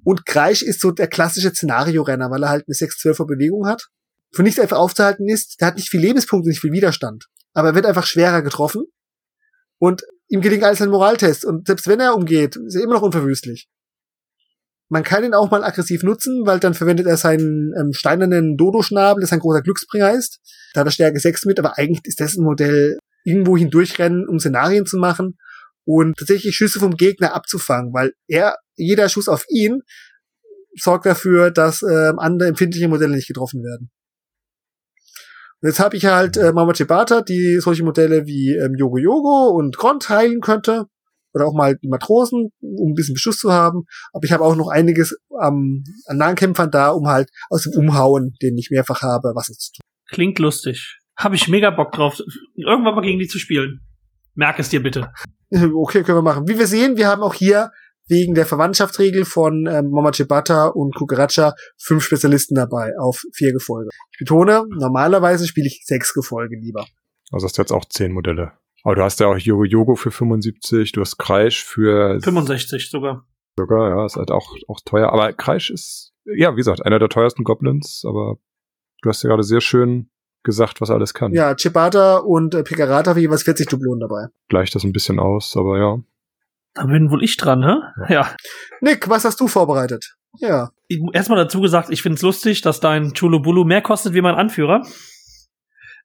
[0.03, 3.89] und Kreisch ist so der klassische Szenario-Renner, weil er halt eine 6-12er Bewegung hat
[4.35, 7.27] für nichts einfach aufzuhalten ist, der hat nicht viel Lebenspunkte, nicht viel Widerstand.
[7.53, 8.85] Aber er wird einfach schwerer getroffen.
[9.79, 11.45] Und ihm gelingt alles ein Moraltest.
[11.45, 13.69] Und selbst wenn er umgeht, ist er immer noch unverwüstlich.
[14.89, 19.21] Man kann ihn auch mal aggressiv nutzen, weil dann verwendet er seinen ähm, steinernen Dodo-Schnabel,
[19.21, 20.41] der sein großer Glücksbringer ist.
[20.73, 24.39] Da hat er Stärke 6 mit, aber eigentlich ist das ein Modell, irgendwo hindurchrennen, um
[24.39, 25.39] Szenarien zu machen
[25.85, 29.81] und tatsächlich Schüsse vom Gegner abzufangen, weil er, jeder Schuss auf ihn
[30.79, 33.91] sorgt dafür, dass ähm, andere empfindliche Modelle nicht getroffen werden.
[35.65, 39.79] Jetzt habe ich halt äh, Mama Chibata, die solche Modelle wie ähm, Yogo Yogo und
[39.79, 40.87] Grond heilen könnte.
[41.33, 43.85] Oder auch mal die Matrosen, um ein bisschen Beschuss zu haben.
[44.13, 48.35] Aber ich habe auch noch einiges ähm, an Nahkämpfern da, um halt aus dem Umhauen,
[48.43, 49.81] den ich mehrfach habe, was zu tun.
[50.11, 51.01] Klingt lustig.
[51.17, 52.21] Habe ich mega Bock drauf,
[52.55, 53.81] irgendwann mal gegen die zu spielen.
[54.35, 55.11] Merk es dir bitte.
[55.57, 56.49] Okay, können wir machen.
[56.49, 57.71] Wie wir sehen, wir haben auch hier
[58.07, 63.91] wegen der Verwandtschaftsregel von ähm, Mama Chibata und Kukaracha fünf Spezialisten dabei auf vier Gefolge.
[64.13, 66.87] Ich betone, normalerweise spiele ich sechs Gefolge lieber.
[67.33, 68.53] Also hast du jetzt auch zehn Modelle.
[68.85, 73.27] Aber du hast ja auch Yogo Yogo für 75, du hast Kreisch für 65 sogar.
[73.57, 75.11] Sogar, ja, ist halt auch, auch teuer.
[75.11, 78.37] Aber Kreisch ist, ja, wie gesagt, einer der teuersten Goblins, aber
[79.03, 80.11] du hast ja gerade sehr schön
[80.43, 81.33] gesagt, was alles kann.
[81.33, 84.27] Ja, Chibata und äh, Picarata haben jeweils 40 Dublonen dabei.
[84.49, 86.03] Gleicht das ein bisschen aus, aber ja.
[86.75, 87.77] Da bin wohl ich dran, hä?
[88.09, 88.15] Ja.
[88.15, 88.37] ja.
[88.81, 90.17] Nick, was hast du vorbereitet?
[90.39, 90.71] Ja.
[91.13, 94.83] Erstmal dazu gesagt, ich find's lustig, dass dein Chulubulu mehr kostet wie mein Anführer.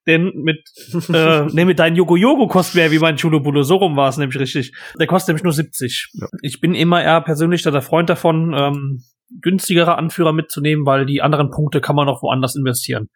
[0.08, 0.60] Denn mit,
[1.14, 3.64] äh, nee, mit deinem Yogo Yogo kostet mehr wie mein Chulubulu.
[3.64, 4.74] So rum war es nämlich richtig.
[5.00, 6.12] Der kostet nämlich nur 70.
[6.14, 6.28] Ja.
[6.42, 9.04] Ich bin immer eher persönlich der Freund davon, ähm,
[9.42, 13.10] günstigere Anführer mitzunehmen, weil die anderen Punkte kann man auch woanders investieren.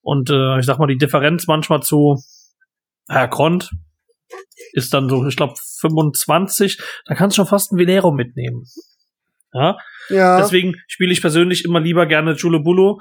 [0.00, 2.22] Und äh, ich sag mal, die Differenz manchmal zu
[3.08, 3.70] Herr Grond
[4.72, 6.78] ist dann so, ich glaube, 25.
[7.06, 8.64] Da kannst du schon fast ein Velero mitnehmen.
[9.52, 9.76] Ja.
[10.08, 10.38] ja.
[10.38, 12.98] Deswegen spiele ich persönlich immer lieber gerne Julebulu.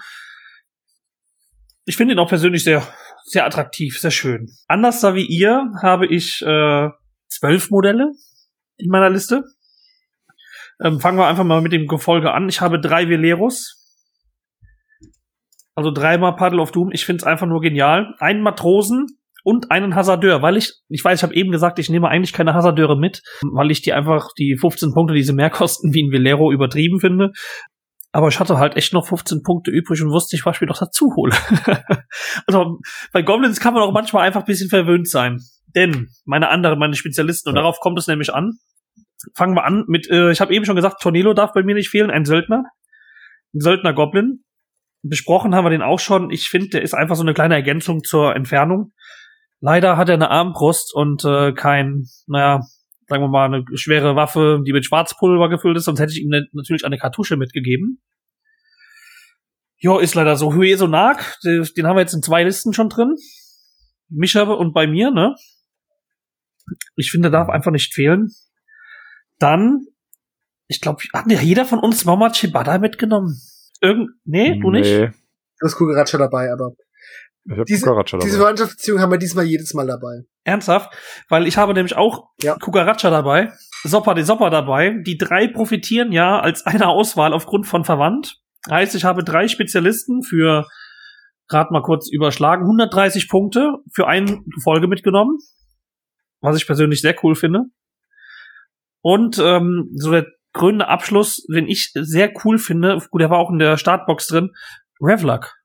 [1.86, 2.86] Ich finde ihn auch persönlich sehr,
[3.26, 4.50] sehr attraktiv, sehr schön.
[4.68, 6.90] Anders da wie ihr habe ich äh,
[7.28, 8.12] zwölf Modelle
[8.78, 9.44] in meiner Liste.
[10.84, 12.50] Ähm, fangen wir einfach mal mit dem Gefolge an.
[12.50, 13.84] Ich habe drei Veleros.
[15.76, 16.92] Also dreimal Paddle of Doom.
[16.92, 18.16] Ich finde es einfach nur genial.
[18.20, 19.17] Einen Matrosen,
[19.48, 22.54] und einen Hasardeur, weil ich, ich weiß, ich habe eben gesagt, ich nehme eigentlich keine
[22.54, 26.12] Hasardeure mit, weil ich die einfach die 15 Punkte, die sie mehr kosten, wie ein
[26.12, 27.32] Velero übertrieben finde.
[28.12, 30.68] Aber ich hatte halt echt noch 15 Punkte übrig und wusste ich, was ich mir
[30.68, 31.34] doch dazu hole.
[32.46, 32.80] also
[33.14, 35.40] bei Goblins kann man auch manchmal einfach ein bisschen verwöhnt sein.
[35.74, 37.62] Denn meine anderen, meine Spezialisten, und ja.
[37.62, 38.58] darauf kommt es nämlich an.
[39.34, 41.90] Fangen wir an mit, äh, ich habe eben schon gesagt, Tornillo darf bei mir nicht
[41.90, 42.66] fehlen, ein Söldner.
[43.56, 44.44] Ein Söldner-Goblin.
[45.04, 46.32] Besprochen haben wir den auch schon.
[46.32, 48.92] Ich finde, der ist einfach so eine kleine Ergänzung zur Entfernung.
[49.60, 52.62] Leider hat er eine Armbrust und äh, kein, naja,
[53.08, 56.30] sagen wir mal, eine schwere Waffe, die mit Schwarzpulver gefüllt ist, sonst hätte ich ihm
[56.54, 58.02] natürlich eine Kartusche mitgegeben.
[59.80, 60.54] Jo, ist leider so.
[60.54, 63.16] Hue Sonak, den haben wir jetzt in zwei Listen schon drin.
[64.10, 65.36] Mischa und bei mir, ne?
[66.96, 68.30] Ich finde, darf einfach nicht fehlen.
[69.40, 69.86] Dann,
[70.68, 73.40] ich glaube, hat jeder von uns Mama Chibada mitgenommen?
[73.82, 74.90] Irgend, nee, du nicht?
[74.90, 75.12] Nee.
[75.60, 76.74] Du hast Kugaracha dabei, aber
[77.48, 78.26] diese, Kukaracha dabei.
[78.26, 80.26] diese Verwandtschaftsbeziehung haben wir diesmal jedes Mal dabei.
[80.44, 80.94] Ernsthaft?
[81.30, 82.56] Weil ich habe nämlich auch ja.
[82.56, 83.52] Kukaracha dabei,
[83.84, 85.02] Soppa de Soppa dabei.
[85.06, 88.42] Die drei profitieren ja als eine Auswahl aufgrund von Verwandt.
[88.70, 90.68] Heißt, ich habe drei Spezialisten für,
[91.48, 95.38] gerade mal kurz überschlagen, 130 Punkte für eine Folge mitgenommen.
[96.42, 97.64] was ich persönlich sehr cool finde.
[99.02, 103.52] Und ähm, so der krönende Abschluss, den ich sehr cool finde, gut, der war auch
[103.52, 104.52] in der Startbox drin,
[105.02, 105.57] Revlok.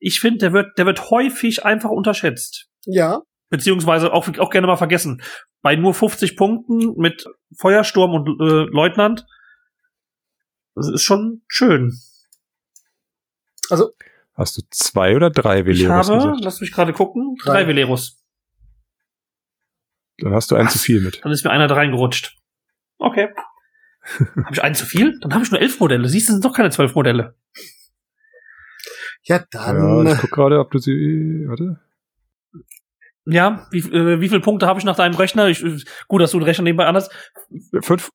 [0.00, 2.68] Ich finde, der wird, der wird häufig einfach unterschätzt.
[2.86, 3.22] Ja.
[3.50, 5.22] Beziehungsweise auch, auch gerne mal vergessen.
[5.62, 7.26] Bei nur 50 Punkten mit
[7.58, 9.26] Feuersturm und äh, Leutnant.
[10.74, 11.92] Das ist schon schön.
[13.68, 13.92] Also,
[14.34, 16.44] Hast du zwei oder drei Veleros ich habe, gesagt?
[16.44, 17.52] lass mich gerade gucken, Drei.
[17.52, 18.24] drei Veleros.
[20.18, 20.72] Dann hast du einen Was?
[20.74, 21.22] zu viel mit.
[21.22, 22.36] Dann ist mir einer da reingerutscht.
[22.98, 23.28] Okay.
[24.18, 25.18] habe ich einen zu viel?
[25.20, 26.08] Dann habe ich nur elf Modelle.
[26.08, 27.36] Siehst du, sind doch keine zwölf Modelle.
[29.24, 30.06] Ja, Ja, dann.
[30.06, 31.44] ich guck gerade, ob du sie.
[31.46, 31.78] Warte.
[33.26, 35.48] Ja, wie, äh, wie viele Punkte habe ich nach deinem Rechner?
[35.48, 35.62] Ich,
[36.08, 37.10] gut, dass du den Rechner nebenbei anders.
[37.82, 38.10] Fünf.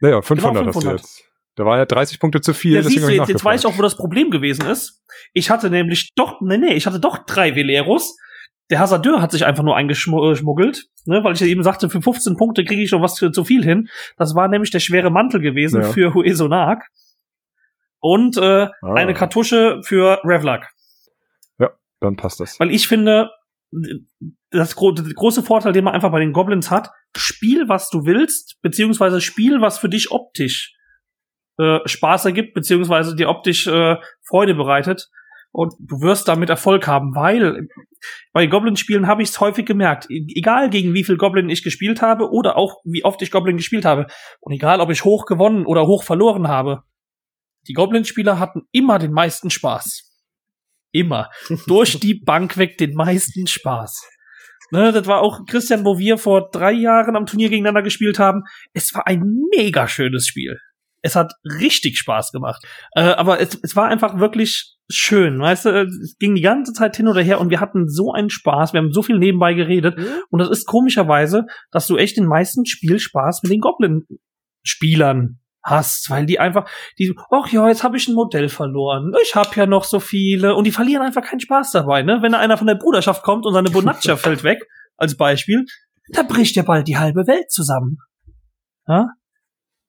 [0.00, 1.00] Naja, 500, hast du 500.
[1.00, 1.24] jetzt.
[1.54, 2.72] Da waren ja 30 Punkte zu viel.
[2.74, 5.02] Ja, deswegen siehst du, jetzt, jetzt weiß ich auch, wo das Problem gewesen ist.
[5.34, 8.16] Ich hatte nämlich doch, nee, nee, ich hatte doch drei Veleros.
[8.70, 12.36] Der Hasardeur hat sich einfach nur eingeschmuggelt, ne, weil ich ja eben sagte, für 15
[12.38, 13.88] Punkte kriege ich schon was für zu viel hin.
[14.16, 15.88] Das war nämlich der schwere Mantel gewesen Ja.
[15.88, 16.88] für Huesonak.
[18.04, 18.94] Und äh, Ah.
[18.94, 20.68] eine Kartusche für Revlak.
[22.00, 22.58] Dann passt das.
[22.58, 23.30] Weil ich finde,
[24.50, 28.04] das gro der große Vorteil, den man einfach bei den Goblins hat, spiel, was du
[28.04, 30.74] willst, beziehungsweise spiel, was für dich optisch
[31.60, 35.10] äh, Spaß ergibt, beziehungsweise dir optisch äh, Freude bereitet.
[35.52, 37.68] Und du wirst damit Erfolg haben, weil
[38.32, 42.02] bei Goblin-Spielen habe ich es häufig gemerkt, e- egal gegen wie viel Goblin ich gespielt
[42.02, 44.06] habe oder auch wie oft ich Goblin gespielt habe
[44.40, 46.82] und egal ob ich hoch gewonnen oder hoch verloren habe,
[47.68, 50.10] die Goblin-Spieler hatten immer den meisten Spaß.
[50.92, 51.30] Immer.
[51.66, 54.08] Durch die Bank weg den meisten Spaß.
[54.70, 58.44] Ne, das war auch Christian, wo wir vor drei Jahren am Turnier gegeneinander gespielt haben.
[58.72, 59.22] Es war ein
[59.54, 60.58] mega schönes Spiel.
[61.02, 62.64] Es hat richtig Spaß gemacht.
[62.94, 65.40] Äh, aber es, es war einfach wirklich schön.
[65.40, 68.30] Weißt du, es ging die ganze Zeit hin oder her und wir hatten so einen
[68.30, 68.72] Spaß.
[68.72, 69.96] Wir haben so viel nebenbei geredet.
[69.98, 70.06] Hm?
[70.30, 76.26] Und das ist komischerweise, dass du echt den meisten Spielspaß mit den Goblin-Spielern hast, weil
[76.26, 76.68] die einfach,
[76.98, 79.12] die, ach ja, jetzt habe ich ein Modell verloren.
[79.22, 82.18] Ich habe ja noch so viele und die verlieren einfach keinen Spaß dabei, ne?
[82.20, 84.66] Wenn da einer von der Bruderschaft kommt und seine Bonaccia fällt weg,
[84.96, 85.64] als Beispiel,
[86.08, 87.98] da bricht ja bald die halbe Welt zusammen.
[88.86, 89.08] Ja?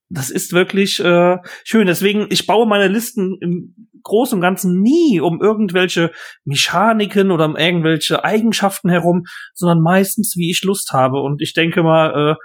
[0.09, 1.87] Das ist wirklich äh, schön.
[1.87, 6.11] Deswegen, ich baue meine Listen im Großen und Ganzen nie um irgendwelche
[6.43, 9.23] Mechaniken oder um irgendwelche Eigenschaften herum,
[9.53, 11.21] sondern meistens, wie ich Lust habe.
[11.21, 12.35] Und ich denke mal, äh,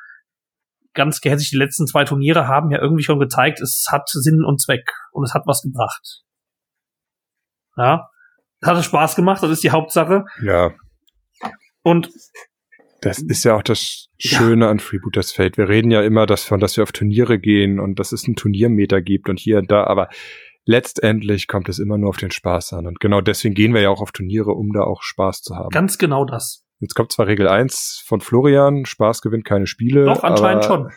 [0.98, 4.60] ganz gehässig, die letzten zwei Turniere haben ja irgendwie schon gezeigt, es hat Sinn und
[4.60, 6.22] Zweck und es hat was gebracht.
[7.76, 8.10] Ja.
[8.60, 10.24] Es hat Spaß gemacht, das ist die Hauptsache.
[10.42, 10.72] Ja,
[11.82, 12.10] Und
[13.00, 15.56] das ist ja auch das Schöne an Freebooters Fate.
[15.56, 19.00] Wir reden ja immer davon, dass wir auf Turniere gehen und dass es einen Turniermeter
[19.00, 20.08] gibt und hier und da, aber
[20.64, 22.86] letztendlich kommt es immer nur auf den Spaß an.
[22.86, 25.70] Und genau deswegen gehen wir ja auch auf Turniere, um da auch Spaß zu haben.
[25.70, 26.64] ganz genau das.
[26.80, 30.04] Jetzt kommt zwar Regel 1 von Florian, Spaß gewinnt keine Spiele.
[30.04, 30.92] Doch, anscheinend aber schon.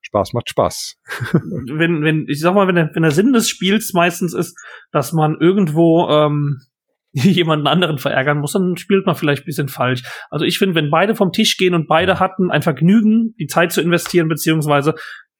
[0.00, 0.96] Spaß macht Spaß.
[1.32, 4.56] wenn, wenn, ich sag mal, wenn der, wenn der Sinn des Spiels meistens ist,
[4.90, 6.60] dass man irgendwo ähm,
[7.12, 10.02] jemanden anderen verärgern muss, dann spielt man vielleicht ein bisschen falsch.
[10.30, 13.72] Also ich finde, wenn beide vom Tisch gehen und beide hatten ein Vergnügen, die Zeit
[13.72, 14.94] zu investieren, beziehungsweise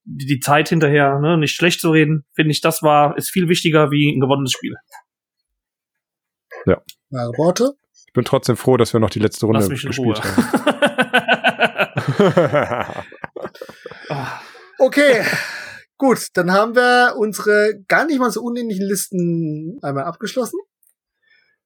[0.04, 3.48] die, die Zeit hinterher ne, nicht schlecht zu reden, finde ich, das war, ist viel
[3.48, 4.74] wichtiger wie ein gewonnenes Spiel.
[7.10, 7.72] Wahre Worte.
[8.08, 10.14] Ich bin trotzdem froh, dass wir noch die letzte Runde in Ruhe.
[10.14, 10.48] gespielt haben.
[14.80, 15.24] Okay.
[15.96, 20.58] Gut, dann haben wir unsere gar nicht mal so unähnlichen Listen einmal abgeschlossen.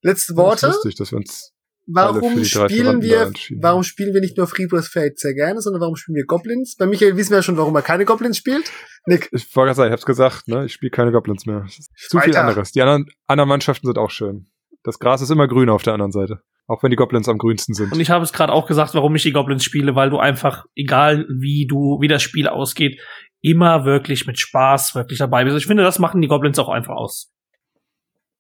[0.01, 0.67] Letzte Das ist Worte.
[0.69, 1.53] lustig, dass wir uns
[1.87, 6.15] Warum spielen wir, warum spielen wir nicht nur Freebooters Fate sehr gerne, sondern warum spielen
[6.15, 6.77] wir Goblins?
[6.77, 8.71] Bei Michael wissen wir ja schon, warum er keine Goblins spielt.
[9.07, 10.65] Nick, Ich wollte gerade sagen, ich hab's gesagt, ne?
[10.65, 11.67] Ich spiele keine Goblins mehr.
[11.69, 12.41] Zu viel Weiter.
[12.43, 12.71] anderes.
[12.73, 14.47] Die anderen, anderen Mannschaften sind auch schön.
[14.85, 16.41] Das Gras ist immer grüner auf der anderen Seite.
[16.67, 17.93] Auch wenn die Goblins am grünsten sind.
[17.93, 20.65] Und ich habe es gerade auch gesagt, warum ich die Goblins spiele, weil du einfach,
[20.75, 23.01] egal wie du, wie das Spiel ausgeht,
[23.41, 25.57] immer wirklich mit Spaß wirklich dabei bist.
[25.57, 27.33] Ich finde, das machen die Goblins auch einfach aus.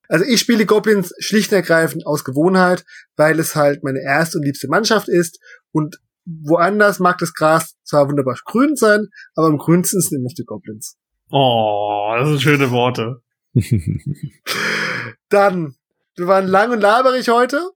[0.09, 2.85] Also ich spiele Goblins schlicht und ergreifend aus Gewohnheit,
[3.17, 5.41] weil es halt meine erste und liebste Mannschaft ist
[5.73, 10.35] und woanders mag das Gras zwar wunderbar grün sein, aber am grünsten sind immer noch
[10.37, 10.97] die Goblins.
[11.31, 13.23] Oh, das sind schöne Worte.
[15.29, 15.77] Dann,
[16.17, 17.71] wir waren lang und laberig heute,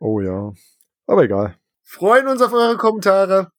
[0.00, 0.52] oh ja.
[1.06, 1.56] Aber egal.
[1.82, 3.50] freuen uns auf eure Kommentare.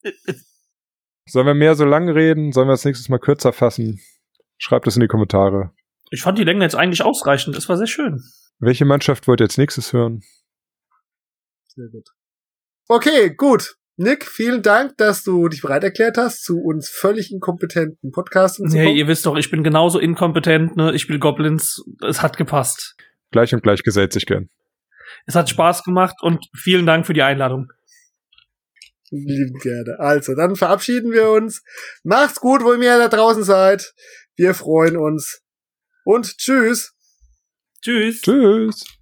[1.28, 2.52] Sollen wir mehr so lang reden?
[2.52, 4.00] Sollen wir das nächstes Mal kürzer fassen?
[4.58, 5.72] Schreibt es in die Kommentare.
[6.12, 7.56] Ich fand die Länge jetzt eigentlich ausreichend.
[7.56, 8.22] Das war sehr schön.
[8.60, 10.22] Welche Mannschaft wollt ihr als nächstes hören?
[11.68, 12.10] Sehr gut.
[12.88, 13.76] Okay, gut.
[13.96, 18.76] Nick, vielen Dank, dass du dich bereit erklärt hast, zu uns völlig inkompetenten Podcasten zu
[18.78, 18.98] Nee, kommen.
[18.98, 20.94] ihr wisst doch, ich bin genauso inkompetent, ne?
[20.96, 21.84] Ich spiele Goblins.
[22.08, 22.96] Es hat gepasst.
[23.32, 24.50] Gleich und gleich gesellt sich gern.
[25.26, 27.72] Es hat Spaß gemacht und vielen Dank für die Einladung.
[29.12, 29.98] Lieben gerne.
[30.00, 31.64] Also, dann verabschieden wir uns.
[32.04, 33.94] Macht's gut, wo ihr da draußen seid.
[34.36, 35.42] Wir freuen uns.
[36.04, 36.94] Und tschüss.
[37.82, 38.22] Tschüss.
[38.22, 38.99] Tschüss.